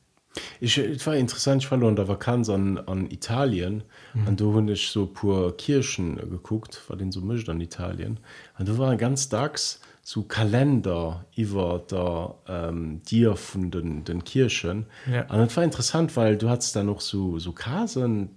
ich 0.60 1.06
war 1.06 1.14
interessant 1.14 1.66
da 1.70 2.08
war 2.08 2.18
kann 2.18 2.48
an 2.48 2.78
an 2.78 3.10
Italien 3.10 3.82
an 4.14 4.32
mhm. 4.32 4.36
du 4.36 4.52
hun 4.54 4.68
ich 4.68 4.88
so 4.88 5.06
pur 5.06 5.56
Kirchen 5.56 6.16
geguckt 6.16 6.82
war 6.88 6.96
den 6.96 7.12
so 7.12 7.20
mischt 7.20 7.48
an 7.48 7.60
Italien 7.60 8.18
und 8.58 8.68
du 8.68 8.78
war 8.78 8.96
ganz 8.96 9.28
dax 9.28 9.80
so 10.02 10.24
Kalender 10.24 11.24
iwwer 11.36 11.78
der 11.78 12.34
ähm, 12.48 13.02
Dir 13.04 13.36
vun 13.36 13.70
den, 13.70 14.04
den 14.04 14.24
Kirchen. 14.24 14.86
Ja. 15.10 15.22
Und 15.32 15.56
war 15.56 15.64
interessant, 15.64 16.16
weil 16.16 16.36
du 16.36 16.48
hast 16.48 16.74
da 16.74 16.82
noch 16.82 17.00
so, 17.00 17.38
so 17.38 17.52
Kasen 17.52 18.30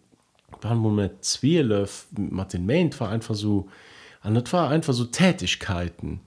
moment 0.63 1.23
Zwiele 1.25 1.88
mat 2.15 2.53
den 2.53 2.65
Main 2.65 2.91
war 2.99 3.10
einfach 3.10 3.36
so 3.36 3.67
an 4.21 4.41
war 4.51 4.69
einfach 4.69 4.93
so 4.93 5.05
Tätigkeiten, 5.05 6.21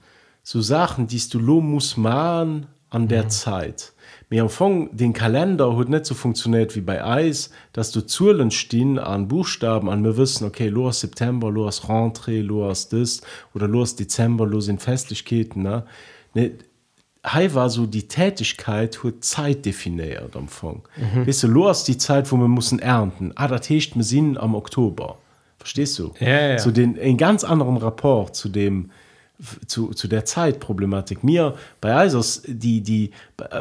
so 0.49 0.63
Sachen, 0.63 1.07
die 1.07 1.21
du 1.29 1.39
lo 1.39 1.61
muss 1.61 1.99
ma 1.99 2.41
an 2.89 3.07
der 3.07 3.25
mhm. 3.25 3.29
Zeit 3.29 3.93
mir 4.31 4.43
am 4.43 4.49
Fong 4.49 4.97
den 4.97 5.13
Kalender 5.13 5.77
hat 5.77 5.91
nicht 5.91 6.07
so 6.07 6.15
funktioniert 6.15 6.75
wie 6.75 6.81
bei 6.81 7.05
Eis 7.05 7.51
dass 7.75 7.91
du 7.91 8.01
zuelen 8.01 8.51
stehen 8.51 8.99
an 8.99 9.29
Buchstaben 9.29 9.91
an 9.91 10.01
mir 10.01 10.17
wissen 10.17 10.47
okay 10.47 10.69
los 10.69 11.01
September 11.01 11.51
los 11.51 11.87
rentré 11.87 12.41
los 12.41 12.89
das 12.89 13.21
oder 13.55 13.69
los 13.69 13.95
Dezember 13.95 14.47
los 14.47 14.65
sind 14.65 14.81
Festlichkeiten 14.81 15.65
ne 15.65 15.85
ne 16.33 16.53
Hei 17.27 17.53
war 17.53 17.69
so 17.69 17.85
die 17.85 18.09
Tätigkeit 18.09 19.03
hue 19.03 19.21
Zeit 19.21 19.67
definiert 19.67 20.35
am 20.35 20.49
Fong 20.49 20.81
mhm. 20.97 21.27
weißt 21.27 21.43
du, 21.43 21.49
los 21.49 21.85
die 21.85 21.99
Zeit 21.99 22.33
wo 22.33 22.39
wir 22.39 22.49
müssen 22.49 22.79
ernten 22.79 23.33
ah 23.35 23.49
da 23.49 23.59
techt 23.59 23.97
mir 23.97 24.03
Sinn 24.03 24.39
am 24.39 24.55
Oktober 24.55 25.19
verstehst 25.59 25.99
du 25.99 26.15
ja, 26.21 26.53
ja. 26.53 26.57
zu 26.57 26.71
den 26.71 26.97
en 26.97 27.19
ganz 27.19 27.45
anderen 27.45 27.77
rapport 27.77 28.35
zu 28.35 28.49
dem 28.49 28.91
zu, 29.67 29.91
zu 29.91 30.09
der 30.09 30.25
Zeitproblematik. 30.25 31.23
Mir 31.23 31.55
bei 31.81 31.95
Eisers 31.95 32.43
die 32.47 32.81
die 32.81 33.11
äh, 33.41 33.61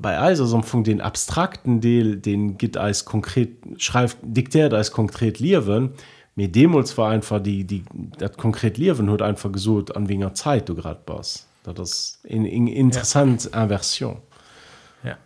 bei 0.00 0.18
Eisersamfung 0.18 0.84
den 0.84 1.00
abstrakten 1.00 1.80
Deal 1.80 2.16
den 2.16 2.56
geht 2.56 2.76
als 2.76 3.04
konkret 3.04 3.50
schreibt 3.76 4.16
diktiert 4.22 4.72
als 4.72 4.92
konkret 4.92 5.38
liewen 5.38 5.92
mir 6.36 6.48
Demos 6.48 6.96
war 6.96 7.10
einfach 7.10 7.42
die 7.42 7.64
die 7.64 7.84
das 8.18 8.36
konkret 8.36 8.78
liewen 8.78 9.10
hat 9.10 9.20
einfach 9.20 9.52
gesucht 9.52 9.94
an 9.94 10.08
wenger 10.08 10.34
Zeit 10.34 10.68
du 10.68 10.74
gerade 10.74 11.00
was 11.06 11.46
da 11.64 11.74
das 11.74 12.20
in, 12.24 12.46
in 12.46 12.66
interessant 12.66 13.50
ja. 13.52 13.62
Inversion 13.62 14.16
ja. 15.02 15.18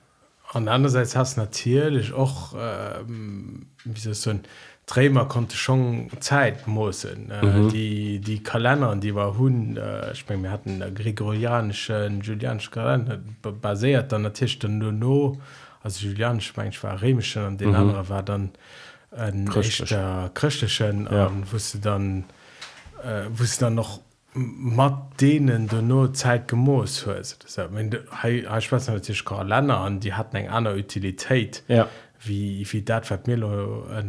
Und 0.55 0.69
andererseits 0.69 1.15
hast 1.15 1.37
natürlich 1.37 2.13
auch 2.13 2.55
ähm, 2.59 3.67
wie 3.85 4.13
so 4.13 4.31
ein 4.31 4.41
Trämer 4.87 5.25
konnte 5.27 5.57
schon 5.57 6.11
Zeit 6.21 6.67
muss 6.67 7.05
äh, 7.05 7.17
mhm. 7.17 7.71
die 7.71 8.19
die 8.19 8.43
Kalender 8.43 8.95
die 8.97 9.15
war 9.15 9.39
hun 9.39 9.77
äh, 9.77 10.13
ich 10.13 10.29
mein, 10.29 10.43
wir 10.43 10.51
hatten 10.51 10.79
der 10.79 10.91
gregorianischen 10.91 12.21
julianisch 12.21 12.71
Kalender 12.71 13.19
basiert 13.43 14.13
dann 14.13 14.23
natürlich 14.23 14.59
dann 14.59 14.79
nur 14.79 14.93
no 14.93 15.41
also 15.83 16.07
julianisch 16.07 16.53
mein, 16.57 16.69
ich 16.69 16.83
war 16.83 17.01
remischen 17.01 17.47
und 17.47 17.61
den 17.61 17.71
mhm. 17.71 17.77
anderen 17.77 18.09
war 18.11 18.23
dann 18.23 18.51
ein 19.11 19.49
christlichen 19.49 21.09
ja. 21.11 21.31
wusste 21.51 21.79
dann 21.79 22.25
äh, 23.03 23.25
wusste 23.31 23.67
dann 23.67 23.77
noch 23.77 24.01
mat 24.35 25.21
denen 25.21 25.69
du 25.69 25.81
nur 25.81 26.13
Zeit 26.13 26.49
gemoos 26.49 27.07
Spaß 28.61 28.89
natürlich 28.89 29.25
Länder 29.47 29.79
an 29.79 30.01
die 30.01 30.13
hatten 30.13 30.37
eng 30.37 30.49
einer 30.49 30.75
Utilität 30.75 31.63
ja 31.69 31.89
wie 32.25 32.67
wie 32.71 32.83
dat 32.83 33.11
wat 33.11 33.27
mir 33.27 33.39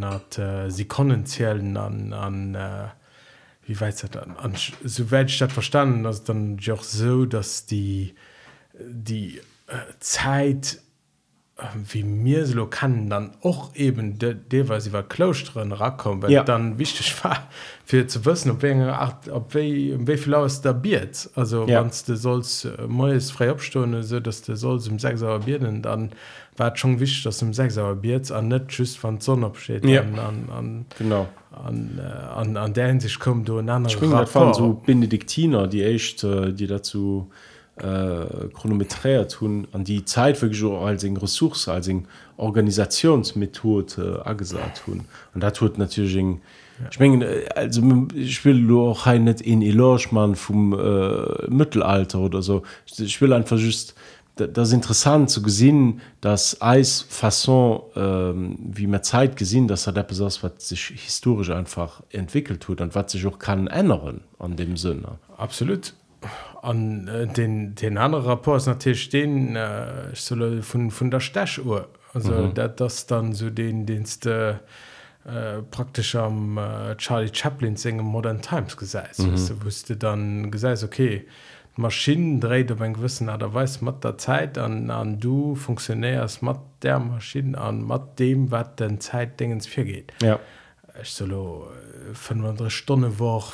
hat 0.01 0.37
äh, 0.37 0.69
sie 0.69 0.85
konnnenzielen 0.85 1.77
an 1.77 2.13
an 2.13 2.55
äh, 2.55 2.87
wie 3.65 3.79
weit 3.79 4.15
an, 4.15 4.37
an 4.37 4.53
so 4.83 5.11
weltstadt 5.11 5.51
verstanden 5.51 6.03
dass 6.03 6.23
dann 6.23 6.57
joch 6.57 6.83
so 6.83 7.25
dass 7.25 7.65
die 7.65 8.13
die 8.79 9.41
äh, 9.67 9.73
zeit 9.99 10.79
äh, 11.57 11.63
wie 11.89 12.03
mir 12.03 12.45
so 12.45 12.65
kann 12.67 13.09
dann 13.09 13.31
auch 13.41 13.75
eben 13.75 14.19
de, 14.19 14.35
de 14.35 14.69
weil 14.69 14.81
sie 14.81 14.93
war 14.93 15.03
kloren 15.03 15.71
rakommen 15.71 16.29
ja. 16.29 16.43
dann 16.43 16.77
wichtig 16.77 17.23
war 17.23 17.47
für 17.85 18.07
zu 18.07 18.25
wissen 18.25 18.51
ob 18.51 18.63
ob 19.31 19.55
wie 19.55 20.17
viel 20.17 20.35
aus 20.35 20.61
der 20.61 20.73
biert 20.73 21.29
also 21.35 21.65
ja. 21.67 21.83
du 21.83 22.15
sollst 22.15 22.65
äh, 22.65 22.87
neues 22.87 23.31
frei 23.31 23.49
abstunde 23.49 24.03
so 24.03 24.19
dass 24.19 24.41
du 24.43 24.55
sollst 24.55 24.87
im 24.87 24.99
sechs 24.99 25.21
bieren 25.45 25.81
dann 25.81 26.11
war 26.57 26.75
schon 26.75 26.99
wichtig 26.99 27.23
dass 27.23 27.41
im 27.41 27.53
sechs 27.53 27.77
Bier 28.01 28.21
an 28.31 28.47
net 28.47 28.67
tschüss 28.67 29.01
van 29.01 29.19
Sonne 29.19 29.47
absteht 29.47 29.85
ja. 29.85 30.01
an, 30.01 30.19
an, 30.19 30.49
an, 30.49 30.85
genau 30.97 31.27
an, 31.51 31.99
äh, 31.99 32.01
an, 32.01 32.57
an 32.57 32.73
der 32.73 32.99
sich 32.99 33.19
kommt 33.19 33.47
du 33.47 33.61
so 34.53 34.81
Benediktiner 34.85 35.67
die 35.67 35.83
echt 35.83 36.23
äh, 36.23 36.53
die 36.53 36.67
dazu 36.67 37.29
äh, 37.77 38.47
chronometriert 38.53 39.31
tun 39.31 39.67
an 39.73 39.83
die 39.83 40.05
Zeit 40.05 40.41
wirklich 40.41 40.59
so 40.59 40.77
als 40.77 41.03
ressource 41.03 41.67
als 41.67 41.89
Organisationsmethode 42.37 44.23
äh, 44.25 44.35
gesagt 44.35 44.83
tun 44.85 45.05
und 45.33 45.43
da 45.43 45.51
tut 45.51 45.77
natürlich 45.77 46.17
ein, 46.17 46.41
Ja. 46.79 46.87
Ich 46.91 46.99
mein, 46.99 47.23
also 47.55 47.81
ich 48.13 48.43
will 48.43 48.69
auch 48.75 49.05
net 49.05 49.39
in 49.39 49.61
Elormann 49.61 50.35
vom 50.35 50.73
äh, 50.73 51.49
Mittelalter 51.49 52.19
oder 52.19 52.41
so 52.41 52.63
ich 52.85 53.21
will 53.21 53.31
einfach 53.31 53.57
just 53.57 53.95
das 54.35 54.71
interessant 54.73 55.29
zu 55.29 55.41
gesinn 55.41 56.01
dass 56.21 56.61
Eis 56.61 57.05
façon 57.09 57.83
ähm, 57.95 58.57
wie 58.59 58.87
man 58.87 59.03
Zeit 59.03 59.37
gesinn 59.37 59.67
dass 59.67 59.87
er 59.87 59.93
der 59.93 60.03
besonders 60.03 60.43
was 60.43 60.67
sich 60.67 60.87
historisch 60.87 61.49
einfach 61.49 62.03
entwickelt 62.09 62.61
tut 62.61 62.81
und 62.81 62.95
was 62.95 63.11
sich 63.11 63.25
auch 63.25 63.39
kann 63.39 63.67
ändern 63.67 64.21
an 64.39 64.55
dem 64.55 64.77
Sinne 64.77 65.19
absolut 65.37 65.93
an 66.61 67.07
äh, 67.07 67.27
den 67.27 67.75
den 67.75 67.97
anderen 67.97 68.25
rapport 68.25 68.65
natürlich 68.67 69.03
stehen 69.03 69.55
äh, 69.55 70.13
von 70.61 70.91
von 70.91 71.11
der 71.11 71.19
Stechuhr 71.19 71.87
also 72.13 72.31
mhm. 72.31 72.53
dat, 72.53 72.79
das 72.79 73.07
dann 73.07 73.33
so 73.33 73.49
den 73.49 73.85
dienste 73.85 74.59
äh, 75.25 75.61
praktisch 75.71 76.15
am 76.15 76.57
äh, 76.57 76.95
Charlie 76.97 77.31
Chaplin 77.33 77.75
singen 77.77 78.05
modern 78.05 78.41
times 78.41 78.75
gesagt 78.75 79.19
mhm. 79.19 79.63
wusste 79.63 79.95
dann 79.95 80.51
gesagt 80.51 80.83
okay 80.83 81.25
Maschinen 81.77 82.39
dreht 82.39 82.71
op 82.71 82.81
en 82.81 82.93
gewissen 82.93 83.27
der 83.27 83.53
weiß 83.53 83.81
mat 83.81 84.03
der 84.03 84.17
Zeit 84.17 84.57
an 84.57 84.89
an 84.89 85.19
du 85.19 85.55
funktionärst 85.55 86.41
mat 86.41 86.61
der 86.81 86.99
Maschinen 86.99 87.55
an 87.55 87.81
mat 87.81 88.17
dem 88.19 88.49
wat 88.51 88.79
den 88.79 89.01
Zeitdingens 89.01 89.67
fir 89.67 89.83
geht. 89.83 90.13
Ja. 90.21 90.39
Ich 91.01 91.11
solo 91.11 91.67
äh, 92.13 92.69
Stunde 92.69 93.19
woch 93.19 93.53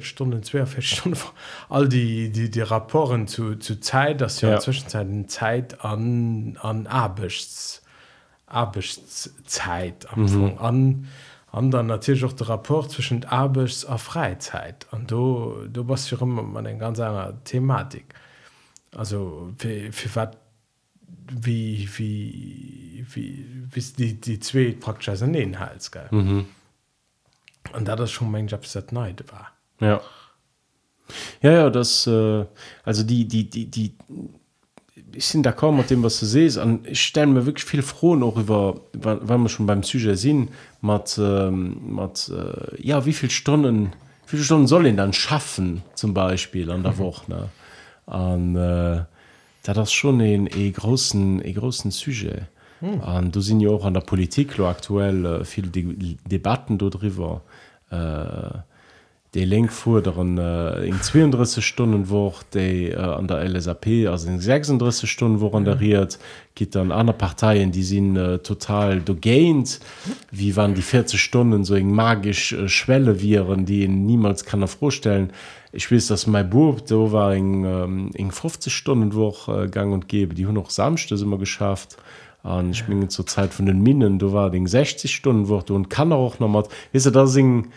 Stunden 0.00 0.42
2 0.42 0.80
Stunden 0.80 1.18
all 1.68 1.88
die 1.88 2.30
die 2.30 2.50
die 2.50 2.60
rapporten 2.62 3.26
zu, 3.26 3.56
zu 3.56 3.80
Zeit 3.80 4.22
dass 4.22 4.40
ja, 4.40 4.50
ja. 4.50 4.60
zwischenzeiten 4.60 5.28
Zeit 5.28 5.84
an 5.84 6.58
an 6.62 6.86
Abichts 6.86 7.82
Abichtszeit 8.46 10.06
mhm. 10.16 10.24
an 10.24 10.58
an 10.58 11.08
natürlich 11.82 12.24
auch 12.24 12.32
der 12.32 12.48
rapport 12.48 12.90
zwischen 12.90 13.24
Abels 13.24 13.86
a 13.86 13.98
Freizeit. 13.98 14.86
An 14.90 15.06
du 15.06 15.66
du 15.68 15.88
was 15.88 16.06
für 16.06 16.20
immer 16.20 16.42
man 16.42 16.64
den 16.64 16.78
ganz 16.78 17.00
einer 17.00 17.42
Thematik. 17.44 18.14
Also 18.94 19.52
für, 19.58 19.92
für 19.92 20.16
wat, 20.16 20.36
wie 21.30 21.88
wie 21.96 23.06
wie 23.12 23.46
wie 23.70 23.80
die 23.80 24.20
die 24.20 24.40
zwei 24.40 24.76
praktisch 24.78 25.20
inhalt 25.22 25.90
mhm. 26.10 26.46
und 27.72 27.88
da 27.88 27.96
das 27.96 28.10
schon 28.10 28.30
mein 28.30 28.46
Job 28.46 28.66
seit 28.66 28.92
neid 28.92 29.24
war. 29.30 29.52
Ja. 29.80 30.00
Ja 31.40 31.52
ja 31.52 31.70
das 31.70 32.06
äh, 32.06 32.44
also 32.84 33.02
die 33.02 33.26
die 33.26 33.48
die 33.48 33.70
die 33.70 33.96
ich 35.18 35.26
sind 35.26 35.44
da 35.44 35.52
kaum 35.52 35.76
mit 35.76 35.90
dem 35.90 36.02
was 36.04 36.20
du 36.20 36.26
sest 36.26 36.58
an 36.58 36.80
ich 36.84 37.02
stelle 37.02 37.26
mir 37.26 37.44
wirklich 37.44 37.64
viel 37.64 37.82
froh 37.82 38.14
noch 38.14 38.36
über 38.36 38.80
wann 38.92 39.42
wir 39.42 39.48
schon 39.48 39.66
beim 39.66 39.80
Psyche 39.80 40.16
sind 40.16 40.50
mit, 40.80 41.18
ähm, 41.18 41.96
mit 41.96 42.30
äh, 42.30 42.80
ja 42.80 43.04
wie 43.04 43.12
viel 43.12 43.30
Stunden 43.30 43.92
wie 44.24 44.30
viele 44.30 44.44
Stunden 44.44 44.68
soll 44.68 44.86
ihn 44.86 44.96
dann 44.96 45.12
schaffen 45.12 45.82
zum 45.94 46.14
Beispiel 46.14 46.70
an 46.70 46.84
der 46.84 46.92
mhm. 46.92 46.98
Woche 46.98 47.30
ne 47.30 47.48
an 48.06 48.54
äh, 48.54 49.04
da 49.64 49.74
das 49.74 49.92
schon 49.92 50.20
en 50.20 50.46
e 50.46 50.70
großen 50.70 51.44
e 51.44 51.52
großen 51.52 51.90
Sujet 51.90 52.46
an 52.80 53.24
hm. 53.24 53.32
du 53.32 53.40
sind 53.40 53.58
ja 53.58 53.70
auch 53.70 53.84
an 53.84 53.94
der 53.94 54.02
Politik 54.02 54.56
lo 54.56 54.68
aktuell 54.68 55.24
äh, 55.24 55.44
viel 55.44 55.66
De 55.66 56.16
Debatten 56.30 56.78
dodriver 56.78 57.42
äh, 57.90 58.58
de 59.46 59.68
fuhr 59.68 60.02
daran 60.02 60.38
äh, 60.38 60.84
in 60.84 61.00
32 61.00 61.64
Stunden 61.64 62.08
wo 62.08 62.32
de 62.54 62.90
äh, 62.90 62.96
an 62.96 63.28
der 63.28 63.48
LSAP 63.48 63.86
also 64.08 64.28
in 64.28 64.40
36 64.40 65.10
Stunden 65.10 65.40
woran 65.40 65.64
deriert 65.64 66.18
geht 66.54 66.74
dann 66.74 66.90
andere 66.90 67.16
Parteien 67.16 67.70
die 67.70 67.82
sind 67.82 68.16
äh, 68.16 68.38
total 68.38 69.00
do 69.00 69.14
gained 69.14 69.80
wie 70.30 70.56
waren 70.56 70.74
die 70.74 70.82
40 70.82 71.20
Stunden 71.20 71.64
so 71.64 71.74
eng 71.74 71.92
magisch 71.92 72.52
äh, 72.52 72.68
Schwelle 72.68 73.20
viren 73.20 73.64
die 73.64 73.86
niemals 73.88 74.44
kann 74.44 74.62
er 74.62 74.68
vorstellen. 74.68 75.32
Ich 75.72 75.92
weiß 75.92 76.08
dass 76.08 76.26
mein 76.26 76.48
Bub 76.50 76.86
da 76.86 77.12
war 77.12 77.34
in, 77.34 77.64
ähm, 77.64 78.10
in 78.14 78.30
50 78.30 78.74
Stunden 78.74 79.14
wo 79.14 79.34
äh, 79.48 79.68
gang 79.68 79.92
und 79.92 80.08
gebe 80.08 80.34
die 80.34 80.46
hun 80.46 80.54
noch 80.54 80.70
samste 80.70 81.14
immer 81.16 81.38
geschafft. 81.38 81.96
An 82.42 82.70
ich 82.70 82.84
bin 82.84 83.08
zur 83.08 83.26
Zeit 83.26 83.52
von 83.52 83.66
den 83.66 83.82
Minen 83.82 84.18
du 84.18 84.32
war 84.32 84.50
den 84.50 84.66
60 84.66 85.14
Stunden 85.14 85.48
wo 85.48 85.60
du 85.60 85.74
und 85.74 85.90
kann 85.90 86.12
auch 86.12 86.38
noch 86.38 86.48
mal 86.48 86.64
wis 86.92 87.04
du 87.04 87.10
da 87.10 87.26
singen 87.26 87.68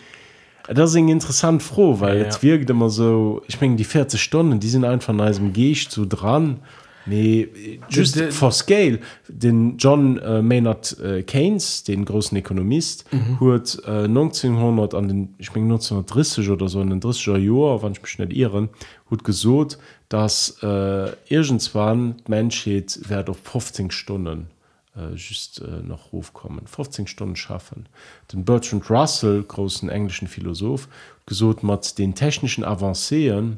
das 0.68 0.91
ist 0.91 0.95
interessant 0.95 1.64
froh 1.64 1.99
weil 1.99 2.20
ja, 2.20 2.26
es 2.26 2.41
wirkt 2.43 2.70
immer 2.70 2.89
so 2.89 3.41
ich 3.47 3.59
meine 3.62 3.76
die 3.76 3.84
40 3.84 4.22
Stunden 4.22 4.59
die 4.59 4.70
sind 4.70 4.86
einfach 4.86 5.09
an 5.09 5.26
diesem 5.26 5.53
Ge 5.53 5.74
zu 5.74 6.05
dran. 6.05 6.59
Nee 7.07 7.80
just 7.89 8.16
de, 8.16 8.26
de, 8.26 8.32
for 8.32 8.51
scale. 8.51 8.99
Den 9.28 9.78
John 9.78 10.20
äh, 10.20 10.41
Maynard 10.41 10.99
äh, 10.99 11.24
Keynes 11.24 11.84
den 11.84 12.05
großen 12.05 12.38
Ökonomist 12.38 13.05
mhm. 13.12 13.39
hat 13.39 13.82
äh, 13.88 14.03
1900 14.03 14.93
an 14.93 15.07
den 15.07 15.36
ich 15.39 15.53
mein 15.55 15.64
1930 15.64 16.49
oder 16.49 16.68
so 16.68 16.80
in 16.80 16.91
den 16.91 17.01
30er 17.01 17.38
Jahr 17.38 17.82
wann 17.82 17.93
ich 17.93 18.01
mich 18.03 18.20
nicht 18.20 18.34
irren 18.34 18.70
hat 19.09 19.24
gesucht 19.24 19.80
dass 20.09 20.57
äh, 20.62 21.09
irgendwann 21.28 22.16
Menschheit 22.28 22.99
wird 23.07 23.30
auf 23.30 23.38
15 23.45 23.89
Stunden 23.89 24.47
äh, 24.96 25.14
just 25.16 25.62
äh, 25.62 25.82
noch 25.82 26.12
hochkommen 26.12 26.68
15 26.68 27.08
Stunden 27.08 27.36
schaffen. 27.36 27.88
Den 28.32 28.46
Bertrand 28.46 28.89
Russell 28.89 29.44
großen 29.44 29.89
englischen 29.89 30.28
Philosoph 30.28 30.88
gesucht 31.26 31.64
mat 31.64 31.98
den 31.98 32.16
technischen 32.16 32.64
Avanceen 32.64 33.58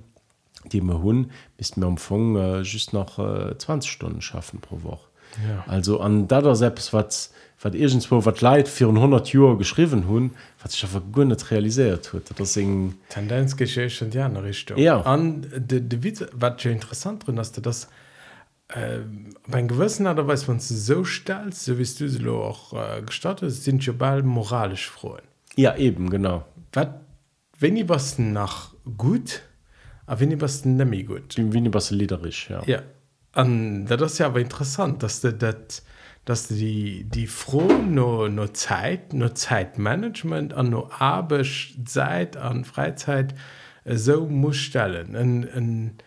die 0.72 0.82
man 0.82 1.02
hun 1.02 1.32
bis 1.58 1.76
mir 1.76 1.88
umfang 1.88 2.36
äh, 2.36 2.62
just 2.62 2.94
noch 2.94 3.20
äh, 3.20 3.58
20 3.58 3.92
Stunden 3.92 4.22
schaffen 4.22 4.60
pro 4.62 4.84
Woche. 4.84 5.08
Ja. 5.48 5.64
also 5.68 6.00
an 6.00 6.28
da 6.28 6.54
selbst 6.54 6.94
wat 6.94 7.32
wat 7.60 7.74
irgendwo 7.74 8.24
wat 8.24 8.42
leid 8.42 8.68
400 8.68 9.30
Jo 9.30 9.58
geschrieben 9.58 10.08
hun 10.08 10.32
wat 10.62 10.72
sich 10.72 10.86
gunnet 11.12 11.50
realisiert 11.50 12.14
hue 12.14 12.22
das 12.36 12.54
Tendenzgeschichte 12.54 14.10
ja 14.14 14.28
Richtung. 14.28 14.78
Ja. 14.78 15.02
An 15.02 15.42
de, 15.42 15.80
de 15.82 16.04
Witz, 16.04 16.24
wat 16.34 16.64
interessant 16.66 17.26
drin 17.26 17.40
hast 17.40 17.58
du 17.58 17.62
das 17.62 17.88
äh, 18.76 19.00
beim 19.48 19.68
gewissen 19.68 20.08
hat 20.08 20.18
weiß 20.18 20.48
man 20.48 20.60
so 20.60 21.04
stellst 21.04 21.66
so 21.66 21.78
wie 21.78 21.84
du 21.84 22.08
sie 22.08 22.28
auch 22.28 22.74
äh, 22.74 23.02
gestattet 23.02 23.52
sind 23.52 23.86
ja 23.86 23.94
bald 23.94 24.26
moralisch 24.26 24.90
freuen 24.90 25.24
ja 25.56 25.76
eben 25.76 26.10
genau. 26.10 26.46
Wat, 26.72 27.02
wenn 27.60 27.76
die 27.76 27.88
was 27.90 28.20
nach 28.20 28.74
gut 28.98 29.42
aber 30.06 30.20
wenn 30.20 30.32
die 30.32 30.42
was 30.42 30.66
nämlich 30.66 31.08
gut. 31.08 31.36
Wie 31.38 31.74
was 31.74 31.92
liederisch 31.92 32.50
ja. 32.50 32.62
Ja. 32.66 32.82
An 33.32 33.86
das 33.86 34.14
ist 34.14 34.18
ja 34.20 34.28
aber 34.28 34.42
interessant 34.42 35.04
dass 35.04 35.22
du 35.22 35.34
das 35.34 35.84
dass 36.26 36.48
du 36.48 36.56
die 36.56 37.04
die 37.04 37.28
froh 37.28 37.68
nur 37.68 38.30
nur 38.30 38.54
Zeit 38.54 39.14
nur 39.14 39.36
Zeitmanagement 39.36 40.54
an 40.54 40.70
nur 40.70 41.02
abisch 41.02 41.78
Zeit 41.86 42.38
an 42.38 42.64
Freizeit 42.66 43.36
äh, 43.86 43.98
so 43.98 44.26
muss 44.26 44.58
stellen. 44.58 45.16
Ein, 45.16 45.50
ein, 45.50 45.98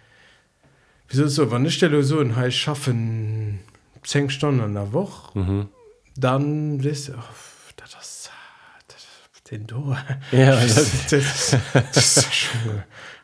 wieso 1.09 1.29
so 1.29 1.51
wann 1.51 1.67
ich 1.67 1.75
stelle 1.75 2.03
so 2.03 2.23
he 2.23 2.51
schaffen 2.51 3.61
10 4.03 4.31
Stunden 4.31 4.61
an 4.61 4.75
der 4.75 4.93
Woche 4.93 5.39
mhm. 5.39 5.69
dann 6.17 6.83
wis 6.83 7.11
oh, 7.11 7.23
das, 7.77 8.31
das, 8.89 9.51
den 9.51 9.67
do 9.67 9.97
ja, 10.33 10.53
das, 10.53 11.07
das, 11.11 11.57
das 11.73 12.31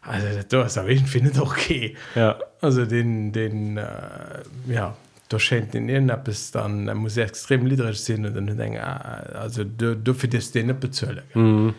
also 0.02 0.40
das 0.48 0.78
aber 0.78 0.88
ich 0.88 1.02
finde 1.02 1.40
okay. 1.40 1.96
Ja. 2.14 2.38
Also 2.60 2.84
den 2.84 3.32
den 3.32 3.76
äh, 3.76 4.42
ja 4.68 4.96
da 5.28 5.38
schenkt 5.38 5.74
ab 6.10 6.24
bis 6.24 6.50
dann 6.50 6.88
er 6.88 6.94
muss 6.94 7.16
extrem 7.16 7.66
liederisch 7.66 8.00
sehen 8.00 8.26
und 8.26 8.34
dann 8.34 8.56
denke 8.56 8.82
ah, 8.82 9.22
also 9.34 9.64
du 9.64 9.96
du 9.96 10.12
für 10.14 10.28
das 10.28 10.50
den 10.50 10.78
bezöllen 10.78 11.22
mhm. 11.34 11.74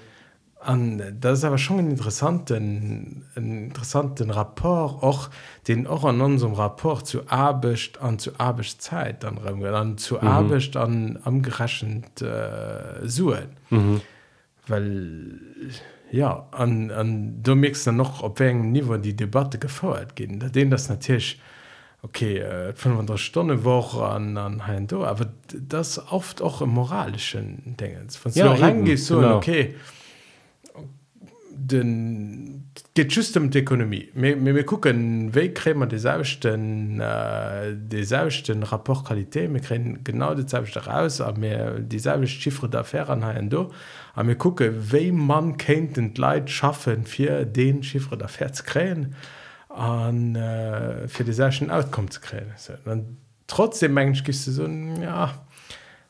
An 0.66 1.02
das 1.20 1.40
ist 1.40 1.46
aber 1.46 1.58
schon 1.58 1.80
einen 1.80 1.92
interessanten 1.92 3.26
einen 3.36 3.66
interessanten 3.66 4.30
rapport 4.30 5.04
auch 5.04 5.30
den 5.68 5.88
auch 5.88 6.04
an 6.06 6.22
unserem 6.22 6.54
rapport 6.54 7.06
zu 7.06 7.28
abischcht 7.28 8.02
an 8.02 8.20
zu 8.20 8.32
abisch 8.40 8.78
zeit 8.78 9.24
dann 9.24 9.40
dann 9.62 9.98
zu 9.98 10.16
mhm. 10.16 10.28
abischcht 10.28 10.78
an 10.78 11.20
am 11.24 11.42
geraschend 11.42 12.22
äh, 12.22 13.08
suchen 13.08 13.50
mhm. 13.70 14.02
weil 14.68 15.40
ja 16.12 16.48
an 16.52 16.92
an 16.92 17.44
du 17.44 17.56
mixst 17.56 17.88
dann 17.88 17.98
noch 17.98 18.24
op 18.24 18.40
wegen 18.40 18.72
niveau 18.72 18.98
die 18.98 19.16
debatte 19.16 19.60
gefordert 19.60 20.16
gehen 20.16 20.40
da 20.40 20.50
den 20.50 20.70
das 20.70 20.90
natürlich 20.90 21.42
okay 22.02 22.40
äh, 22.40 22.74
500 22.74 23.20
stunde 23.20 23.64
woche 23.64 24.06
an 24.06 24.38
an 24.38 24.68
hein 24.68 24.88
do 24.88 25.04
aber 25.04 25.28
das 25.52 26.00
oft 26.12 26.42
auch 26.42 26.62
im 26.62 26.70
moralischen 26.70 27.76
dingen 27.78 28.10
von 28.10 28.32
ja, 28.34 28.52
reingehst 28.52 29.08
so 29.08 29.20
genau. 29.20 29.38
okay 29.38 29.76
den 31.56 32.72
geht 32.94 33.14
justem 33.14 33.50
d'konomie 33.52 34.10
mir 34.14 34.64
gucken 34.64 35.34
wéi 35.34 35.50
krämer 35.54 35.88
deselchten 35.88 37.00
äh, 37.00 37.76
deselchten 37.76 38.64
rapportqualité 38.64 39.48
mir 39.48 39.62
kre 39.62 39.80
genau 40.04 40.34
dezelchte 40.34 40.86
raus 40.86 41.22
a 41.22 41.32
mir 41.34 41.80
dieselbe 41.80 42.28
chiffre 42.28 42.68
d'affaire 42.68 43.10
an 43.10 43.24
haen 43.24 43.50
do 43.50 43.72
a 44.16 44.24
mir 44.24 44.36
gucke 44.36 44.72
wéi 44.92 45.12
man 45.12 45.58
kenint 45.58 45.98
den 45.98 46.14
Leiit 46.16 46.50
schaffen 46.50 47.06
fir 47.06 47.46
den 47.46 47.84
chiffre 47.84 48.18
d'affaire 48.18 48.54
ze 48.54 48.64
kräen 48.64 49.16
an 49.70 50.36
äh, 50.36 51.08
fir 51.08 51.26
deselschen 51.26 51.72
outkom 51.72 52.10
ze 52.10 52.20
kräen 52.20 52.52
so, 52.58 52.74
trotzdem 53.48 53.94
mensch 53.94 54.24
gist 54.24 54.48
du 54.48 54.52
so 54.52 54.68
ja 54.68 55.34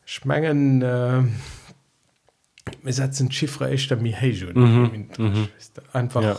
schmengen 0.05 0.81
äh, 0.81 1.23
wir 2.81 2.93
setzen 2.93 3.31
Chiffre 3.31 3.69
echt 3.69 3.91
mir 4.01 4.17
mhm. 4.53 5.07
mhm. 5.17 5.47
einfach 5.91 6.21
ja, 6.21 6.37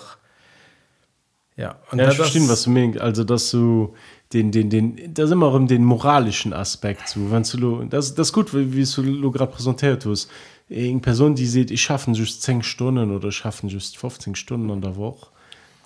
ja. 1.56 1.78
Und 1.90 1.98
ja, 1.98 2.10
verstehen 2.10 2.48
was 2.48 2.64
du 2.64 2.70
meinst. 2.70 3.00
also 3.00 3.24
dass 3.24 3.50
du 3.50 3.94
den 4.32 4.50
den 4.50 4.70
den 4.70 5.14
das 5.14 5.30
immer 5.30 5.52
um 5.52 5.66
den 5.66 5.84
moralischen 5.84 6.52
Aspekt 6.52 7.08
zu 7.08 7.30
wenn 7.30 7.42
du 7.42 7.84
das 7.84 8.14
das 8.14 8.32
gut 8.32 8.54
wie, 8.54 8.74
wie 8.74 8.84
du 8.84 9.30
gerade 9.30 9.52
präsentiert 9.52 10.06
hast 10.06 10.30
eine 10.70 11.00
Person 11.00 11.34
die 11.34 11.46
sieht 11.46 11.70
ich 11.70 11.82
schaffen 11.82 12.14
just 12.14 12.42
10 12.42 12.62
Stunden 12.62 13.10
oder 13.10 13.30
schaffen 13.30 13.68
just 13.68 13.96
15 13.98 14.34
Stunden 14.34 14.70
an 14.70 14.80
der 14.80 14.96
Woche 14.96 15.28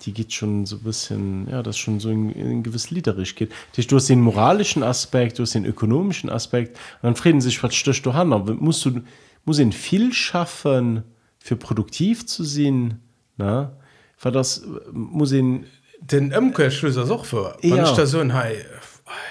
die 0.05 0.13
geht 0.13 0.33
schon 0.33 0.65
so 0.65 0.77
ein 0.77 0.83
bisschen 0.83 1.47
ja 1.49 1.61
das 1.61 1.77
schon 1.77 1.99
so 1.99 2.09
in, 2.09 2.31
in 2.31 2.63
gewiss 2.63 2.89
liederisch 2.89 3.35
geht 3.35 3.51
du 3.75 3.95
hast 3.95 4.09
den 4.09 4.21
moralischen 4.21 4.81
Aspekt 4.81 5.37
du 5.37 5.43
hast 5.43 5.53
den 5.53 5.65
ökonomischen 5.65 6.29
Aspekt 6.29 6.77
und 7.01 7.03
dann 7.03 7.15
frieden 7.15 7.41
sich 7.41 7.61
was 7.61 7.75
stöcht 7.75 8.05
du 8.05 8.13
han 8.13 8.29
musst 8.59 8.85
du 8.85 9.01
muss 9.45 9.59
ihn 9.59 9.71
viel 9.71 10.13
schaffen 10.13 11.03
für 11.39 11.55
produktiv 11.55 12.25
zu 12.25 12.43
sehen 12.43 13.01
na 13.37 13.73
war 14.21 14.31
das 14.31 14.63
muss 14.91 15.31
ihn 15.31 15.65
den 16.01 16.31
Imkeschlüssel 16.31 17.11
auch 17.11 17.25
für 17.25 17.57
ja. 17.61 18.05
so 18.05 18.23
hey, 18.23 18.57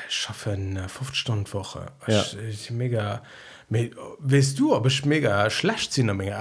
schaffen 0.09 0.77
äh, 0.77 0.89
fünf 0.89 1.15
Stunden 1.15 1.53
Woche 1.53 1.87
ja. 2.07 2.23
ich, 2.23 2.37
ich, 2.49 2.71
mega 2.71 3.23
weißt 3.71 4.59
du 4.59 4.75
ob 4.75 4.87
ich 4.87 5.05
mega 5.05 5.51
schlecht 5.51 5.93
sind 5.93 6.11
mega 6.17 6.39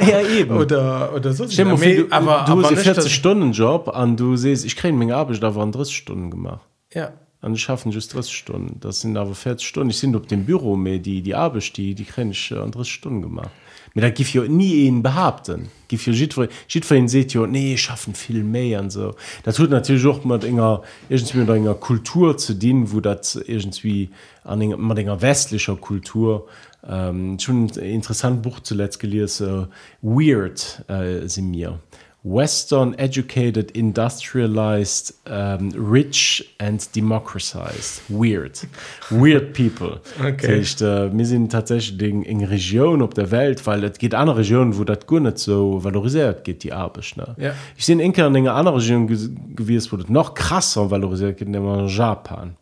ja, 0.00 0.20
eben. 0.20 0.56
Oder 0.56 1.12
oder 1.12 1.32
so. 1.32 1.44
Mal, 1.44 1.76
du, 1.76 2.06
aber 2.10 2.44
du 2.46 2.52
aber 2.52 2.76
40 2.76 3.12
Stunden 3.12 3.52
Job 3.52 3.88
an 3.88 4.16
du 4.16 4.36
siehst 4.36 4.64
ich 4.64 4.76
kriege 4.76 4.96
Menge 4.96 5.16
Arbeit 5.16 5.42
da 5.42 5.54
waren 5.54 5.72
drei 5.72 5.84
Stunden 5.84 6.30
gemacht. 6.30 6.66
Ja 6.92 7.12
an 7.46 7.56
schaffen 7.56 7.92
just 7.92 8.12
drei 8.12 8.22
Stunden. 8.22 8.78
Das 8.80 9.00
sind 9.00 9.16
aber 9.16 9.34
40 9.34 9.66
Stunden. 9.66 9.90
Ich 9.90 9.98
sind 9.98 10.16
op 10.16 10.26
dem 10.28 10.44
Büro 10.44 10.76
mehr 10.76 10.98
die 10.98 11.22
die 11.22 11.34
Abbe 11.34 11.60
die 11.60 11.94
die 11.94 12.04
kenne 12.04 12.32
ich 12.32 12.52
an 12.52 12.72
drei 12.72 12.84
Stunden 12.84 13.22
gemacht. 13.22 13.50
Mit 13.94 14.04
da 14.04 14.10
gif 14.10 14.34
nie 14.34 14.88
einen 14.88 15.02
behaupten. 15.02 15.68
Gi 15.88 15.96
se 15.96 17.46
nee 17.48 17.76
schaffen 17.76 18.14
viel 18.14 18.42
mehr 18.42 18.80
an 18.80 18.90
so. 18.90 19.14
Da 19.44 19.52
tut 19.52 19.70
natürlich 19.70 20.04
auch 20.06 20.24
mal 20.24 20.44
enger 20.44 20.82
irgendwie 21.08 21.38
mit 21.38 21.48
enger 21.48 21.74
Kultur 21.74 22.36
zu 22.36 22.54
dienen 22.54 22.92
wo 22.92 23.00
dat 23.00 23.38
irgendwie 23.46 24.10
an 24.42 24.58
man 24.80 24.96
ennger 24.96 25.22
westlicher 25.22 25.76
Kultur 25.76 26.46
ähm, 26.88 27.38
schon 27.38 27.68
interessant 27.68 28.42
Buch 28.42 28.60
zuletzt 28.60 28.98
gelesen 28.98 29.46
so, 29.46 29.66
weird 30.02 30.84
äh, 30.88 31.28
sie 31.28 31.42
mir 31.42 31.78
Western 32.26 32.92
educated, 32.98 33.70
industrialized, 33.70 35.14
um, 35.30 35.70
rich 35.70 36.44
and 36.58 36.84
democratized. 36.92 38.02
Weird. 38.08 38.66
Weird 39.10 39.54
people. 39.54 40.00
Okay. 40.18 40.60
Heißt, 40.60 40.82
äh, 40.82 41.16
wir 41.16 41.26
sind 41.26 41.52
tatsächlich 41.52 42.00
in, 42.02 42.22
in 42.22 42.42
Regionen 42.42 43.02
auf 43.02 43.10
der 43.10 43.30
Welt, 43.30 43.64
weil 43.66 43.84
es 43.84 43.98
gibt 43.98 44.14
andere 44.14 44.38
Regionen, 44.38 44.76
wo 44.76 44.82
das 44.82 45.06
gar 45.06 45.20
nicht 45.20 45.38
so 45.38 45.84
valorisiert 45.84 46.42
geht, 46.42 46.64
die 46.64 46.72
Arbeit. 46.72 47.12
Ne? 47.16 47.34
Ja. 47.38 47.52
Ich 47.76 47.86
bin 47.86 48.00
in 48.00 48.14
einer 48.14 48.54
anderen 48.54 48.78
Region 48.78 49.06
ge 49.06 49.16
gewesen, 49.54 49.92
wo 49.92 49.96
das 49.98 50.08
noch 50.08 50.34
krasser 50.34 50.90
valorisiert 50.90 51.36
geht, 51.36 51.48
nämlich 51.48 51.96
Japan. 51.96 52.56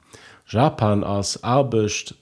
Japan 0.47 1.05
als 1.05 1.43
Arbeit 1.43 2.15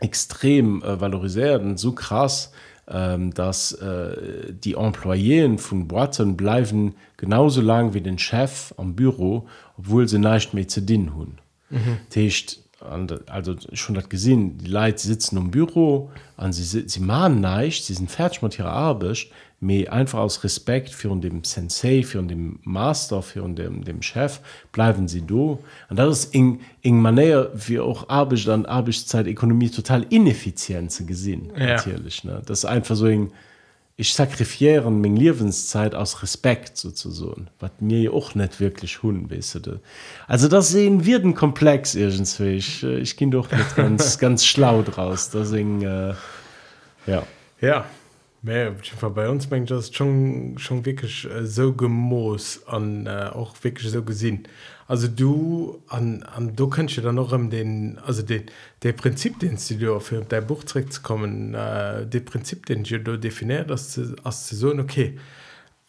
extrem 0.00 0.82
äh, 0.82 1.00
valorisiert 1.00 1.62
und 1.62 1.78
so 1.78 1.92
krass, 1.92 2.52
ähm, 2.90 3.34
dass 3.34 3.72
äh, 3.72 4.52
die 4.52 4.74
Employeen 4.74 5.58
von 5.58 5.88
Boaten 5.88 6.36
bleiben 6.36 6.94
genauso 7.16 7.60
lang 7.60 7.94
wie 7.94 8.00
den 8.00 8.18
Chef 8.18 8.72
am 8.76 8.94
Büro, 8.94 9.46
obwohl 9.76 10.08
sie 10.08 10.18
nicht 10.18 10.54
mehr 10.54 10.68
zu 10.68 10.80
dienen 10.80 11.14
haben. 11.14 11.38
Mhm. 11.70 11.98
Das 12.14 12.58
also 13.26 13.56
schon 13.72 13.96
das 13.96 14.08
gesehen, 14.08 14.58
die 14.58 14.70
Leute 14.70 15.00
sitzen 15.00 15.36
im 15.36 15.50
Büro 15.50 16.10
und 16.36 16.52
sie, 16.52 16.88
sie 16.88 17.00
machen 17.00 17.40
nichts, 17.40 17.88
sie 17.88 17.94
sind 17.94 18.10
fertig 18.10 18.40
mit 18.40 18.56
ihrer 18.58 18.70
Arbeit, 18.70 19.26
mir 19.60 19.92
einfach 19.92 20.20
aus 20.20 20.44
Respekt 20.44 20.90
für 20.90 21.14
dem 21.16 21.42
Sensei, 21.42 22.02
für 22.02 22.22
den 22.22 22.60
Master, 22.62 23.22
für 23.22 23.48
dem, 23.48 23.84
dem 23.84 24.02
Chef, 24.02 24.40
bleiben 24.70 25.08
sie 25.08 25.22
da. 25.26 25.34
Und 25.34 25.60
das 25.90 26.20
ist 26.20 26.34
in, 26.34 26.60
in 26.80 27.00
Manier, 27.00 27.50
wie 27.54 27.80
auch 27.80 28.08
Arbeit 28.08 28.46
dann 28.46 28.66
Arbeitszeitökonomie 28.66 29.70
total 29.70 30.06
ineffizient 30.10 30.92
zu 30.92 31.06
gesehen. 31.06 31.52
Ja. 31.56 31.76
Natürlich. 31.76 32.22
Ne? 32.22 32.40
Das 32.46 32.60
ist 32.60 32.64
einfach 32.66 32.94
so 32.94 33.06
ein, 33.06 33.32
ich 33.96 34.14
sakrifiere 34.14 34.88
meine 34.92 35.18
Lebenszeit 35.18 35.92
aus 35.92 36.22
Respekt 36.22 36.76
sozusagen, 36.76 37.48
was 37.58 37.72
mir 37.80 38.00
ja 38.00 38.10
auch 38.12 38.36
nicht 38.36 38.60
wirklich 38.60 39.02
hun, 39.02 39.28
weißt 39.28 39.66
du. 39.66 39.80
Also 40.28 40.46
das 40.46 40.68
sehen 40.68 41.04
wir 41.04 41.18
den 41.18 41.34
Komplex 41.34 41.96
irgendwie. 41.96 42.50
Ich, 42.50 42.84
äh, 42.84 43.00
ich 43.00 43.16
ging 43.16 43.32
doch 43.32 43.50
nicht 43.50 43.74
ganz, 43.76 44.20
ganz 44.20 44.46
schlau 44.46 44.82
draus. 44.82 45.30
Deswegen, 45.30 45.82
äh, 45.82 46.14
ja. 47.08 47.24
Ja, 47.60 47.86
mehr, 48.42 48.74
Fall 48.76 49.10
bei 49.10 49.28
uns 49.28 49.50
mengt 49.50 49.70
das 49.70 49.94
schon, 49.94 50.58
schon 50.58 50.84
wirklich 50.84 51.28
äh, 51.30 51.44
so 51.44 51.72
gemoos 51.72 52.66
an 52.66 53.06
äh, 53.06 53.30
auch 53.32 53.54
wirklich 53.62 53.90
so 53.90 54.02
gesehen. 54.02 54.46
Also 54.88 55.06
du 55.06 55.82
an, 55.88 56.22
an 56.22 56.56
du 56.56 56.68
kannst 56.68 56.96
ja 56.96 57.02
dann 57.02 57.16
noch 57.16 57.32
um 57.32 57.50
den 57.50 57.98
also 57.98 58.22
den 58.22 58.44
der 58.82 58.94
Prinzip 58.94 59.38
den 59.38 59.56
du 59.56 59.74
dir 59.74 60.00
für 60.00 60.22
dein 60.22 60.46
Buch 60.46 60.64
zurückzukommen 60.64 61.52
äh, 61.52 62.06
der 62.06 62.20
Prinzip 62.20 62.64
den 62.64 62.84
du 62.84 63.18
definiert 63.18 63.68
dass 63.68 64.00
als 64.24 64.48
so 64.48 64.72
okay 64.72 65.18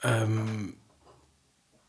ähm, 0.04 0.74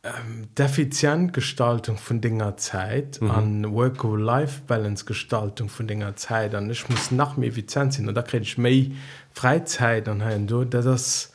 ähm, 0.02 0.48
Defizientgestaltung 0.56 1.98
von 1.98 2.20
Dinger 2.20 2.56
Zeit 2.56 3.20
mhm. 3.20 3.30
an 3.30 3.74
Work-Life-Balance-Gestaltung 3.74 5.68
von 5.68 5.88
Dinger 5.88 6.14
Zeit 6.14 6.54
an 6.54 6.70
ich 6.70 6.88
muss 6.88 7.10
nach 7.10 7.36
mir 7.36 7.48
effizient 7.48 7.92
sein 7.92 8.08
und 8.08 8.14
da 8.14 8.22
kriege 8.22 8.44
ich 8.44 8.56
mehr 8.56 8.92
Freizeit 9.32 10.08
an 10.08 10.22
hein 10.22 10.46
du 10.46 10.64
dat 10.64 10.84
das 10.84 11.32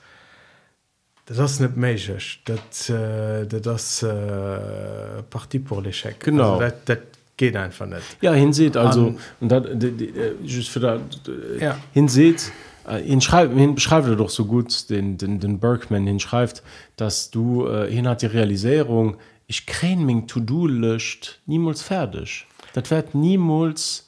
das 1.26 1.60
net 1.60 1.76
méigch 1.78 2.40
dat 2.46 2.90
äh, 2.90 3.46
dat 3.48 3.66
das 3.66 4.04
äh, 4.04 5.24
Parti 5.30 5.60
pour 5.60 5.82
l'échec 5.82 6.16
Genau. 6.20 6.54
Also, 6.54 6.60
dat, 6.60 6.90
dat 6.90 7.00
geht 7.38 7.56
einfach 7.56 7.86
net 7.88 8.04
Ja, 8.22 8.34
hinseht 8.34 8.78
also 8.78 9.08
An- 9.08 9.18
und 9.42 9.50
dat, 9.50 9.66
äh, 9.84 10.34
just 10.44 10.70
für 10.70 10.80
dat, 10.80 11.02
äh, 11.28 11.64
Ja. 11.64 11.78
hinseht 11.94 12.52
äh, 12.88 13.00
hin 13.02 13.22
schreibt 13.22 13.58
hin 13.58 13.76
beschreibt 13.76 14.08
er 14.08 14.16
doch 14.16 14.30
so 14.30 14.46
gut 14.46 14.90
den 14.90 15.18
den 15.18 15.40
den 15.40 15.60
Bergman 15.60 16.06
hinschreibt 16.06 16.62
dass 16.98 17.32
du 17.32 17.68
äh, 17.68 17.92
hin 17.92 18.08
hat 18.08 18.22
die 18.22 18.28
Realisierung 18.28 19.18
ich 19.48 19.66
krän 19.66 20.06
min 20.06 20.28
to 20.28 20.40
do 20.40 20.68
löscht 20.68 21.40
niemals 21.46 21.82
fertig 21.82 22.46
dat 22.74 22.90
wird 22.92 23.16
niemals 23.16 24.08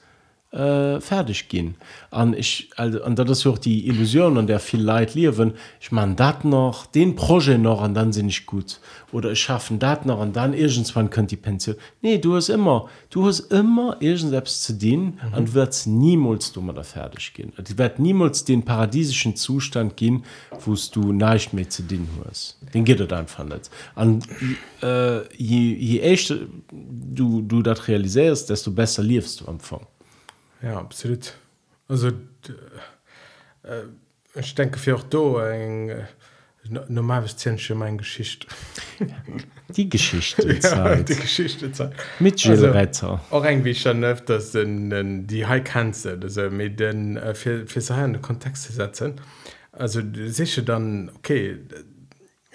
äh, 0.52 1.02
fertig 1.02 1.50
gehen. 1.50 1.76
An 2.10 2.34
ich 2.34 2.70
also 2.78 3.04
an 3.04 3.16
das 3.16 3.46
auch 3.46 3.58
die 3.58 3.88
Illusion 3.88 4.38
an 4.38 4.48
der 4.48 4.60
viel 4.60 4.82
Leid 4.82 5.14
liewen 5.14 5.54
ich 5.82 5.92
man 5.92 6.16
dat 6.16 6.46
noch 6.46 6.86
den 6.86 7.16
Projekt 7.16 7.62
noch 7.62 7.82
an 7.82 7.94
dann 7.94 8.14
sind 8.14 8.30
ich 8.30 8.46
gut. 8.46 8.80
Oder 9.12 9.32
ich 9.34 9.42
schaffen 9.42 9.78
dat 9.78 10.06
noch 10.06 10.22
an 10.22 10.32
dann 10.32 10.54
irgendwann 10.54 11.10
könnt 11.10 11.32
die 11.32 11.36
Pension. 11.36 11.76
Nee 12.02 12.18
du 12.18 12.36
hast 12.36 12.48
immer 12.48 12.88
du 13.10 13.28
hast 13.28 13.52
immer 13.52 13.98
irgend 14.00 14.30
selbst 14.30 14.64
zu 14.64 14.74
dienen 14.74 15.20
mhm. 15.22 15.38
und 15.38 15.54
wird's 15.54 15.86
niemals 15.86 16.54
du 16.54 16.62
mal 16.62 16.74
da 16.74 16.84
fertig 16.84 17.34
gehen. 17.34 17.52
Die 17.60 17.78
wird 17.78 18.00
niemals 18.00 18.46
den 18.46 18.64
paradiesischen 18.64 19.36
Zustand 19.36 19.98
gehen 19.98 20.24
wost 20.66 20.96
du 20.96 21.12
nicht 21.12 21.52
mehr 21.52 21.70
zu 21.70 21.84
dienen 21.84 22.10
hast. 22.26 22.58
Den 22.74 22.86
geht 22.86 23.02
es 23.02 23.12
einfach 23.12 23.44
nicht. 23.44 23.70
An 23.96 24.24
äh, 24.82 25.28
je, 25.36 25.74
je 25.74 26.00
echt 26.00 26.34
du 26.72 27.42
du 27.42 27.62
das 27.62 27.86
realisierst 27.90 28.50
desto 28.50 28.72
besser 28.72 29.04
liefst 29.04 29.42
du 29.42 29.46
am 29.48 29.56
Anfang 29.56 29.86
ja 30.68 30.78
absolut 30.78 31.34
also 31.88 32.10
äh, 33.64 34.40
ich 34.40 34.54
denke 34.56 34.78
für 34.80 34.96
auch 34.96 35.04
do 35.04 35.38
eng 35.40 35.90
äh, 35.90 36.06
no- 36.70 36.84
normales 36.90 37.36
Zensche 37.38 37.76
mein 37.76 37.98
Geschicht 37.98 38.48
die 39.70 39.90
Geschichte 39.90 40.54
ja, 40.64 40.96
die 40.96 41.16
Geschichte 41.16 41.72
Zeit. 41.72 41.94
mit 42.20 42.46
Also- 42.52 42.70
Retter 42.72 43.22
auch 43.32 43.44
irgendwie 43.46 43.76
schon 43.76 44.04
öfters 44.04 44.54
in, 44.56 44.92
in 44.92 45.28
die 45.28 45.46
also 46.24 46.50
mit 46.50 46.80
den 46.80 47.18
äh, 47.18 47.34
für, 47.34 47.66
für 47.68 47.82
Sachen 47.82 48.22
Kontext 48.22 48.64
zu 48.64 48.74
setzen. 48.74 49.16
Also 49.72 50.02
du 50.58 50.64
dann 50.64 51.12
okay 51.18 51.58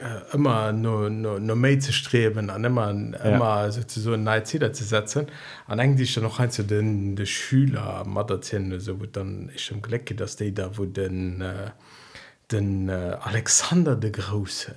äh, 0.03 0.34
immer 0.34 0.72
nur 0.72 1.09
nur, 1.11 1.38
nur 1.38 1.57
mehr 1.57 1.78
zu 1.78 1.92
streben 1.92 2.50
an 2.50 2.64
immer 2.64 2.92
ja. 2.92 3.34
immer 3.34 3.70
sozusagen 3.70 4.24
neue 4.24 4.42
Ziele 4.44 4.72
zu 4.72 4.84
setzen 4.84 5.26
an 5.66 5.80
eigentlich 5.80 6.14
dann 6.14 6.24
noch 6.24 6.40
ein 6.40 6.50
zu 6.50 6.64
den 6.64 7.16
den 7.16 7.26
Schüler 7.26 8.05
mal 8.05 8.28
erzählen 8.28 8.78
so 8.80 9.00
wo 9.00 9.07
dann 9.07 9.48
ist 9.50 9.62
schon 9.62 9.80
Glück 9.80 10.16
dass 10.16 10.36
die 10.36 10.53
da 10.53 10.76
wo 10.76 10.84
den 10.84 11.40
äh, 11.40 11.70
den 12.50 12.88
äh, 12.88 13.16
Alexander 13.20 13.96
de 13.96 14.11
Großen 14.11 14.74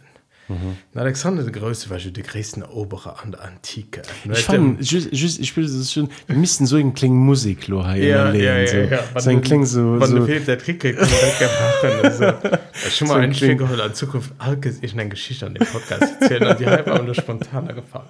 mhm. 0.48 0.78
Alexander 0.94 1.44
de 1.44 1.52
Große 1.52 1.90
war 1.90 2.00
schon 2.00 2.14
der 2.14 2.24
größte 2.24 2.62
Eroberer 2.62 3.22
an 3.24 3.32
der 3.32 3.44
Antike 3.44 4.02
ich 4.32 4.44
fand 4.44 4.80
just, 4.90 5.10
just, 5.12 5.40
ich 5.40 5.56
will 5.58 5.66
das 5.66 5.92
schon 5.92 6.10
wir 6.28 6.36
müssten 6.36 6.66
so 6.66 6.76
einen 6.78 6.94
klingen 6.94 7.18
Musik 7.18 7.68
lo 7.68 7.82
Ja, 7.82 7.96
ja, 7.96 8.34
ja, 8.60 8.68
so, 8.68 8.78
ja. 8.78 9.00
so 9.22 9.30
ein 9.30 9.42
kling 9.42 9.66
so, 9.66 10.00
Wann 10.00 10.10
so 10.10 10.18
du 10.18 10.26
fehlt 10.26 10.48
der 10.48 10.58
Trick 10.58 10.84
wegmachen, 10.84 12.00
also. 12.04 12.26
schon 12.90 13.08
So 13.08 13.14
mal 13.14 13.18
ein 13.20 13.24
ein 13.26 13.32
Kling- 13.32 13.58
Schwingeholt 13.58 13.80
an 13.82 13.94
Zukunft 13.94 14.32
Alkes 14.38 14.80
ich 14.82 14.94
eine 14.94 15.10
Geschichte 15.10 15.46
an 15.46 15.56
dem 15.56 15.66
Podcast 15.68 16.22
erzählen 16.22 16.48
und 16.48 16.60
die 16.60 16.66
halb 16.66 16.88
auch 16.88 17.04
nur 17.04 17.16
spontaner 17.16 17.74
gefallen 17.74 18.06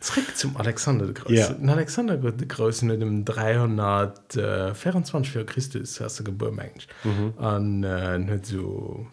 zurück 0.00 0.36
zum 0.36 0.56
Alexander 0.56 1.04
der 1.06 1.14
Große 1.14 1.34
Ja. 1.62 1.72
Alexander 1.72 2.16
der 2.16 2.46
Große 2.48 2.92
in 2.92 3.00
dem 3.00 3.24
324 3.24 5.32
vor 5.32 5.44
Christus 5.44 6.00
du 6.18 6.24
geboren 6.24 6.56
Mensch 6.56 6.86
Mhm. 7.04 7.30
und 7.36 7.84
äh, 7.84 8.18
nicht 8.18 8.46
so 8.46 9.06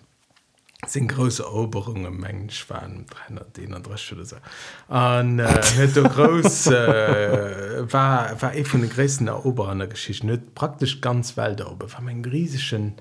sind 0.88 1.10
große 1.10 1.44
Eroberungen 1.44 2.18
Mensch 2.18 2.70
waren 2.70 3.06
331 3.34 4.14
oder 4.14 4.26
so. 4.26 4.36
Und 4.88 5.40
äh, 5.40 5.62
nicht 5.78 5.94
so 5.94 6.04
groß 6.04 6.68
äh, 6.68 7.92
war 7.92 8.42
war 8.42 8.56
eh 8.56 8.64
von 8.64 8.82
den 8.82 8.90
größten 8.90 9.28
Eroberer 9.28 9.74
in 9.74 9.80
der 9.80 9.88
Geschichte. 9.88 10.26
Nicht 10.26 10.56
praktisch 10.56 11.02
ganz 11.02 11.36
Welt 11.36 11.66
oben 11.66 11.92
war 11.92 12.02
mein 12.02 12.24
riesigen 12.24 12.96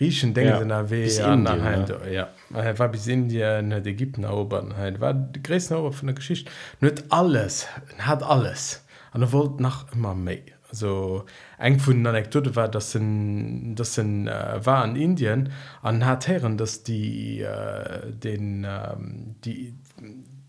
riesigen 0.00 0.34
Dinge 0.34 0.50
Ja, 0.50 0.60
in 0.60 0.68
der 0.68 0.82
bis 0.84 1.18
ja, 1.18 1.32
Indien, 1.32 1.58
nachher, 1.58 2.00
ja. 2.10 2.28
ja. 2.52 2.60
Er 2.60 2.78
war 2.78 2.88
bis 2.88 3.06
Indien 3.06 3.72
hat 3.72 3.86
Ägypten 3.86 4.24
erobert 4.24 4.76
halt 4.76 5.00
war 5.00 5.14
die 5.14 5.42
größten 5.42 5.76
Eroberer 5.76 5.92
von 5.92 6.06
der 6.08 6.16
Geschichte. 6.16 6.50
Nicht 6.80 7.04
alles 7.10 7.66
hat 7.98 8.22
alles. 8.22 8.84
Und 9.14 9.22
er 9.22 9.32
wollte 9.32 9.62
nach 9.62 9.92
immer 9.92 10.14
mehr 10.14 10.40
also 10.72 11.26
eng 11.58 11.78
den 11.86 12.06
Anekdote 12.06 12.56
war 12.56 12.68
das 12.68 12.92
sind 12.92 13.74
das 13.76 13.94
sind 13.94 14.26
äh, 14.26 14.64
war 14.64 14.84
in 14.84 14.96
Indien 14.96 15.52
an 15.82 16.04
hat 16.04 16.28
Herren 16.28 16.56
dass 16.56 16.82
die 16.82 17.42
äh, 17.42 18.10
den 18.10 18.66
ähm, 18.66 19.36
die 19.44 19.74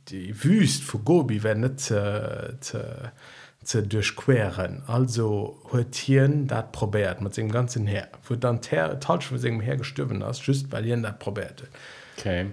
die 0.09 0.43
Wüst 0.43 0.83
vor 0.83 1.01
Gobi 1.01 1.43
werden 1.43 1.61
nicht 1.61 1.79
zu, 1.79 2.57
zu, 2.59 3.11
zu 3.63 3.83
durchqueren. 3.83 4.83
Also 4.87 5.61
huetieren 5.71 6.47
dat 6.47 6.71
probiert 6.71 7.21
mit 7.21 7.37
dem 7.37 7.51
ganzen 7.51 7.87
her. 7.87 8.09
Wo 8.27 8.35
dann 8.35 8.61
Talsch 8.61 9.27
von 9.27 9.37
seinem 9.37 9.61
her 9.61 9.77
gestorben 9.77 10.21
ist 10.21 10.45
just 10.45 10.71
weil 10.71 10.85
ihr 10.85 10.97
dat 10.97 11.19
probiert 11.19 11.63
okay. 12.17 12.51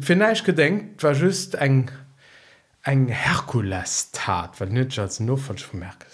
vielleicht 0.00 0.44
gedenkt 0.44 1.02
war 1.02 1.12
just 1.12 1.54
eng 1.54 1.90
eng 2.82 3.08
Herkules 3.08 4.10
tat 4.12 4.60
weil 4.60 4.68
nicht 4.68 4.98
als 4.98 5.20
nur 5.20 5.38
falsch 5.38 5.66
vermerk 5.66 6.06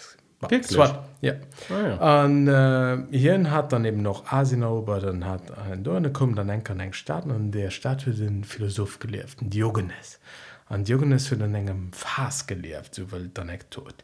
Wirklich? 0.50 0.78
ja. 1.24 1.34
Ah, 1.70 1.88
ja. 1.88 2.22
an 2.22 2.48
äh, 2.48 3.16
hier 3.16 3.50
hat 3.50 3.72
dann 3.72 3.84
eben 3.84 4.02
noch 4.02 4.30
Asien 4.30 4.62
erobert 4.62 5.04
dann 5.04 5.24
hat 5.24 5.56
ein 5.56 5.82
Dorne 5.82 6.12
kommen 6.12 6.36
dann 6.36 6.50
an 6.50 6.80
eng 6.80 6.92
Staat 6.92 7.24
und 7.26 7.52
der 7.52 7.70
Staat 7.70 8.06
wird 8.06 8.18
den 8.18 8.44
Philosoph 8.44 8.98
gelebt 8.98 9.40
den 9.40 9.50
Diogenes. 9.50 10.20
An 10.68 10.84
Diogenes 10.84 11.30
wird 11.30 11.42
an 11.42 11.54
engem 11.54 11.92
Fas 11.92 12.46
gelebt 12.46 12.94
so 12.94 13.10
will 13.10 13.30
dann 13.32 13.48
echt 13.48 13.70
tot. 13.70 13.94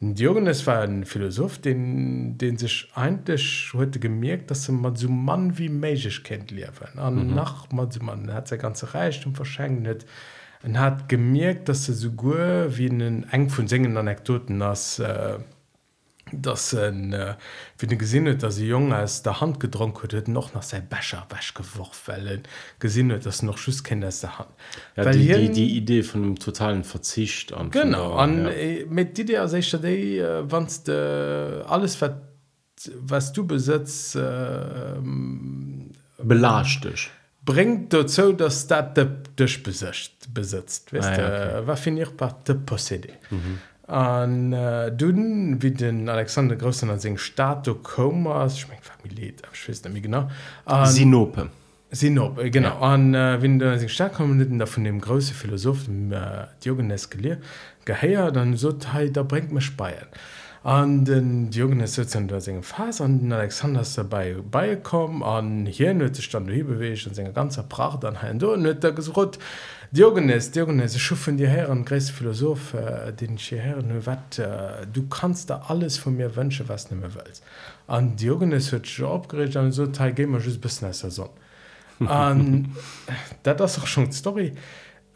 Diogenes 0.00 0.66
war 0.66 0.80
ein 0.80 1.04
Philosoph 1.04 1.58
den 1.58 2.36
den 2.36 2.58
sich 2.58 2.90
eigentlich 2.94 3.70
heute 3.72 4.00
gemerkt 4.00 4.50
dass 4.50 4.68
er 4.68 4.74
man 4.74 4.96
so 4.96 5.08
Mann 5.08 5.56
wie 5.58 5.68
Magisch 5.68 6.24
kennt 6.24 6.50
leben 6.50 6.98
an 6.98 7.28
mhm. 7.28 7.34
nach 7.34 7.70
man 7.70 7.88
man 8.00 8.32
hat 8.32 8.48
sein 8.48 8.58
ganze 8.58 8.92
Reichtum 8.92 9.36
verschenkt 9.36 10.04
und 10.64 10.80
hat 10.80 11.08
gemerkt 11.08 11.68
dass 11.68 11.88
er 11.88 11.94
so 11.94 12.10
gut 12.10 12.36
wie 12.76 12.90
einen 12.90 13.28
eng 13.30 13.50
von 13.50 13.68
singen 13.68 13.96
Anekdoten 13.96 14.60
als 14.62 14.98
äh, 14.98 15.38
dass 16.32 16.74
ein, 16.74 17.12
äh, 17.12 17.36
wie 17.78 17.86
den 17.86 17.98
gesinnet 17.98 18.42
dass 18.42 18.56
sie 18.56 18.66
jung 18.66 18.92
als 18.92 19.22
der 19.22 19.40
Hand 19.40 19.60
gedrunken 19.60 20.08
huet 20.10 20.26
noch 20.28 20.54
nach 20.54 20.62
sein 20.64 20.88
Becher 20.88 21.24
wäsch 21.30 21.54
geworfen 21.54 22.42
gesinnet 22.80 23.24
das 23.26 23.42
noch 23.42 23.58
schuss 23.58 23.84
kennt 23.84 24.04
aus 24.04 24.20
der 24.22 24.38
Hand 24.38 24.50
ja, 24.96 25.04
Weil 25.04 25.18
die, 25.18 25.28
die, 25.28 25.50
die 25.52 25.76
Idee 25.76 26.02
von 26.02 26.22
dem 26.22 26.36
totalen 26.38 26.82
Verzicht 26.82 27.52
an 27.52 27.70
genau 27.70 28.14
an 28.14 28.44
der- 28.44 28.80
ja. 28.80 28.86
mit 28.88 29.16
die 29.16 29.22
Idee 29.22 29.46
sech 29.46 29.72
wann 29.72 30.66
de 30.86 31.62
alles 31.66 32.00
wat 32.00 32.16
was 33.00 33.32
du 33.32 33.46
besitzt 33.46 34.16
äh, 34.16 34.98
belascht 36.22 36.84
dich 36.84 37.10
bringt 37.44 37.92
dazu 37.92 38.32
dass 38.32 38.66
dat 38.66 38.96
de 38.96 39.06
dich 39.38 39.62
besitzt 39.62 40.34
besitzt 40.34 40.92
Ah, 40.92 40.96
ja, 40.96 41.12
okay. 41.12 41.48
okay. 41.58 41.66
war 41.68 41.76
fin 41.76 42.04
par 42.16 42.32
de 42.44 42.54
possédé 42.54 43.10
an 43.86 44.52
äh, 44.52 44.90
duden 44.92 45.62
wie 45.62 45.70
den 45.70 46.08
Alexander 46.08 46.56
Großen 46.56 46.90
an 46.90 46.98
seg 46.98 47.20
Staat 47.20 47.68
kom 47.82 48.26
ich 48.56 48.68
mein, 48.68 48.78
Familie 48.80 49.34
mir 49.88 50.00
genau 50.00 50.28
an, 50.64 50.86
Sinope 50.86 51.50
Sinop, 51.90 52.38
äh, 52.38 52.50
genau. 52.50 52.80
Ja. 52.80 52.94
Und 52.94 53.14
äh, 53.14 53.40
wenn 53.42 53.58
du 53.58 53.72
in 53.72 53.78
den 53.78 53.88
Stadt 53.88 54.14
kommen, 54.14 54.58
da 54.58 54.66
von 54.66 54.84
dem 54.84 55.00
großen 55.00 55.34
Philosoph, 55.34 55.84
dem 55.84 56.12
äh, 56.12 56.46
Diogenes 56.64 57.10
gelehrt, 57.10 57.42
geheier, 57.84 58.32
dann 58.32 58.56
so, 58.56 58.74
hey, 58.92 59.10
da 59.12 59.22
bringt 59.22 59.52
mich 59.52 59.64
Speyen. 59.64 60.06
Und 60.66 61.04
den 61.04 61.48
Diogenes 61.48 61.94
sitzt 61.94 62.16
in 62.16 62.28
seinem 62.40 62.64
Fass 62.64 63.00
und 63.00 63.32
Alexander 63.32 63.82
ist 63.82 63.96
dabei 63.96 64.34
beigekommen 64.50 65.22
und 65.22 65.66
hier 65.66 65.96
hat 65.96 66.16
sich 66.16 66.28
dann 66.28 66.46
bewegt 66.46 67.06
und 67.06 67.14
seine 67.14 67.32
ganze 67.32 67.62
Pracht 67.62 68.02
dann 68.02 68.20
hin 68.20 68.42
und 68.42 68.66
hat 68.66 68.82
er 68.82 68.90
gesagt, 68.90 69.38
Diogenes, 69.92 70.50
Diogenes, 70.50 70.96
ich 70.96 71.02
schaue 71.04 71.18
von 71.18 71.36
dir 71.36 71.46
her, 71.46 71.70
ein 71.70 71.84
großer 71.84 72.12
Philosoph, 72.12 72.74
äh, 72.74 73.12
den 73.12 73.36
ich 73.36 73.50
hierher 73.50 73.80
nur 73.80 74.04
wat, 74.06 74.40
äh, 74.40 74.88
du 74.92 75.06
kannst 75.06 75.50
da 75.50 75.62
alles 75.68 75.98
von 75.98 76.16
mir 76.16 76.34
wünschen, 76.34 76.68
was 76.68 76.88
du 76.88 76.96
mir 76.96 77.14
willst. 77.14 77.44
Und 77.86 78.20
Diogenes 78.20 78.72
hat 78.72 78.86
sich 78.86 79.04
aufgeregt 79.04 79.54
und 79.54 79.70
so, 79.70 79.86
hey, 79.96 80.12
geh 80.12 80.26
mal 80.26 80.40
ein 80.40 80.60
bisschen 80.60 80.88
aus 80.88 80.98
der 80.98 81.12
Sonne. 81.12 81.30
dat 83.44 83.60
das 83.60 83.78
auch 83.78 83.86
schon 83.86 84.06
die 84.06 84.16
Story 84.16 84.52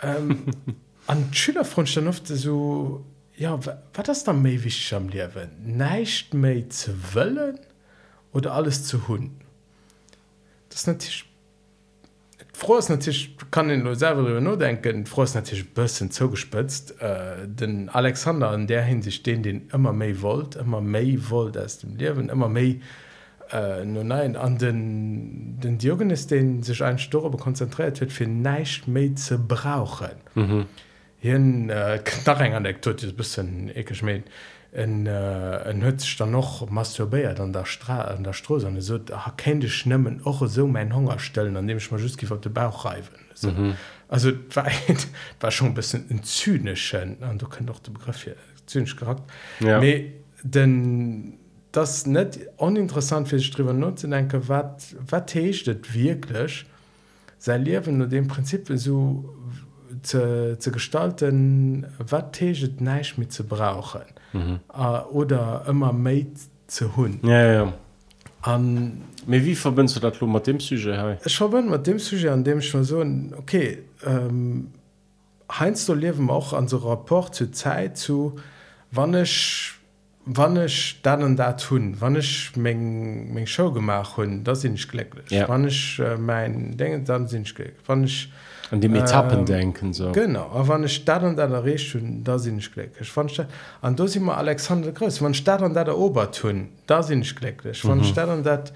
ähm, 0.00 0.44
an 1.08 1.28
Schülerfront 1.32 1.96
dann 1.96 2.06
oft 2.06 2.28
so 2.28 3.04
ja 3.40 3.58
wat 3.64 4.06
das 4.06 4.22
dann 4.24 4.42
méi 4.42 4.62
wichtig 4.62 4.94
am 4.94 5.08
Liwen 5.08 5.50
neicht 5.64 6.34
méi 6.34 6.68
ze 6.68 6.92
wëllen 7.14 7.58
oder 8.32 8.52
alles 8.52 8.84
zu 8.84 9.08
hunn 9.08 9.30
das 10.68 10.86
natürlich 10.86 11.24
Fros 12.52 12.90
natürlich 12.90 13.38
kann 13.50 13.68
den 13.68 13.94
selber 13.94 14.22
darüber 14.22 14.40
nur 14.42 14.58
denken 14.58 15.06
Fros 15.06 15.34
natürlich 15.34 15.72
bisschen 15.72 16.10
zugespitzt 16.10 17.00
äh, 17.00 17.48
den 17.48 17.88
Alexander 17.88 18.52
in 18.52 18.66
der 18.66 18.82
Hinsicht 18.82 19.24
den 19.24 19.42
den 19.42 19.68
immer 19.70 19.94
May 19.94 20.20
wollt 20.20 20.56
immer 20.56 20.82
May 20.82 21.18
wollt 21.30 21.56
aus 21.56 21.78
dem 21.78 21.96
Leben 21.96 22.28
immer 22.28 22.50
May 22.50 22.82
äh, 23.50 23.86
nur 23.86 24.04
nein 24.04 24.36
an 24.36 24.58
den 24.58 25.58
den 25.60 25.78
Diogenes 25.78 26.26
den 26.26 26.62
sich 26.62 26.84
ein 26.84 26.98
Store 26.98 27.34
konzentriert 27.38 28.02
wird 28.02 28.12
für 28.12 28.26
nicht 28.26 28.86
May 28.86 29.14
zu 29.14 29.38
brauchen. 29.38 30.16
Mhm. 30.34 30.66
Hier 31.20 31.36
äh, 31.36 32.00
knarreng 32.04 32.54
anekdot 32.54 33.02
ist 33.02 33.16
bisschen 33.16 33.70
ekig 33.76 34.02
mein 34.02 34.24
en 34.72 35.06
äh, 35.06 35.92
dann 36.18 36.30
noch 36.30 36.68
masturbéiert 36.70 37.40
an 37.40 37.52
der 37.52 37.66
Stra 37.66 38.02
an 38.02 38.24
der 38.24 38.32
Stro 38.32 38.58
so 38.58 39.00
ha 39.10 39.32
kennt 39.36 39.64
ich 39.64 39.86
nimmen 39.86 40.20
och 40.24 40.46
so 40.48 40.66
mein 40.66 40.94
Hunger 40.94 41.18
stellen 41.18 41.56
an 41.56 41.66
dem 41.66 41.78
ich 41.78 41.90
mal 41.90 42.00
just 42.00 42.30
auf 42.30 42.40
den 42.40 42.52
Bauch 42.52 42.84
reifen 42.84 43.16
so. 43.34 43.50
mhm. 43.50 43.74
also 44.08 44.30
war, 44.54 44.66
war 45.40 45.50
schon 45.50 45.68
ein 45.68 45.74
bisschen 45.74 46.08
en 46.10 46.22
zynischen 46.22 47.22
an 47.22 47.38
du 47.38 47.46
könnt 47.46 47.68
doch 47.68 47.80
den 47.80 47.94
Begriff 47.94 48.24
hier 48.24 48.36
zynisch 48.66 48.96
gehabt 48.96 49.30
Ja. 49.58 49.80
Me, 49.80 50.12
denn 50.42 51.34
das 51.72 52.06
net 52.06 52.38
uninteressant 52.56 53.28
für 53.28 53.38
sich 53.38 53.50
drüber 53.50 53.72
nutzen 53.72 54.12
denke 54.12 54.48
wat 54.48 54.94
wat 55.08 55.26
techtet 55.26 55.92
wirklich 55.92 56.64
sein 57.38 57.64
Leben 57.64 57.98
nur 57.98 58.06
dem 58.06 58.28
Prinzip 58.28 58.68
so 58.74 59.34
zu, 60.02 60.58
zu 60.58 60.72
gestalten 60.72 61.86
wat 61.98 62.32
teget 62.32 62.80
neisch 62.80 63.18
mit 63.18 63.32
zu 63.32 63.44
brauchen 63.44 64.02
mhm. 64.32 64.60
äh, 64.72 65.00
oder 65.10 65.64
immer 65.68 65.92
me 65.92 66.26
zu 66.66 66.96
hun 66.96 67.20
ja, 67.22 67.42
ja, 67.42 67.52
ja. 67.52 67.72
Um, 68.42 69.02
Me 69.26 69.44
wie 69.44 69.54
verbindst 69.54 69.96
du 69.96 70.00
dat 70.00 70.18
lo 70.20 70.26
mat 70.26 70.46
dem 70.46 70.60
Suje 70.60 70.96
hey? 70.96 71.16
Ech 71.24 71.36
verbind 71.36 71.68
mat 71.68 71.86
dem 71.86 71.98
Suje 71.98 72.32
an 72.32 72.42
dem 72.42 72.62
schon 72.62 72.84
so 72.84 73.04
okay 73.36 73.84
ähm, 74.04 74.68
Heinz 75.50 75.84
du 75.84 75.94
lewen 75.94 76.30
auch 76.30 76.52
an 76.54 76.66
so 76.66 76.78
rapport 76.78 77.34
zu 77.34 77.50
Zeit 77.50 77.98
zu 77.98 78.36
wannech 78.90 79.72
wann 80.24 80.56
ich 80.56 81.00
dann 81.02 81.22
und 81.22 81.36
da 81.36 81.52
tun 81.54 81.96
wann 81.98 82.16
ich 82.16 82.52
mein, 82.56 83.32
mein 83.32 83.46
show 83.46 83.72
gemacht 83.72 84.16
hunn 84.16 84.44
da 84.44 84.54
sind 84.54 84.74
ich 84.74 84.88
glücklich. 84.88 85.30
Ja. 85.30 85.48
wann 85.48 85.66
ich 85.66 85.98
äh, 85.98 86.16
mein 86.16 86.76
denken 86.76 87.04
dann 87.04 87.26
sind 87.26 87.46
ich 87.46 87.54
glücklich. 87.54 87.78
wann 87.86 88.04
ich 88.04 88.32
an 88.70 88.80
dem 88.80 88.94
Etappen 88.94 89.40
ähm, 89.40 89.46
denken 89.46 89.92
so. 89.92 90.12
Genau 90.12 90.46
a 90.52 90.68
wann 90.68 90.86
staat 90.88 91.24
an 91.24 91.36
der 91.36 91.64
Re 91.64 91.76
hun 91.76 92.22
da 92.22 92.38
sinn 92.38 92.58
ich 92.58 92.70
glücklich. 92.72 93.10
Wann 93.16 93.28
an 93.82 93.96
do 93.96 94.04
immer 94.04 94.36
Alexander 94.36 94.92
Groß. 94.92 95.22
Wann 95.22 95.34
staat 95.34 95.62
an 95.62 95.74
der 95.74 95.86
der 95.86 95.98
ober 95.98 96.30
tun 96.30 96.68
da 96.86 97.02
sinn 97.02 97.22
ich 97.22 97.34
glücklich. 97.34 97.84
Wann 97.84 97.98
mhm. 97.98 98.04
staat 98.04 98.28
an 98.28 98.42
dat 98.44 98.72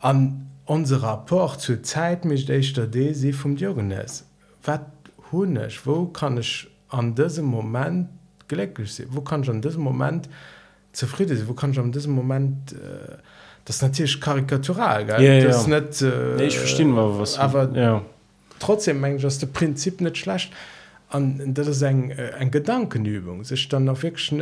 an 0.00 0.48
unser 0.66 1.02
rapport 1.02 1.60
zur 1.60 1.82
Zeit 1.82 2.24
mischt 2.24 2.50
echtter 2.50 2.86
D 2.86 3.14
sie 3.14 3.32
vom 3.32 3.56
Diogenes. 3.56 4.26
Wat 4.62 4.86
hunnech 5.32 5.86
wo 5.86 6.06
kann 6.06 6.38
ich 6.38 6.68
an 6.88 7.14
diesem 7.14 7.46
moment 7.46 8.10
glücklich 8.46 8.94
sein? 8.94 9.06
Wo 9.10 9.22
kann 9.22 9.42
ich 9.42 9.50
an 9.50 9.62
diesem 9.62 9.82
moment 9.82 10.26
ich 10.26 10.61
zufrieden 10.92 11.36
sein 11.36 11.48
wo 11.48 11.54
kann 11.54 11.72
ich 11.72 11.78
an 11.78 11.92
diesem 11.92 12.12
Moment 12.12 12.72
äh, 12.72 13.16
das 13.64 13.76
ist 13.76 13.82
natürlich 13.82 14.20
karikatural? 14.20 15.06
Ja, 15.08 15.20
ja. 15.20 15.44
das 15.44 15.60
ist 15.62 15.68
nicht, 15.68 16.02
äh, 16.02 16.36
nee, 16.36 16.46
ich 16.46 16.58
verstehe 16.58 16.86
mal 16.86 17.18
was 17.18 17.38
aber 17.38 17.70
ja. 17.74 18.02
trotzdem 18.58 19.00
meng 19.00 19.18
das 19.18 19.38
de 19.38 19.48
Prinzip 19.48 20.00
net 20.00 20.18
schlecht 20.18 20.52
an 21.10 21.54
dat 21.54 21.66
is 21.68 21.82
eng 21.82 22.10
äh, 22.10 22.30
eng 22.40 22.50
Gedankenübung 22.50 23.44
sech 23.44 23.68
dann 23.68 23.88
auf 23.88 24.02
wirklich 24.02 24.34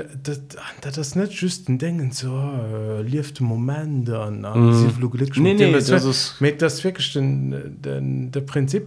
das 0.83 1.17
net 1.17 1.33
just 1.33 1.69
ein 1.69 1.79
dingen 1.79 2.13
so 2.13 2.29
äh, 2.37 3.03
liefte 3.03 3.43
moment 3.45 4.09
an 4.11 4.45
flog 4.97 5.13
glücklich 5.13 5.41
Nee, 5.43 5.55
nee, 5.55 5.73
Das 5.73 5.87
das 5.87 6.05
ist- 6.05 6.41
mit 6.41 6.63
das 6.63 6.83
wirklich 6.85 7.13
den, 7.13 7.77
den, 7.83 8.31
der 8.33 8.41
Prinzip 8.43 8.85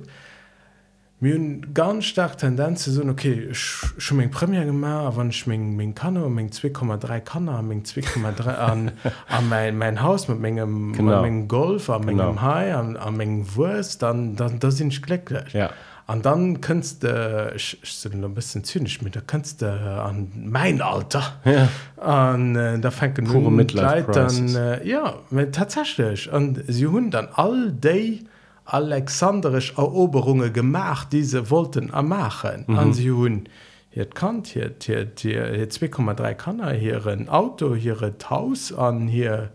mir 1.24 1.36
hun 1.36 1.74
ganz 1.74 2.05
stark 2.05 2.38
Tendenz 2.38 2.84
zu 2.84 2.91
so 2.91 3.03
okay 3.05 3.47
ich- 3.51 3.82
schon 3.97 4.17
mein 4.17 4.30
Premier 4.30 4.65
gemacht 4.65 5.13
wann 5.17 5.30
ich 5.30 5.47
mein, 5.47 5.76
mein 5.76 5.95
Kanner 5.95 6.28
mein 6.30 6.49
2,3 6.51 7.19
Kanner 7.21 7.61
mein 7.61 7.84
2,3 7.84 8.47
an, 8.71 8.91
an 9.30 9.49
mein, 9.49 9.78
mein 9.78 10.01
Haus 10.03 10.28
mit 10.28 10.39
meinem, 10.39 10.93
Genau. 10.93 11.11
mit 11.13 11.21
meinem 11.21 11.47
Golf 11.47 11.89
an 11.89 12.05
Genau. 12.05 12.26
meinem 12.34 12.41
Hai 12.41 12.74
an, 12.76 12.97
an 12.97 13.17
meinem 13.17 13.55
Wurst 13.55 14.01
dann 14.03 14.36
dann 14.36 14.59
da 14.59 14.69
sind 14.69 14.89
ich 14.93 15.01
glücklich 15.01 15.53
ja. 15.53 15.69
Und 16.05 16.26
dann 16.26 16.59
kannst 16.59 17.03
du, 17.03 17.53
ich, 17.55 17.80
ich 17.82 18.09
bin 18.11 18.19
noch 18.19 18.28
ein 18.28 18.34
bisschen 18.36 18.65
zynisch 18.65 19.01
mit, 19.01 19.15
da 19.15 19.21
kannst 19.26 19.61
du 19.61 19.67
an 19.71 20.28
mein 20.36 20.82
Alter, 20.82 21.24
Ja. 21.45 21.69
und 22.34 22.57
äh, 22.57 22.78
da 22.78 22.91
fängt 22.91 23.24
Pure 23.24 23.63
dann, 23.65 24.05
Crisis. 24.05 24.55
äh, 24.55 24.86
ja, 24.86 25.13
mit, 25.30 25.55
tatsächlich. 25.55 26.30
Und 26.30 26.61
sie 26.67 26.88
haben 26.88 27.09
dann 27.09 27.30
all 27.34 27.71
die 27.71 28.26
alexandrisch 28.66 29.74
Eroberungen 29.78 30.53
gemacht, 30.53 31.11
die 31.11 31.24
sie 31.24 31.49
wollten 31.49 31.91
machen. 32.07 32.66
Mhm. 32.68 32.78
Und 32.78 32.93
sie 32.93 33.11
haben 33.11 33.43
hier 33.89 34.09
Kant, 34.09 34.47
hier, 34.47 34.72
hier, 34.82 35.11
hier, 35.18 35.47
hier 35.53 35.70
2,3 35.70 36.34
Kanner, 36.34 36.72
hier 36.72 37.05
ein 37.05 37.30
Auto, 37.30 37.76
hier 37.76 38.01
ein 38.01 38.16
Haus, 38.30 38.72
und 38.72 39.07
hier, 39.07 39.51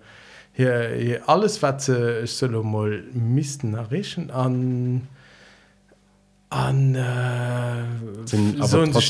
hier, 0.52 0.90
hier 0.96 1.28
alles, 1.28 1.62
was 1.62 1.86
sie 1.86 2.20
ich 2.22 2.32
soll 2.32 2.62
mal 2.62 3.02
müssten 3.12 3.74
erreichen, 3.74 4.30
an 4.30 5.08
an 6.50 6.94
äh, 6.94 8.24
so 8.24 8.80
wat 8.94 9.02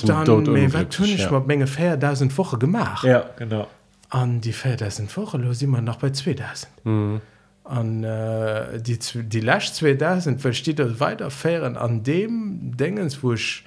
ja. 1.23 1.31
mal 1.31 1.41
Menge 1.41 1.67
4000 1.69 2.37
Woche 2.37 2.59
gemacht 2.59 3.05
ja 3.05 3.31
genau 3.37 3.69
an 4.11 4.41
die 4.41 4.53
4000 4.53 5.17
Woche 5.17 5.39
los 5.39 5.63
immer 5.63 5.81
noch 5.81 5.97
bei 5.97 6.11
2000 6.11 6.69
mhm. 6.85 7.21
An 7.69 8.05
äh, 8.05 8.81
die 8.81 8.99
die 8.99 9.41
Lash 9.41 9.73
2000 9.73 10.41
versteht 10.41 10.79
das 10.79 11.01
weiter 11.01 11.31
fairen 11.31 11.77
an 11.77 12.03
dem 12.03 12.77
Dingens 12.77 13.23
wo 13.23 13.35
ich 13.35 13.65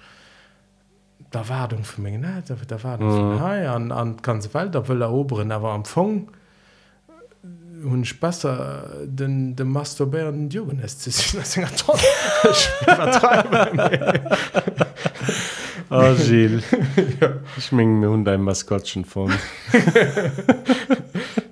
da 1.31 1.47
Wartung 1.47 1.83
für 1.83 2.01
mich 2.01 2.17
nicht 2.17 2.49
da, 2.49 2.55
da 2.67 2.83
war 2.83 2.99
mhm. 2.99 3.41
an 3.41 3.91
an 3.91 4.17
ganze 4.17 4.53
Welt 4.53 4.75
da 4.75 4.87
will 4.87 5.01
eroberen 5.01 5.51
aber 5.51 5.71
am 5.71 5.85
Fong 5.85 6.27
hun 7.83 8.05
besser 8.19 8.83
den 9.05 9.55
de 9.55 9.65
masturbären 9.65 10.49
Jugend 10.49 10.83
ist 10.83 11.01
zu 11.01 11.11
sehen. 11.11 11.39
Das 11.39 11.49
ist 11.49 11.55
ja 11.55 11.67
toll. 11.67 11.99
Ich 12.51 12.69
übertreibe. 12.81 14.37
oh, 15.89 16.13
Gilles. 16.17 16.63
ja. 17.21 17.33
Ich 17.57 17.71
meine, 17.71 17.89
mir 17.89 18.09
Hund 18.09 18.27
ein 18.27 18.41
Maskottchen 18.41 19.05
von. 19.05 19.31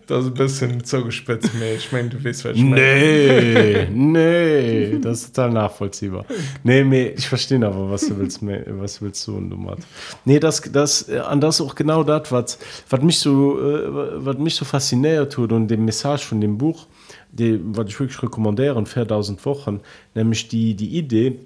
das 0.10 0.26
ist 0.26 0.32
ein 0.32 0.34
bisschen 0.34 0.84
zugespitzt, 0.84 1.54
mir. 1.54 1.76
Ich 1.76 1.92
meine, 1.92 2.10
du 2.10 2.24
weißt, 2.24 2.46
was 2.46 2.56
ich 2.56 2.64
meine. 2.64 2.82
Nee, 2.82 3.88
nee, 3.94 5.00
das 5.00 5.22
ist 5.22 5.36
total 5.36 5.52
nachvollziehbar. 5.52 6.26
Nee, 6.64 6.84
mir, 6.84 7.14
ich 7.14 7.28
verstehe 7.28 7.64
aber, 7.64 7.92
was 7.92 8.08
du 8.08 8.18
willst, 8.18 8.42
was 8.42 9.02
willst 9.02 9.28
du 9.28 9.38
und 9.38 9.52
du 9.52 9.58
machst. 9.58 9.88
Nee, 10.26 10.40
das, 10.40 10.62
das, 10.62 11.08
an 11.10 11.40
das 11.40 11.62
auch 11.62 11.76
genau 11.76 12.04
das, 12.04 12.32
was, 12.32 12.58
was 12.90 13.02
mich 13.02 13.20
so, 13.20 13.60
äh, 13.60 14.26
was 14.26 14.38
mich 14.40 14.56
so 14.56 14.66
fasziniert 14.66 15.32
tut 15.32 15.52
und 15.52 15.68
dem 15.68 15.86
Message 15.86 16.26
von 16.26 16.42
dem 16.42 16.58
Buch, 16.58 16.88
die, 17.32 17.60
was 17.64 17.88
ich 17.88 18.00
wirklich 18.00 18.22
rekommandiere 18.24 18.80
in 18.80 18.88
4000 18.88 19.46
Wochen, 19.46 19.82
nämlich 20.16 20.48
die, 20.48 20.74
die 20.74 20.98
Idee, 20.98 21.40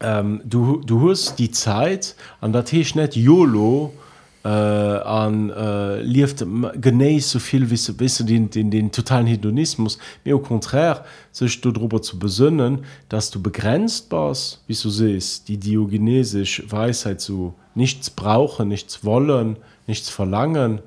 ähm, 0.00 0.40
du, 0.44 0.80
du 0.86 1.10
hast 1.10 1.40
die 1.40 1.50
Zeit, 1.50 2.14
an 2.40 2.52
der 2.52 2.64
Tisch 2.64 2.94
nicht 2.94 3.16
YOLO, 3.16 3.92
äh, 4.48 4.50
an 4.50 5.50
äh, 5.50 6.00
lieft 6.00 6.42
genéis 6.80 7.30
soviel 7.30 7.70
wie 7.70 7.92
bis 7.92 8.18
den, 8.18 8.48
den, 8.48 8.70
den 8.70 8.90
totalen 8.90 9.26
Hedonismus. 9.26 9.98
Mir 10.24 10.36
au 10.36 10.38
contraire 10.38 11.04
sech 11.32 11.60
du 11.60 11.70
darüber 11.70 12.00
zu 12.00 12.18
besønnen 12.18 12.84
dass 13.10 13.30
du 13.30 13.42
begrenzt 13.42 14.08
bas 14.08 14.62
wie 14.66 14.74
du 14.74 14.88
sest 14.88 15.48
die 15.48 15.58
diogenesisch 15.58 16.62
Weisheit 16.70 17.20
zu 17.20 17.54
nichts 17.74 18.08
brauchen 18.08 18.68
nichts 18.68 19.04
wollen 19.04 19.56
nichts 19.86 20.08
verlangen. 20.08 20.80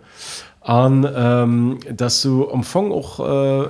An 0.62 1.08
ähm, 1.16 1.80
dass 1.92 2.22
du 2.22 2.50
am 2.52 2.64
Fong 2.64 2.92
auch 2.92 3.20
äh, 3.20 3.70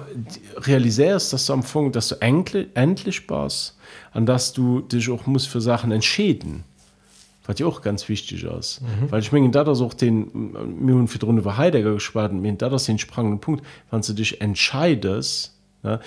realisärst 0.58 1.34
dass 1.34 1.48
du 1.48 1.54
am 1.54 1.64
Fong 1.64 1.92
dass 1.92 2.10
du 2.10 2.16
endlich 2.22 2.68
endlich 2.76 3.28
bas 3.28 3.78
an 4.14 4.26
dass 4.26 4.54
du 4.54 4.80
dich 4.80 5.10
auch 5.10 5.26
muss 5.26 5.46
für 5.46 5.60
Sachen 5.60 5.92
entschäden 5.92 6.64
was 7.46 7.60
ja 7.60 7.66
auch 7.66 7.82
ganz 7.82 8.08
wichtig 8.10 8.44
ist 8.44 8.82
mhm. 8.82 9.12
weil 9.12 9.22
ich 9.22 9.32
meine 9.32 9.50
da 9.50 9.64
das 9.64 9.82
auch 9.82 9.94
den 9.94 10.54
Mühen 10.80 11.08
für 11.08 11.24
Runde 11.26 11.46
war 11.46 11.58
Heidegger 11.58 11.94
gespart 11.94 12.34
mir 12.34 12.54
da 12.54 12.70
das 12.70 12.86
den 12.86 13.00
sprangenden 13.00 13.40
Punkt 13.40 13.66
wann 13.90 14.02
du 14.02 14.14
dich 14.14 14.42
entscheidest 14.42 15.58
ja, 15.84 16.00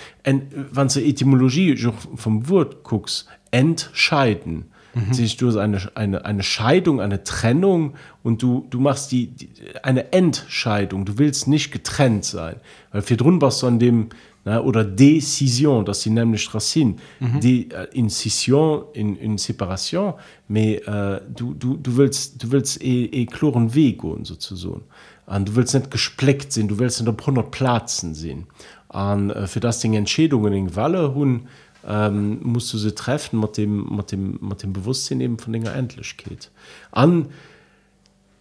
wann 0.71 0.89
zur 0.89 1.03
Etymologie 1.03 1.75
vom 2.15 2.47
Wort 2.49 2.83
guckst 2.83 3.27
entscheiden 3.51 4.71
mhm. 4.93 5.13
siehst 5.13 5.41
du 5.41 5.57
eine, 5.59 5.81
eine, 5.95 6.25
eine 6.25 6.43
Scheidung 6.43 7.01
eine 7.01 7.23
Trennung 7.23 7.95
und 8.23 8.41
du 8.41 8.65
du 8.69 8.79
machst 8.79 9.11
die, 9.11 9.27
die 9.27 9.49
eine 9.83 10.13
Entscheidung 10.13 11.05
du 11.05 11.17
willst 11.17 11.47
nicht 11.47 11.71
getrennt 11.71 12.25
sein 12.25 12.55
weil 12.91 13.01
für 13.01 13.17
drin 13.17 13.41
was 13.41 13.63
an 13.63 13.79
dem 13.79 14.09
ne, 14.45 14.61
oder 14.61 14.85
Decision, 14.85 15.83
dass 15.83 16.01
sie 16.01 16.09
nämlich 16.09 16.53
Racine, 16.53 16.95
mhm. 17.19 17.39
die 17.39 17.69
äh, 17.71 17.87
Incision 17.93 18.85
in 18.93 19.17
une 19.17 19.37
Separation, 19.37 20.13
mais 20.47 20.77
äh, 20.87 21.21
du, 21.35 21.53
du, 21.53 21.75
du 21.77 21.97
willst, 21.97 22.41
du 22.41 22.51
willst 22.51 22.81
e, 22.81 23.05
e 23.05 23.25
kloren 23.25 23.73
Weg 23.75 24.01
gehen, 24.01 24.23
sozusagen. 24.23 24.83
Und 25.25 25.49
du 25.49 25.55
willst 25.55 25.73
nicht 25.73 25.89
gespleckt 25.91 26.53
sein, 26.53 26.67
du 26.67 26.77
willst 26.77 27.01
nicht 27.01 27.09
auf 27.09 27.19
100 27.19 27.49
Plätzen 27.51 28.13
sehen. 28.13 28.45
Und 28.89 29.31
äh, 29.31 29.47
für 29.47 29.59
das 29.59 29.79
Ding 29.79 29.93
Entscheidungen 29.95 30.53
in 30.53 30.75
Walle 30.75 31.13
hun 31.13 31.47
ähm, 31.87 32.39
musst 32.43 32.71
du 32.73 32.77
sie 32.77 32.93
treffen 32.93 33.39
mit 33.39 33.57
dem, 33.57 33.95
mit 33.95 34.11
dem, 34.11 34.39
mit 34.41 34.63
dem 34.63 34.73
Bewusstsein 34.73 35.21
eben 35.21 35.37
von 35.37 35.53
der 35.53 35.75
Endlichkeit. 35.75 36.51
An 36.91 37.27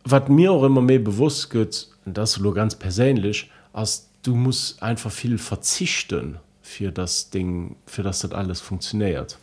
was 0.05 0.29
mir 0.29 0.53
auch 0.53 0.65
immer 0.65 0.83
mehr 0.83 0.99
bewusst 0.99 1.53
wird, 1.55 1.89
und 2.05 2.17
das 2.17 2.39
nur 2.39 2.55
ganz 2.55 2.75
persönlich, 2.75 3.51
als 3.73 4.09
du 4.25 4.35
musst 4.35 4.83
einfach 4.83 5.13
viel 5.13 5.39
verzichten 5.39 6.39
für 6.63 6.91
das 6.91 7.31
Ding 7.31 7.77
für 7.87 8.03
das 8.03 8.21
das 8.21 8.33
alles 8.33 8.61
funktioniert. 8.61 9.39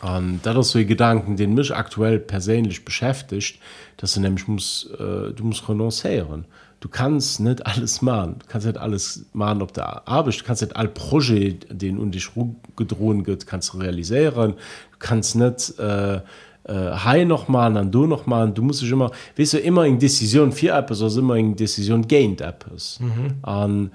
Und 0.00 0.40
da 0.42 0.52
das 0.52 0.70
so 0.70 0.84
Gedanken 0.84 1.36
den 1.36 1.54
mich 1.54 1.74
aktuell 1.74 2.18
persönlich 2.18 2.84
beschäftigt 2.84 3.58
dass 3.96 4.14
du 4.14 4.20
nämlich 4.20 4.46
muss 4.48 4.90
äh, 4.98 5.32
du 5.32 5.44
musst 5.44 5.68
renoncieren 5.68 6.46
du 6.82 6.88
kannst 6.88 7.40
nicht 7.40 7.64
alles 7.64 8.02
machen. 8.02 8.40
Du 8.40 8.46
kannst 8.46 8.66
nicht 8.66 8.76
alles 8.76 9.24
machen 9.32 9.62
ob 9.62 9.72
der 9.72 10.06
Arbeit. 10.06 10.40
Du 10.40 10.44
kannst 10.44 10.62
nicht 10.62 10.76
all 10.76 10.88
Projekt 10.88 11.66
den 11.70 11.98
und 11.98 12.12
dich 12.12 12.28
gedrohen 12.76 13.24
wird 13.24 13.46
kannst 13.46 13.74
realisieren. 13.78 14.54
Du 14.54 14.98
kannst 14.98 15.36
nicht 15.36 15.78
äh, 15.78 16.20
äh, 16.64 17.24
noch 17.24 17.48
mal 17.48 17.76
an 17.76 17.90
du 17.90 18.06
noch 18.06 18.26
mal 18.26 18.50
du 18.50 18.62
musst 18.62 18.82
dich 18.82 18.90
immer 18.90 19.10
weißt 19.36 19.54
du 19.54 19.58
immer 19.58 19.86
in 19.86 19.98
decision 19.98 20.52
vier 20.52 20.74
App 20.74 20.90
immer 20.90 21.36
in 21.36 21.56
decision 21.56 22.06
gain 22.06 22.38
App 22.38 22.66
mhm. 23.00 23.90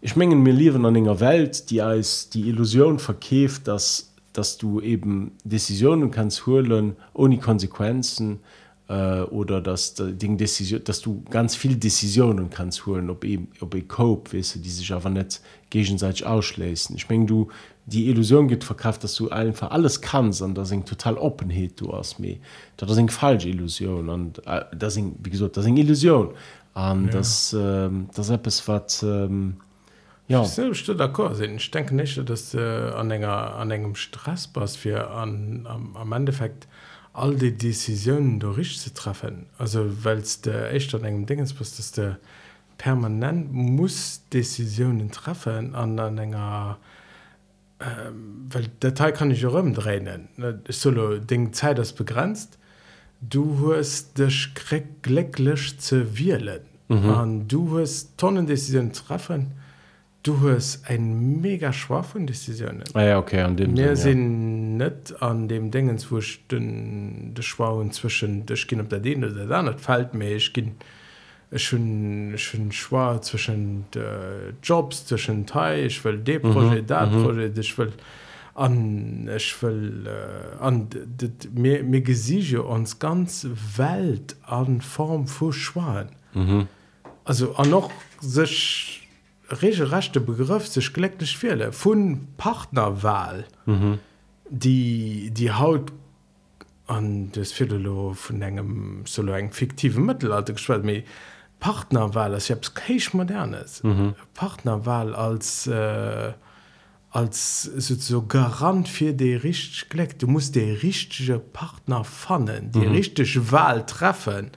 ich 0.00 0.16
mengen 0.16 0.42
mir 0.42 0.52
liewen 0.52 0.84
an 0.86 0.96
enger 0.96 1.20
Welt 1.20 1.70
die 1.70 1.82
als 1.82 2.28
die 2.30 2.48
Illusion 2.48 2.98
verkäft 2.98 3.68
dass 3.68 4.14
dass 4.34 4.58
du 4.58 4.80
eben 4.80 5.32
decisionen 5.44 6.10
kannst 6.10 6.44
holen 6.44 6.96
ohne 7.14 7.38
Konsequenzen. 7.38 8.32
äh, 8.34 8.63
oder 8.86 9.62
dass 9.62 9.94
dass 9.94 11.00
du 11.00 11.22
ganz 11.30 11.56
viel 11.56 11.76
decisionen 11.76 12.50
kannst 12.50 12.84
holen 12.84 13.08
ob 13.08 13.24
eben 13.24 13.48
ob 13.60 13.74
ich 13.74 13.88
cope 13.88 14.36
weißt 14.36 14.56
du, 14.56 14.58
die 14.58 14.68
sich 14.68 14.92
aber 14.92 15.08
nicht 15.08 15.40
gegenseitig 15.70 16.26
ausschließen. 16.26 16.94
Ich 16.94 17.08
mengen 17.08 17.26
du 17.26 17.48
die 17.86 18.08
Illusion 18.08 18.46
geht 18.46 18.62
verkauft 18.62 19.02
dass 19.02 19.14
du 19.14 19.30
einfach 19.30 19.70
alles 19.70 20.02
kannst 20.02 20.42
und 20.42 20.54
das 20.54 20.68
sind 20.68 20.86
total 20.86 21.16
openheit 21.16 21.80
du 21.80 21.94
hast 21.94 22.18
mir 22.18 22.36
da 22.76 22.86
sind 22.86 23.10
falsche 23.10 23.48
Illusion 23.48 24.10
und 24.10 24.46
äh, 24.46 24.64
das 24.76 24.94
sind 24.94 25.16
wie 25.22 25.30
gesagt 25.30 25.56
das 25.56 25.64
sind 25.64 25.78
Illusion 25.78 26.34
an 26.74 27.06
ja. 27.06 27.10
das 27.12 27.54
äh, 27.54 27.88
das 28.14 28.28
es 28.28 28.68
was 28.68 29.02
ähm, 29.02 29.56
ja. 30.26 30.42
D'accord. 30.42 31.38
Ich 31.40 31.70
denke 31.70 31.94
nicht 31.94 32.28
dass 32.28 32.54
äh, 32.54 32.58
an 32.58 33.10
enger 33.10 33.54
an 33.56 33.70
engem 33.70 33.94
Stresspass 33.94 34.76
für 34.76 35.10
an 35.10 35.66
am, 35.66 35.96
am 35.96 36.12
Endeffekt 36.12 36.66
all 37.14 37.36
die 37.36 37.56
decisionen 37.56 38.40
durch 38.40 38.78
zu 38.78 38.92
treffen. 38.92 39.46
Also 39.56 40.04
weil 40.04 40.18
es 40.18 40.40
der 40.42 40.72
echt 40.72 40.94
an 40.94 41.04
engem 41.04 41.26
Dingens 41.26 41.54
bist 41.54 41.78
dass 41.78 41.92
der 41.92 42.18
permanent 42.76 43.52
muss 43.52 44.22
decisionen 44.32 45.10
treffen 45.10 45.74
an 45.74 46.18
enger 46.18 46.78
ähm, 47.80 48.46
weil 48.50 48.66
der 48.82 48.94
Teil 48.94 49.12
kann 49.12 49.30
ich 49.30 49.44
rumdrehen 49.44 50.28
solo 50.68 51.18
Ding 51.18 51.52
Zeit 51.52 51.78
das 51.78 51.92
begrenzt. 51.92 52.58
Du 53.20 53.74
hast 53.74 54.18
dich 54.18 54.52
glücklich 55.02 55.78
zu 55.78 56.18
wählen. 56.18 56.60
Mhm. 56.88 57.48
du 57.48 57.78
hast 57.78 58.18
tonnen 58.18 58.46
decision 58.46 58.92
treffen 58.92 59.52
du 60.24 60.40
hast 60.40 60.88
ein 60.88 61.40
mega 61.40 61.72
schwach 61.72 62.04
von 62.04 62.26
decisionen 62.26 62.82
ah, 62.94 63.02
ja, 63.02 63.18
okay 63.18 63.40
an 63.40 63.56
dem 63.56 63.74
mehr 63.74 63.94
sind 63.94 64.80
ja. 64.80 64.86
nicht 64.88 65.22
an 65.22 65.48
dem 65.48 65.70
dingen 65.70 65.98
zwischen 65.98 67.34
der 67.34 67.42
schwa 67.42 67.84
zwischen 67.90 68.46
das 68.46 68.66
ging 68.66 68.80
ob 68.80 68.88
der 68.88 69.00
den 69.00 69.24
oder 69.24 69.46
da 69.46 69.62
nicht 69.62 69.80
fällt 69.80 70.14
mir 70.14 70.34
ich 70.34 70.52
ging 70.52 70.74
schon 71.54 72.34
schon 72.36 72.72
schwa 72.72 73.20
zwischen 73.20 73.84
jobs 74.62 75.06
zwischen 75.06 75.46
teil 75.46 75.86
ich 75.86 76.04
will 76.04 76.18
de 76.18 76.38
projekt 76.38 76.90
mhm. 76.90 77.18
mhm. 77.18 77.24
projekt 77.24 77.58
ich 77.58 77.78
will 77.78 77.92
an 78.54 79.28
ich 79.36 79.62
will 79.62 80.06
äh, 80.06 80.62
an 80.64 80.88
mir 81.52 81.82
mir 81.82 82.00
gesiege 82.00 82.62
uns 82.62 82.98
ganz 82.98 83.46
welt 83.76 84.36
an 84.42 84.80
form 84.80 85.26
vor 85.26 85.52
schwaen 85.52 86.08
mhm. 86.32 86.66
also 87.24 87.54
an 87.56 87.68
noch 87.68 87.90
sich 88.20 88.93
regelrechte 89.50 90.20
Begriff 90.20 90.66
sich 90.66 90.92
glecklich 90.92 91.36
viele 91.36 91.72
von 91.72 92.28
Partnerwahl 92.36 93.44
mhm. 93.66 93.98
die 94.48 95.30
die 95.32 95.52
Haut 95.52 95.92
an 96.86 97.30
das 97.32 97.52
Philo 97.52 98.14
von 98.14 98.42
engem 98.42 99.02
solo 99.06 99.32
eng 99.32 99.52
fiktive 99.52 100.00
Mittelalter 100.00 100.52
geschwelt 100.52 100.84
méi 100.84 101.04
Partnerwahl 101.60 102.34
als 102.34 102.50
habs 102.50 102.74
keich 102.74 103.14
modernes 103.14 103.82
mhm. 103.82 104.14
Partnerwahl 104.34 105.14
als 105.14 105.66
äh, 105.66 106.32
als 107.10 107.62
so 107.62 108.26
garant 108.26 108.88
für 108.88 109.12
die 109.12 109.34
richtig 109.34 109.88
gleck 109.88 110.18
du 110.18 110.26
musst 110.26 110.54
de 110.54 110.72
richtige 110.82 111.38
Partner 111.38 112.04
fannen 112.04 112.70
die 112.72 112.86
mhm. 112.86 112.92
richtige 112.92 113.52
Wahl 113.52 113.86
treffen 113.86 114.50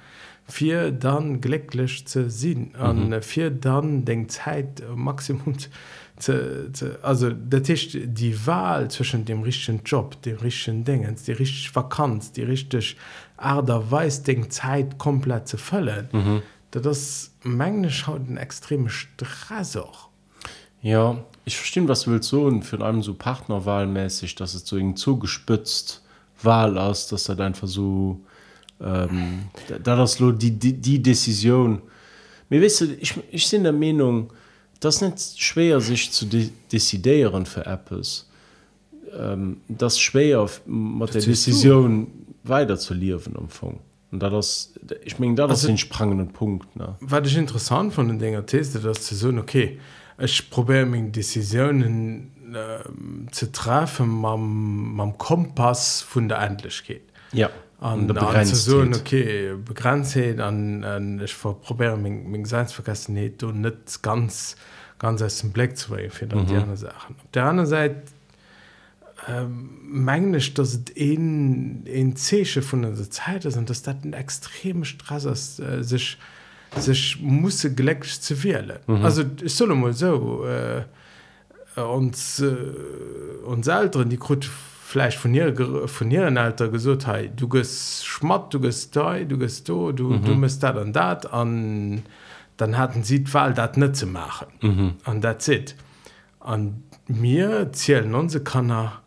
vier 0.48 0.92
dann 0.92 1.42
glücklich 1.42 2.08
zu 2.08 2.30
an 2.80 3.10
mhm. 3.10 3.22
vier 3.22 3.52
dann 3.52 4.06
den 4.06 4.30
zeit 4.30 4.82
maximum 4.96 5.56
zu, 6.18 6.72
zu, 6.72 7.04
also 7.04 7.30
der 7.30 7.64
Tisch 7.64 7.90
die 7.92 8.48
wahl 8.48 8.90
zwischen 8.90 9.26
dem 9.26 9.44
richtigen 9.44 9.82
job 9.86 10.22
dem 10.22 10.38
richtigen 10.38 10.86
dingens 10.86 11.24
die 11.24 11.34
richtig 11.34 11.76
vakanz 11.76 12.32
die 12.32 12.44
richtig 12.44 12.98
aderweis 13.36 14.24
den 14.24 14.50
zeit 14.50 14.98
komplett 14.98 15.48
zu 15.48 15.58
füllen 15.58 16.08
mhm. 16.12 16.42
da 16.72 16.80
das 16.80 17.32
menge 17.44 17.92
schaut 17.92 18.28
den 18.28 18.38
extreme 18.38 18.90
stress 18.90 19.76
auch 19.76 20.08
ja 20.82 21.18
ich 21.44 21.58
verstehe 21.58 21.88
was 21.90 22.08
will 22.08 22.24
so 22.24 22.62
für 22.62 22.80
allem 22.80 23.04
so 23.04 23.14
partnerwahlmäßig 23.14 24.36
dass 24.36 24.54
es 24.54 24.66
so 24.66 24.94
zugespitzt 24.94 26.04
wahl 26.42 26.78
aus 26.78 27.10
dass 27.10 27.28
er 27.28 27.36
dein 27.36 27.54
versuch 27.54 28.18
ähm, 28.82 29.46
da 29.84 29.96
das 29.96 30.20
lo 30.20 30.32
die 30.32 30.52
die, 30.52 30.74
die 30.74 31.02
decision. 31.02 31.82
Mir 32.50 32.62
wisse 32.62 32.94
ich 32.94 33.14
ich 33.32 33.48
sind 33.48 33.64
der 33.64 33.74
Meinung 33.74 34.32
das 34.80 35.02
nicht 35.02 35.42
schwer 35.42 35.82
sich 35.82 36.12
zu 36.12 36.26
de 36.26 36.50
desideieren 36.72 37.46
für 37.46 37.66
Apples. 37.66 38.28
Ähm, 39.18 39.62
das 39.68 40.00
schwer 40.00 40.42
auf 40.42 40.62
der 40.66 41.22
decision 41.22 42.08
weiter 42.44 42.78
zu 42.78 42.94
liewen 42.94 43.36
umfang 43.36 43.80
und 44.12 44.22
da 44.22 44.30
das 44.30 44.74
ich 45.04 45.20
mein 45.20 45.36
da 45.36 45.48
das 45.48 45.64
den 45.64 45.78
sprangenden 45.78 46.30
Punkt 46.30 46.76
ne? 46.76 46.96
War 47.00 47.26
ich 47.26 47.38
interessant 47.38 47.94
von 47.94 48.08
den 48.08 48.20
Dinger 48.20 48.46
teste 48.46 48.80
das 48.80 49.02
zu 49.02 49.16
so 49.16 49.30
okay 49.30 49.80
ich 50.20 50.50
probiere 50.50 50.86
min 50.86 51.12
decisionen 51.12 52.32
äh, 52.54 53.32
zu 53.32 53.52
treffen 53.52 54.10
mam 54.10 55.18
Kompass 55.18 56.02
von 56.02 56.30
der 56.30 56.40
endlich 56.42 56.84
geht 56.84 57.08
ja 57.34 57.50
an 57.80 58.46
so 58.46 58.82
okay 58.82 59.54
begrenzt 59.64 60.18
an, 60.18 60.84
an 60.84 61.22
ich 61.24 61.34
verprobe 61.34 61.98
Seinsvergessenheit 62.44 63.44
und 63.44 63.62
net 63.62 64.02
ganz 64.02 64.56
ganz 65.00 65.22
aus 65.22 65.40
dem 65.40 65.52
Black 65.52 65.78
zu 65.78 65.96
für 66.10 66.26
mhm. 66.26 66.46
die 66.48 66.78
Sachen 66.78 67.16
auf 67.16 67.32
der 67.34 67.46
anderen 67.46 67.70
Seite 67.70 68.02
mengglisch 69.52 70.54
dass 70.54 70.80
in 70.96 71.86
in 71.86 72.16
Zesche 72.16 72.62
von 72.62 72.82
der 72.82 72.96
Zeit 73.10 73.46
ist 73.46 73.58
und 73.58 73.70
dass 73.70 73.84
das 73.84 73.96
ein 74.04 74.14
extrem 74.14 74.84
Stress 74.84 75.26
ist, 75.26 75.60
äh, 75.60 75.84
sich 75.84 76.18
sich 76.78 77.20
muss 77.22 77.62
geleck 77.76 78.06
zu 78.06 78.44
wählen 78.44 78.80
mhm. 78.88 79.06
also 79.06 79.24
ich 79.44 79.54
soll 79.54 79.76
mal 79.76 79.94
so 79.94 80.46
äh, 80.46 80.84
und 81.80 82.18
äh, 82.40 83.46
uns 83.46 83.68
älteren 83.68 84.10
die 84.10 84.18
Grund 84.18 84.50
vielleicht 84.90 85.18
von 85.18 85.34
ihr 85.34 85.88
von 85.88 86.10
ihren 86.12 86.38
Alter 86.38 86.70
gesucht 86.70 87.08
hey, 87.08 87.30
du 87.36 87.50
gehst 87.50 88.06
schmatt 88.06 88.54
du 88.54 88.60
gehst 88.62 88.96
da 88.96 89.20
du 89.20 89.38
gehst 89.38 89.68
da 89.68 89.92
du 89.92 90.12
mhm. 90.12 90.24
du 90.26 90.34
musst 90.36 90.64
dat 90.64 90.78
und 90.78 90.94
dat 90.94 91.32
an 91.34 92.04
dann 92.56 92.78
hatten 92.78 93.04
sie 93.04 93.24
die 93.26 93.34
Wahl 93.34 93.54
dat 93.54 93.76
nicht 93.78 93.96
zu 93.98 94.06
machen 94.08 94.48
Mhm. 94.62 94.94
an 95.04 95.22
that's 95.22 95.48
it 95.50 95.76
an 96.40 96.84
mir 97.08 97.70
zählen 97.74 98.16
unsere 98.16 98.44
Kanner 98.46 99.02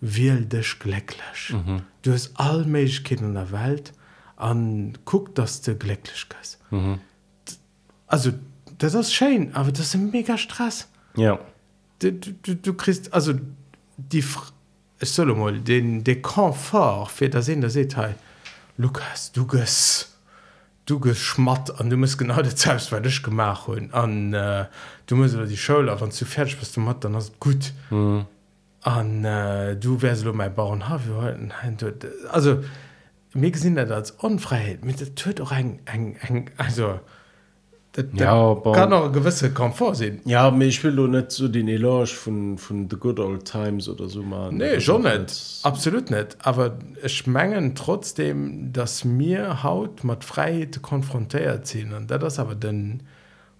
wähl 0.00 0.44
dich 0.46 0.78
glücklich 0.80 1.42
mhm. 1.52 1.82
du 2.02 2.12
hast 2.12 2.32
all 2.34 2.64
Möglichkeiten 2.64 3.26
in 3.26 3.34
der 3.34 3.52
Welt 3.52 3.92
an 4.36 4.98
guck 5.04 5.34
dass 5.36 5.62
du 5.62 5.76
glücklich 5.76 6.26
bist 6.28 6.58
Mhm. 6.72 6.98
also 8.08 8.30
das 8.78 8.94
ist 8.94 9.12
schön 9.14 9.54
aber 9.54 9.70
das 9.70 9.86
ist 9.86 9.94
ein 9.94 10.10
mega 10.10 10.36
Stress 10.36 10.88
ja 11.16 11.38
du, 12.00 12.12
du, 12.12 12.32
du, 12.32 12.56
du 12.56 12.74
kriegst 12.74 13.14
also 13.14 13.34
die 13.96 14.22
Fr- 14.24 14.50
soll 15.02 15.34
mal 15.34 15.58
den 15.58 16.04
der 16.04 16.20
Komfort 16.22 17.10
für 17.10 17.28
das 17.28 17.48
in 17.48 17.60
der 17.60 17.70
Detail. 17.70 18.14
Lukas 18.76 19.32
du 19.32 19.46
gehst 19.46 20.16
du 20.86 20.98
gehst 21.00 21.20
schmatt 21.20 21.70
und 21.80 21.90
du 21.90 21.96
musst 21.96 22.18
genau 22.18 22.40
das 22.42 22.60
selbst 22.60 22.92
weil 22.92 23.04
ich 23.06 23.22
gemacht 23.22 23.68
haben. 23.68 23.92
An 23.92 24.32
äh, 24.34 24.66
du 25.06 25.16
musst 25.16 25.36
die 25.48 25.56
Schule 25.56 25.98
wenn 26.00 26.10
du 26.10 26.24
fertig 26.24 26.58
bist 26.58 26.76
du 26.76 26.80
matt 26.80 27.04
dann 27.04 27.16
hast 27.16 27.38
gut. 27.40 27.72
Mhm. 27.90 28.26
an 28.82 29.24
äh, 29.24 29.76
du 29.76 30.00
wärst 30.02 30.24
du 30.24 30.32
mein 30.32 30.54
Bauern 30.54 30.88
ha 30.88 31.00
wir 31.04 31.14
wollten 31.16 31.52
hein, 31.62 31.76
du- 31.78 31.92
also 32.30 32.62
mir 33.34 33.50
gesehen 33.50 33.76
das 33.76 33.90
als 33.90 34.10
Unfreiheit 34.12 34.84
mit 34.84 35.00
der 35.00 35.14
tut 35.14 35.40
auch 35.40 35.52
ein, 35.52 35.78
ein, 35.86 36.16
ein 36.26 36.50
also 36.56 36.98
das, 37.92 38.04
das 38.12 38.20
Ja, 38.20 38.32
aber- 38.32 38.72
kann 38.72 38.92
auch 38.92 39.06
ein 39.06 39.12
gewisse 39.12 39.52
Komfort 39.52 39.94
sehen 39.96 40.20
ja 40.24 40.42
aber 40.46 40.60
ich 40.62 40.82
will 40.84 40.94
doch 40.96 41.08
nicht 41.08 41.30
so 41.32 41.48
den 41.48 41.66
Eloge 41.68 42.06
von 42.06 42.56
von 42.58 42.88
the 42.88 42.96
good 42.96 43.18
old 43.18 43.44
times 43.44 43.88
oder 43.88 44.08
so 44.08 44.22
machen 44.22 44.58
Nee, 44.58 44.74
Das 44.74 44.84
schon 44.84 45.02
nicht. 45.02 45.58
Absolut 45.64 46.10
nicht. 46.10 46.36
Aber 46.42 46.78
ich 47.04 47.26
mengen 47.26 47.74
trotzdem, 47.74 48.72
dass 48.72 49.04
mir 49.04 49.62
Haut 49.62 50.04
mit 50.04 50.24
Freiheit 50.24 50.80
konfrontiert 50.82 51.66
sind. 51.66 51.92
Und 51.92 52.10
das 52.10 52.22
ist 52.34 52.38
aber 52.38 52.54
dann 52.54 53.02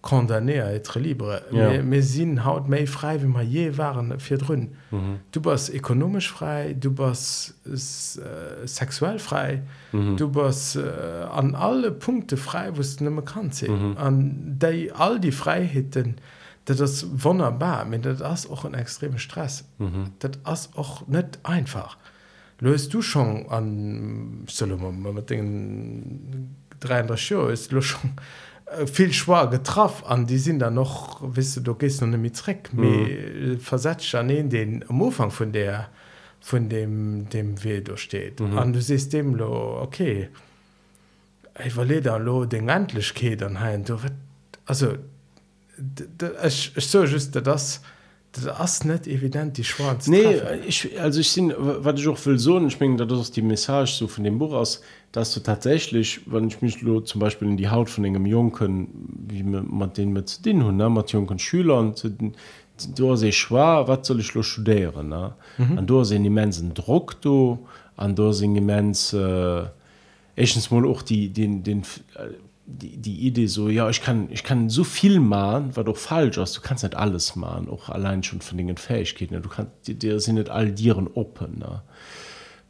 condamné 0.02 0.60
à 0.60 0.72
être 0.72 0.98
libre 0.98 1.42
yeah. 1.52 1.82
mais 1.82 2.00
sinn 2.00 2.38
haut 2.38 2.68
méi 2.68 2.86
frei 2.86 3.18
wie 3.20 3.28
man 3.28 3.46
je 3.46 3.76
waren 3.76 4.18
fir 4.18 4.40
runn 4.48 4.70
mhm. 4.90 4.98
Mm 4.98 5.18
du 5.32 5.40
bas 5.40 5.68
ekonomisch 5.68 6.30
frei 6.32 6.74
du 6.74 6.90
bas 6.90 7.54
äh, 7.66 8.66
sexuell 8.66 9.18
frei 9.18 9.62
mhm. 9.92 10.12
Mm 10.12 10.16
du 10.16 10.28
bas 10.28 10.76
äh, 10.76 11.26
an 11.30 11.54
alle 11.54 11.92
Punkte 11.92 12.36
frei 12.36 12.70
wo 12.76 12.82
nëmme 12.82 13.22
kann 13.22 13.52
se 13.52 13.68
mhm. 13.68 13.90
Mm 13.90 13.96
an 13.98 14.56
déi 14.58 14.90
all 14.92 15.20
die 15.20 15.32
Freiheiten 15.32 16.14
dat 16.64 16.80
das 16.80 17.06
wonnerbar 17.24 17.84
mit 17.84 18.04
dat 18.04 18.22
ass 18.22 18.46
och 18.46 18.64
en 18.64 18.74
extreme 18.74 19.18
Stress 19.18 19.64
mhm. 19.78 20.12
dat 20.18 20.38
ass 20.44 20.70
och 20.74 21.08
net 21.08 21.38
einfach 21.42 21.98
löst 22.60 22.94
du 22.94 23.02
schon 23.02 23.46
an 23.50 24.44
Solomon 24.46 25.24
3 26.80 27.00
ist 27.52 27.72
Luchung 27.72 28.12
viel 28.86 29.12
schwer 29.12 29.48
getroffen 29.48 30.06
an 30.06 30.26
die 30.26 30.38
sind 30.38 30.60
dann 30.60 30.74
noch 30.74 31.20
wisst 31.22 31.56
du 31.56 31.60
du 31.60 31.74
gehst 31.74 32.00
noch 32.00 32.08
nicht 32.08 32.20
mit 32.20 32.46
Dreck 32.46 32.72
mhm. 32.72 33.58
versetzt 33.58 34.14
an 34.14 34.28
den 34.28 34.48
den 34.48 34.84
am 34.88 35.02
Anfang 35.02 35.30
von 35.30 35.52
der 35.52 35.88
von 36.40 36.68
dem 36.68 37.28
dem 37.30 37.62
we 37.64 37.82
durchsteht 37.82 38.40
mhm. 38.40 38.56
und 38.56 38.72
du 38.72 38.80
siehst 38.80 39.12
dem 39.12 39.34
lo 39.34 39.80
okay 39.82 40.28
ich 41.64 41.76
will 41.76 42.00
da 42.00 42.16
lo 42.16 42.44
den 42.44 42.68
Endlichkeit 42.68 43.42
an 43.42 43.60
hein 43.60 43.84
du 43.84 43.98
also 44.66 44.94
ich, 46.44 46.76
ich 46.76 46.86
so 46.86 47.04
just 47.04 47.34
das 47.34 47.80
das 48.32 48.74
ist 48.74 48.84
nicht 48.84 49.06
evident 49.06 49.56
die 49.58 49.64
schwarz 49.64 50.06
Nee, 50.06 50.40
ich, 50.66 51.00
also 51.00 51.20
ich 51.20 51.30
sind, 51.30 51.52
was 51.58 52.00
ich 52.00 52.06
auch 52.06 52.26
will 52.26 52.38
so, 52.38 52.64
ich 52.64 52.78
meine, 52.78 53.04
das 53.04 53.20
ist 53.20 53.36
die 53.36 53.42
Message 53.42 53.94
so 53.94 54.06
von 54.06 54.22
dem 54.24 54.38
Buch 54.38 54.52
aus, 54.52 54.82
dass 55.12 55.34
du 55.34 55.40
tatsächlich, 55.40 56.20
wenn 56.26 56.46
ich 56.46 56.62
mich 56.62 56.80
lo, 56.82 57.00
zum 57.00 57.20
Beispiel 57.20 57.48
in 57.48 57.56
die 57.56 57.68
Haut 57.68 57.90
von 57.90 58.04
einem 58.04 58.26
Jungen, 58.26 58.88
wie 59.28 59.42
man 59.42 59.66
mit 59.68 59.96
den 59.96 60.12
mit 60.12 60.44
den 60.46 60.76
ne, 60.76 60.88
mit 60.88 61.10
jungen 61.10 61.38
Schülern, 61.38 61.96
zu 61.96 62.10
den, 62.10 62.34
du 62.94 63.10
hast 63.10 63.34
schwer, 63.34 63.84
was 63.86 64.06
soll 64.06 64.20
ich 64.20 64.32
lo 64.34 64.42
studieren, 64.42 65.08
ne? 65.08 65.34
Mhm. 65.58 65.78
Und 65.78 65.86
du 65.88 66.00
hast 66.00 66.12
einen 66.12 66.24
immensen 66.24 66.72
Druck, 66.74 67.20
du, 67.20 67.58
und 67.96 68.18
du 68.18 68.28
hast 68.28 68.42
einen 68.42 68.56
immens, 68.56 69.12
äh, 69.12 69.64
erstens 70.36 70.70
mal 70.70 70.86
auch 70.86 71.02
die, 71.02 71.28
den, 71.28 71.62
den, 71.62 71.80
äh, 72.14 72.28
die, 72.70 72.96
die 72.96 73.26
Idee 73.26 73.46
so, 73.46 73.68
ja, 73.68 73.88
ich 73.90 74.02
kann, 74.02 74.28
ich 74.30 74.42
kann 74.44 74.68
so 74.68 74.84
viel 74.84 75.20
machen, 75.20 75.76
war 75.76 75.84
doch 75.84 75.96
falsch 75.96 76.38
ist. 76.38 76.56
Du 76.56 76.60
kannst 76.60 76.82
nicht 76.84 76.96
alles 76.96 77.36
machen, 77.36 77.68
auch 77.68 77.88
allein 77.88 78.22
schon 78.22 78.40
von 78.40 78.58
den 78.58 78.76
Fähigkeiten. 78.76 79.34
ne? 79.34 79.40
Du 79.40 79.48
kannst, 79.48 79.72
dir- 79.84 80.20
sind 80.20 80.36
nicht 80.36 80.50
all 80.50 80.72
Dieren 80.72 81.08
open. 81.14 81.58
Ne? 81.58 81.82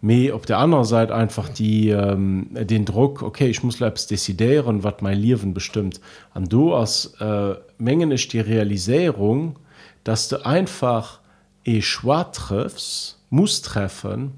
Me 0.01 0.33
auf 0.35 0.47
der 0.47 0.59
anderen 0.59 0.85
Seite 0.85 1.15
einfach 1.15 1.49
die, 1.49 1.91
ähm, 1.91 2.49
den 2.53 2.85
Druck, 2.87 3.23
okay, 3.23 3.49
ich 3.49 3.63
muss 3.63 3.79
selbst 3.79 4.11
dezidieren, 4.11 4.83
was 4.83 4.95
mein 5.01 5.19
Leben 5.19 5.53
bestimmt. 5.53 6.01
Und 6.35 6.53
du 6.53 6.75
als 6.75 7.15
äh, 7.21 7.55
Mengen 7.79 8.11
ist 8.11 8.33
die 8.33 8.41
Realisierung, 8.41 9.59
dass 10.05 10.29
du 10.29 10.45
einfach 10.47 11.21
e 11.65 11.83
schwa 11.83 12.25
triffst, 12.25 13.19
muss 13.29 13.61
treffen, 13.61 14.33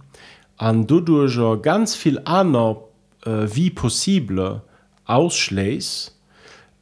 an 0.57 0.87
du 0.87 1.01
durch 1.01 1.39
ganz 1.63 1.95
viel 1.95 2.21
aner 2.25 2.79
äh, 3.25 3.47
wie 3.53 3.71
possible 3.71 4.63
ausschläst, 5.13 6.13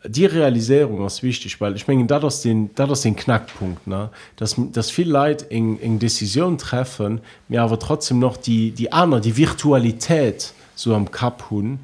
die 0.06 0.24
Realisierung 0.24 1.04
ist 1.06 1.22
wichtig, 1.22 1.60
weil 1.60 1.76
ich 1.76 1.86
meine, 1.86 2.06
das 2.06 2.36
ist 2.36 2.44
den, 2.44 2.70
das 2.74 2.90
ist 2.90 3.04
den 3.04 3.16
Knackpunkt, 3.16 3.86
ne? 3.86 4.08
dass, 4.36 4.56
dass 4.72 4.90
viele 4.90 5.12
Leute 5.12 5.50
eng, 5.50 5.78
eng 5.78 5.98
Decision 5.98 6.56
treffen, 6.56 7.20
mir 7.48 7.62
aber 7.62 7.78
trotzdem 7.78 8.18
noch 8.18 8.38
die, 8.38 8.70
die 8.70 8.92
andere, 8.92 9.20
die 9.20 9.36
Virtualität 9.36 10.54
so 10.74 10.94
am 10.94 11.10
Kap 11.10 11.50
hun. 11.50 11.72
Mhm. 11.72 11.78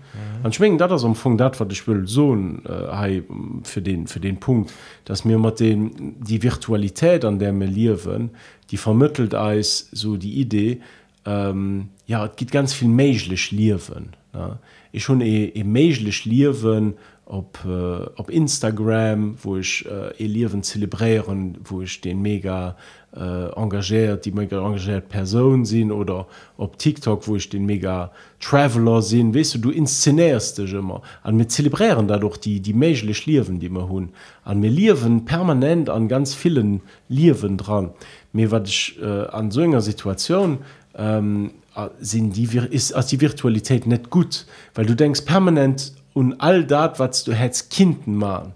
Und 0.45 0.55
ich 0.55 0.61
meine, 0.61 0.79
das 0.79 0.91
ist 0.93 1.05
am 1.05 1.11
Anfang 1.11 1.37
das, 1.37 1.61
was 1.61 1.69
ich 1.71 1.87
will 1.87 2.07
so 2.07 2.35
äh, 2.35 3.23
für, 3.65 3.83
den, 3.83 4.07
für 4.07 4.21
den 4.21 4.41
Punkt, 4.41 4.73
dass 5.05 5.27
mir 5.27 5.39
mit 5.39 5.61
den, 5.61 6.17
die 6.19 6.43
Virtualität, 6.43 7.27
an 7.27 7.39
der 7.39 7.53
wir 7.53 7.67
leben, 7.67 8.31
die 8.71 8.79
vermittelt 8.79 9.35
als 9.35 9.89
so 9.93 10.17
die 10.17 10.41
Idee, 10.41 10.81
ähm, 11.27 11.91
ja, 12.07 12.25
es 12.25 12.37
gibt 12.37 12.53
ganz 12.53 12.73
viel 12.73 12.89
möglich 12.89 13.51
Leben. 13.51 14.15
Ne? 14.33 14.59
Ich 14.97 15.05
schon 15.05 15.21
e, 15.21 15.53
e 15.55 15.63
möglich 15.63 16.25
Leben 16.25 16.95
auf, 17.27 17.45
äh, 17.67 18.07
auf 18.17 18.31
Instagram, 18.31 19.37
wo 19.43 19.59
ich 19.59 19.85
äh, 19.85 20.25
e 20.25 20.27
Leben 20.27 20.63
zelebrieren, 20.63 21.59
wo 21.65 21.83
ich 21.83 22.01
den 22.01 22.23
mega 22.23 22.79
äh, 23.15 23.51
engagiert, 23.55 24.25
die 24.25 24.33
mega 24.33 24.57
engagiert 24.57 25.11
Person 25.11 25.67
sind 25.67 25.93
oder 25.93 26.27
auf 26.57 26.79
TikTok, 26.79 27.29
wo 27.29 27.37
ich 27.37 27.47
den 27.51 27.67
mega 27.67 28.11
Traveler 28.41 29.03
sind, 29.03 29.35
weißt 29.35 29.57
du, 29.57 29.59
du 29.59 29.71
inszenierst 29.71 30.57
dich 30.57 30.73
immer. 30.73 31.03
Und 31.25 31.37
wir 31.37 31.49
zelebrieren 31.49 32.09
dadurch 32.09 32.39
die, 32.39 32.61
die 32.61 32.73
möglich 32.73 33.27
Leben, 33.27 33.61
die 33.61 33.69
wir 33.69 33.83
haben. 33.83 34.13
Und 34.47 34.63
wir 34.63 34.71
leben 34.71 35.27
permanent 35.27 35.91
an 35.91 36.09
ganz 36.09 36.35
vielen 36.35 36.81
Leben 37.11 37.59
dran. 37.59 37.91
Mir 38.33 38.51
was 38.51 38.67
ich 38.71 38.99
äh, 39.03 39.05
an 39.05 39.51
so 39.51 39.61
einer 39.61 39.83
Situation 39.83 40.61
ähm, 40.97 41.51
äh, 41.51 41.66
sind 42.01 42.37
die 42.37 42.49
ist 42.71 42.93
als 42.93 43.09
die 43.09 43.21
Virtualität 43.21 43.87
nicht 43.87 44.11
gut, 44.11 44.47
weil 44.75 44.87
du 44.87 44.97
denkst 44.97 45.23
permanent 45.23 45.93
und 46.15 46.41
all 46.41 46.65
das, 46.65 46.99
was 46.99 47.25
du 47.25 47.33
hättest 47.33 47.71
Kinden 47.71 48.15
machen. 48.17 48.53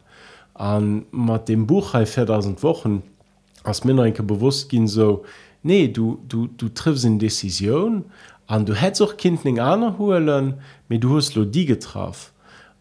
An 0.54 1.06
mit 1.10 1.48
dem 1.48 1.66
Buch 1.66 1.94
hey, 1.94 2.06
4000 2.06 2.62
Wochen 2.62 3.02
als 3.64 3.84
mir 3.84 4.02
enke 4.04 4.22
bewusst 4.22 4.70
gin 4.70 4.86
so 4.86 5.24
nee 5.62 5.88
du 5.88 6.18
du 6.28 6.48
du 6.48 6.68
triffst 6.68 7.04
in 7.04 7.18
Decision 7.18 8.04
an 8.46 8.64
du 8.66 8.74
hättest 8.74 9.02
auch 9.02 9.16
Kind 9.16 9.44
eng 9.44 9.58
aner 9.58 9.98
holen 9.98 10.54
mit 10.88 11.02
du 11.04 11.16
hast 11.16 11.34
lo 11.34 11.44
die 11.44 11.66
getraf 11.66 12.32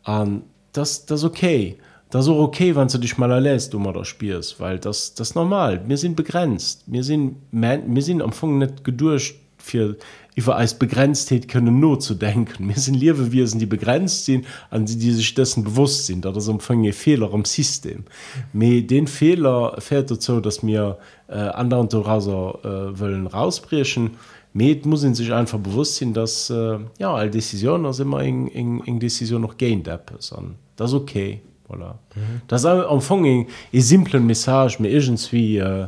an 0.04 0.44
das 0.74 1.06
das 1.06 1.24
okay. 1.24 1.78
Das 2.12 2.26
ist 2.26 2.32
auch 2.32 2.40
okay 2.40 2.76
wann 2.76 2.88
du 2.88 2.98
dich 2.98 3.18
mal 3.18 3.32
erlässt 3.32 3.74
du 3.74 3.80
mal 3.80 3.94
da 3.94 4.04
spielst 4.04 4.60
weil 4.60 4.80
das 4.80 5.14
das 5.14 5.36
normal. 5.36 5.82
Wir 5.88 5.98
sind 5.98 6.16
begrenzt. 6.16 6.84
Wir 6.88 7.04
sind 7.04 7.38
wir 7.52 8.02
sind 8.02 8.22
am 8.22 8.30
Anfang 8.30 8.58
nicht 8.58 8.84
gedurcht 8.84 9.36
für 9.60 9.98
über 10.36 10.56
als 10.56 10.74
Begrenztheit 10.74 11.48
können 11.50 11.80
nur 11.80 12.00
zu 12.00 12.16
denken. 12.16 12.70
Wir 12.70 12.78
sind 12.78 12.94
liewe 12.96 13.32
wir 13.32 13.46
sind 13.48 13.60
die 13.60 13.66
begrenzt 13.66 14.26
sind 14.26 14.46
an 14.70 14.86
die 14.86 14.98
die 14.98 15.12
sich 15.12 15.34
dessen 15.34 15.64
bewusst 15.64 16.06
sind. 16.06 16.24
Da 16.24 16.32
das 16.32 16.48
umfange 16.48 16.94
Fehler 16.94 17.34
im 17.34 17.46
System. 17.46 18.06
Me 18.54 18.82
den 18.82 19.08
Fehler 19.08 19.76
fährt 19.80 20.12
dazu 20.12 20.40
dass 20.40 20.64
mir 20.64 20.98
äh, 21.28 21.34
anderen 21.34 21.88
Raser 21.90 22.60
äh, 22.64 23.00
wollen 23.00 23.28
rausbrechen. 23.28 24.12
Med 24.54 24.86
muss 24.86 25.02
sich 25.02 25.32
einfach 25.34 25.60
bewusst 25.60 25.98
sein 25.98 26.14
dass 26.14 26.50
äh, 26.50 26.80
ja 27.00 27.14
all 27.14 27.28
Entscheidungen 27.28 27.86
also 27.86 28.04
immer 28.04 28.22
eng 28.22 28.48
eng 28.48 28.82
eng 28.86 29.02
Entscheidung 29.02 29.42
noch 29.42 29.58
gehen 29.58 29.84
an 29.88 30.56
das 30.76 30.92
ist 30.92 30.96
okay 30.96 31.42
voilà. 31.68 31.96
mhm. 32.16 32.42
das 32.48 32.66
am 32.66 33.02
Fong 33.02 33.26
e 33.26 33.80
simplen 33.80 34.26
Message 34.26 34.80
mir 34.80 34.90
irgendwie 34.90 35.58
äh, 35.58 35.88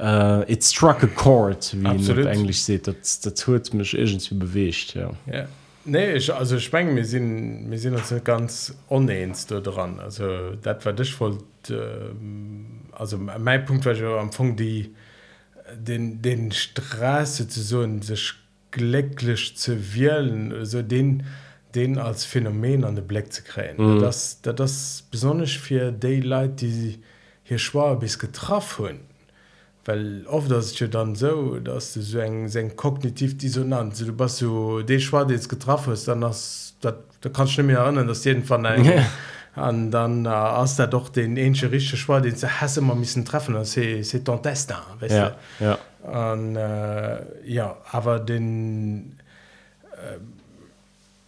uh, 0.00 0.44
it 0.46 0.64
struck 0.64 1.02
a 1.02 1.06
chord 1.06 1.72
wie 1.74 2.26
englisch 2.26 2.62
se 2.62 2.78
dat 2.78 3.18
dat 3.22 3.42
huet 3.42 3.72
mech 3.72 3.94
egent 3.94 4.28
wie 4.28 4.38
bewecht 4.38 4.92
ja. 4.92 5.10
ja. 5.24 5.46
nee 5.84 6.14
ich, 6.14 6.32
also 6.32 6.58
speng 6.58 6.94
mir 6.94 7.04
sinn 7.04 7.68
mir 7.68 7.78
sinn 7.78 7.94
uns 7.94 8.14
ganz 8.24 8.74
onens 8.88 9.46
do 9.46 9.60
dran 9.60 10.00
also 10.00 10.54
dat 10.62 10.84
war 10.84 10.92
dich 10.92 11.18
wollt 11.20 11.70
äh, 11.70 11.76
also 12.92 13.18
mein 13.18 13.64
punkt 13.64 13.84
war 13.84 14.20
am 14.20 14.32
fun 14.32 14.56
die 14.56 14.94
den 15.74 16.22
den 16.22 16.52
straße 16.52 17.48
zu 17.48 17.60
so 17.60 17.86
sech 18.00 18.34
glücklich 18.70 19.56
zu 19.56 19.94
wieelen 19.94 20.64
so 20.64 20.82
den 20.82 21.24
den 21.74 21.98
als 21.98 22.24
phänomen 22.24 22.84
an 22.84 22.94
de 22.94 23.04
black 23.04 23.32
zu 23.32 23.42
kräen 23.42 23.76
mhm. 23.76 24.00
das 24.00 24.40
da 24.42 24.52
das 24.52 25.04
besonders 25.10 25.52
fir 25.52 25.90
daylight 25.90 26.60
die 26.60 27.00
hier 27.42 27.58
schwa 27.58 27.94
bis 27.94 28.18
getroffen 28.18 28.86
hun 28.86 29.07
weil 29.88 30.26
oft 30.26 30.50
das 30.50 30.72
ist 30.72 30.94
dann 30.94 31.14
so 31.14 31.58
dass 31.60 31.94
du 31.94 32.02
so 32.02 32.18
eng 32.18 32.48
se 32.48 32.68
kognitiv 32.68 33.38
dissonant 33.38 33.96
so, 33.96 34.04
du 34.04 34.12
bist 34.12 34.36
so 34.36 34.82
de 34.82 35.00
schwa 35.00 35.26
jetzt 35.28 35.48
getroffen 35.48 35.94
ist 35.94 36.06
dann 36.06 36.22
hast 36.22 36.76
da 36.82 36.94
kannst 37.32 37.56
du 37.56 37.62
mir 37.62 37.78
erinnern 37.78 38.06
dass 38.06 38.24
jeden 38.24 38.44
von 38.44 38.66
an 38.66 39.90
dann 39.90 40.26
äh, 40.26 40.28
hast 40.28 40.78
er 40.78 40.88
doch 40.88 41.08
den 41.08 41.38
ensche 41.38 41.72
richtige 41.72 41.96
schwa 41.96 42.20
den 42.20 42.36
ze 42.36 42.60
hasse 42.60 42.80
immer 42.80 42.94
missen 42.94 43.24
treffen. 43.24 43.64
Se 43.64 44.24
ton 44.24 44.42
test 44.42 44.74
weißt 45.00 45.14
ja, 45.14 45.36
ja. 45.58 45.78
Und, 46.32 46.56
äh, 46.56 47.46
ja 47.46 47.76
aber 47.90 48.20
den 48.20 49.18
äh, 49.92 50.18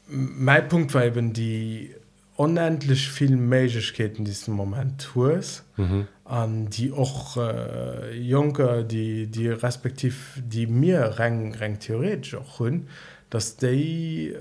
mein 0.06 0.68
Punkt 0.68 0.92
war 0.94 1.04
eben 1.04 1.32
die 1.32 1.94
unendlich 2.40 3.10
viel 3.10 3.36
Mäketen 3.36 4.24
diesem 4.24 4.54
Moment 4.54 5.06
tours 5.12 5.62
mhm. 5.76 6.06
an 6.24 6.70
die 6.70 6.90
auch 6.90 7.36
äh, 7.36 8.16
Junker 8.18 8.82
die 8.82 9.26
die 9.26 9.48
respektiv 9.48 10.40
die 10.42 10.66
mir 10.66 11.18
rang, 11.18 11.54
rang 11.54 11.78
theoretisch 11.78 12.34
auch 12.34 12.58
hun 12.58 12.88
dass 13.28 13.58
die 13.58 14.30
äh, 14.30 14.38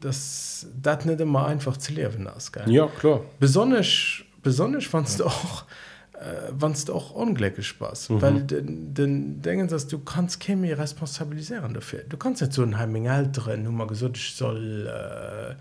das 0.00 0.68
dat 0.80 1.06
nicht 1.06 1.20
immer 1.20 1.46
einfach 1.46 1.76
zu 1.76 1.92
leben 1.92 2.28
aus 2.28 2.52
ja 2.66 2.86
klar. 2.86 3.22
Besonders 3.40 4.22
besonders 4.44 4.84
fandst 4.84 5.18
du 5.18 5.24
auch 5.24 5.64
äh, 6.12 6.52
wann 6.52 6.76
du 6.86 6.94
auch 6.94 7.10
unglücklich 7.10 7.66
spaß 7.66 8.10
mhm. 8.10 8.22
weil 8.22 8.42
den, 8.44 8.94
den 8.94 9.42
denken 9.42 9.66
dass 9.66 9.88
du 9.88 9.98
kannst 9.98 10.40
chemie 10.40 10.70
responsabilisieren 10.70 11.74
dafür. 11.74 12.04
Du 12.08 12.16
kannst 12.16 12.42
nicht 12.42 12.52
so 12.52 12.62
ein 12.62 12.78
heiming 12.78 13.08
Nummer 13.64 13.88
gesund 13.88 14.16
ich 14.16 14.36
soll 14.36 14.86
äh, 14.86 15.56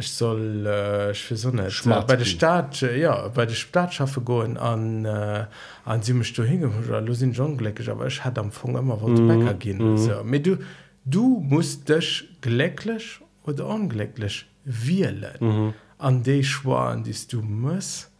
ich 0.00 0.12
soll 0.12 0.66
äh, 0.66 1.12
ich 1.12 1.28
so 1.34 1.50
nicht, 1.50 1.86
äh, 1.86 2.02
bei 2.06 2.16
der 2.16 2.24
Staat 2.24 2.82
äh, 2.82 2.98
ja 2.98 3.28
bei 3.28 3.46
der 3.46 3.54
Staatsschaffe 3.54 4.20
go 4.22 4.40
an 4.40 5.04
äh, 5.04 5.44
an 5.84 6.02
sie 6.02 6.14
du 6.14 6.42
hin 6.42 7.34
schon 7.34 7.56
glücklich 7.56 7.88
aber 7.88 8.06
ich 8.06 8.24
hatte 8.24 8.40
am 8.40 8.46
Anfang 8.46 8.76
immer 8.76 8.96
mm, 8.96 9.58
gehen 9.58 9.94
mm. 9.94 9.96
so. 9.98 10.22
du 10.22 10.58
du 11.04 11.40
musst 11.40 11.88
dich 11.88 12.28
glücklich 12.40 13.20
oder 13.44 13.66
unglücklich 13.66 14.46
wählen 14.64 15.38
mm. 15.38 15.74
an 15.98 16.22
die 16.22 16.42
Schwan 16.42 17.04
die 17.04 17.14
du 17.30 17.42
musst 17.42 18.10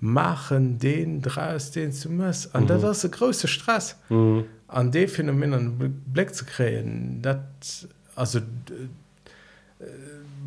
machen 0.00 0.78
den 0.78 1.22
draus 1.22 1.70
den 1.70 1.92
du 1.92 2.10
musst 2.10 2.54
an 2.54 2.64
mm. 2.64 2.66
das 2.68 2.82
ist 2.84 3.02
der 3.04 3.10
große 3.10 3.48
Stress 3.48 3.96
mm. 4.10 4.40
an 4.68 4.90
die 4.90 5.08
Phänomenen 5.08 6.02
Blick 6.06 6.34
zu 6.34 6.44
kreen 6.44 7.20
das 7.22 7.88
also 8.14 8.40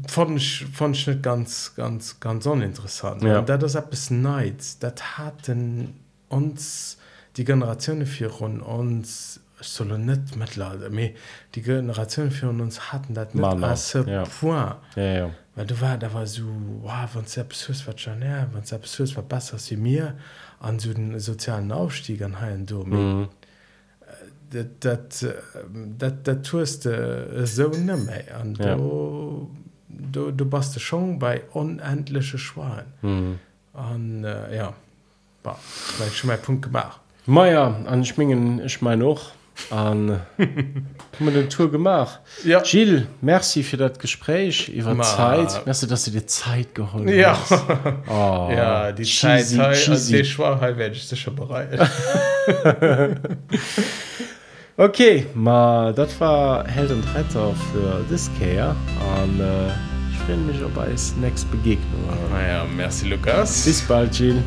fand 0.07 0.37
ich, 0.37 0.65
fand 0.73 0.95
ich 0.95 1.07
nicht 1.07 1.23
ganz 1.23 1.73
ganz 1.75 2.19
ganz 2.19 2.45
uninteressant 2.45 3.23
ja. 3.23 3.41
da 3.41 3.57
das 3.57 3.77
bis 3.89 4.11
neid 4.11 4.81
dat 4.81 5.17
hatten 5.17 5.99
uns 6.29 6.97
die 7.37 7.45
Generation 7.45 8.05
für 8.05 8.29
uns 8.61 9.39
soll 9.61 9.97
nicht 9.97 10.35
mit 10.35 10.57
die 11.55 11.61
Generation 11.61 12.31
für 12.31 12.49
uns 12.49 12.91
hatten 12.91 13.13
das 13.13 13.93
ja. 14.07 14.25
ja, 14.95 15.03
ja. 15.03 15.29
weil 15.55 15.65
du 15.65 15.79
war 15.79 15.97
da 15.97 16.13
war 16.13 16.27
so 16.27 16.43
wow, 16.81 17.09
ja, 18.21 18.47
war 19.15 19.23
besser 19.23 19.57
sie 19.57 19.77
mir 19.77 20.15
an 20.59 20.79
so 20.79 20.93
den 20.93 21.19
sozialen 21.19 21.71
Aufstieg 21.71 22.21
an 22.21 22.39
heilen 22.39 22.65
du 22.65 22.83
mhm. 22.83 23.29
Dat 24.79 25.25
dat 26.23 26.43
tust 26.43 26.87
so 27.45 27.69
nimme 27.69 28.23
an 28.39 28.53
du 28.53 29.47
du, 29.87 30.31
du 30.31 30.45
bist 30.45 30.79
schon 30.79 31.19
bei 31.19 31.41
unendliche 31.53 32.37
Schwein 32.37 32.85
mhm. 33.01 33.39
und, 33.73 34.23
äh, 34.23 34.55
ja 34.55 34.73
schon 36.13 36.27
mal 36.27 36.37
Punkt 36.37 36.63
gemacht 36.63 36.99
Meier 37.25 37.75
an 37.85 38.05
schmingen 38.05 38.63
ich 38.65 38.81
mein 38.81 38.99
noch 38.99 39.31
an 39.69 40.19
den 41.19 41.49
Tour 41.49 41.71
gemacht 41.71 42.19
ja. 42.43 42.61
Gilles, 42.61 43.03
merci 43.21 43.63
für 43.63 43.77
das 43.77 43.97
Gespräch 43.99 44.69
über 44.69 44.99
Zeit 45.01 45.65
merci, 45.65 45.87
dass 45.87 46.05
du 46.05 46.11
dir 46.11 46.27
Zeit 46.27 46.75
geholt 46.75 47.09
ja. 47.09 47.37
Oh, 48.09 48.49
ja 48.51 48.91
die 48.91 49.03
cheesy, 49.03 49.57
Zeit 49.57 49.75
cheesy. 49.75 50.23
Die 50.23 50.37
werde 50.37 50.95
ich 50.95 51.19
schon 51.19 51.35
bereit 51.35 51.79
Okay, 54.77 55.25
ma 55.33 55.93
dat 55.93 56.19
war 56.19 56.67
held 56.67 56.91
und 56.91 57.03
Retter 57.15 57.53
für 57.71 58.03
Diskeer 58.11 58.75
an 59.15 59.39
äh, 59.39 59.69
ich 60.11 60.19
bin 60.27 60.45
mich 60.47 60.61
op 60.61 60.77
als 60.77 61.15
next 61.15 61.49
Begegnung. 61.49 62.03
Naja, 62.29 62.65
merci 62.75 63.07
Lukas. 63.07 63.63
Bis 63.63 63.81
bald 63.81 64.19
Jill. 64.19 64.43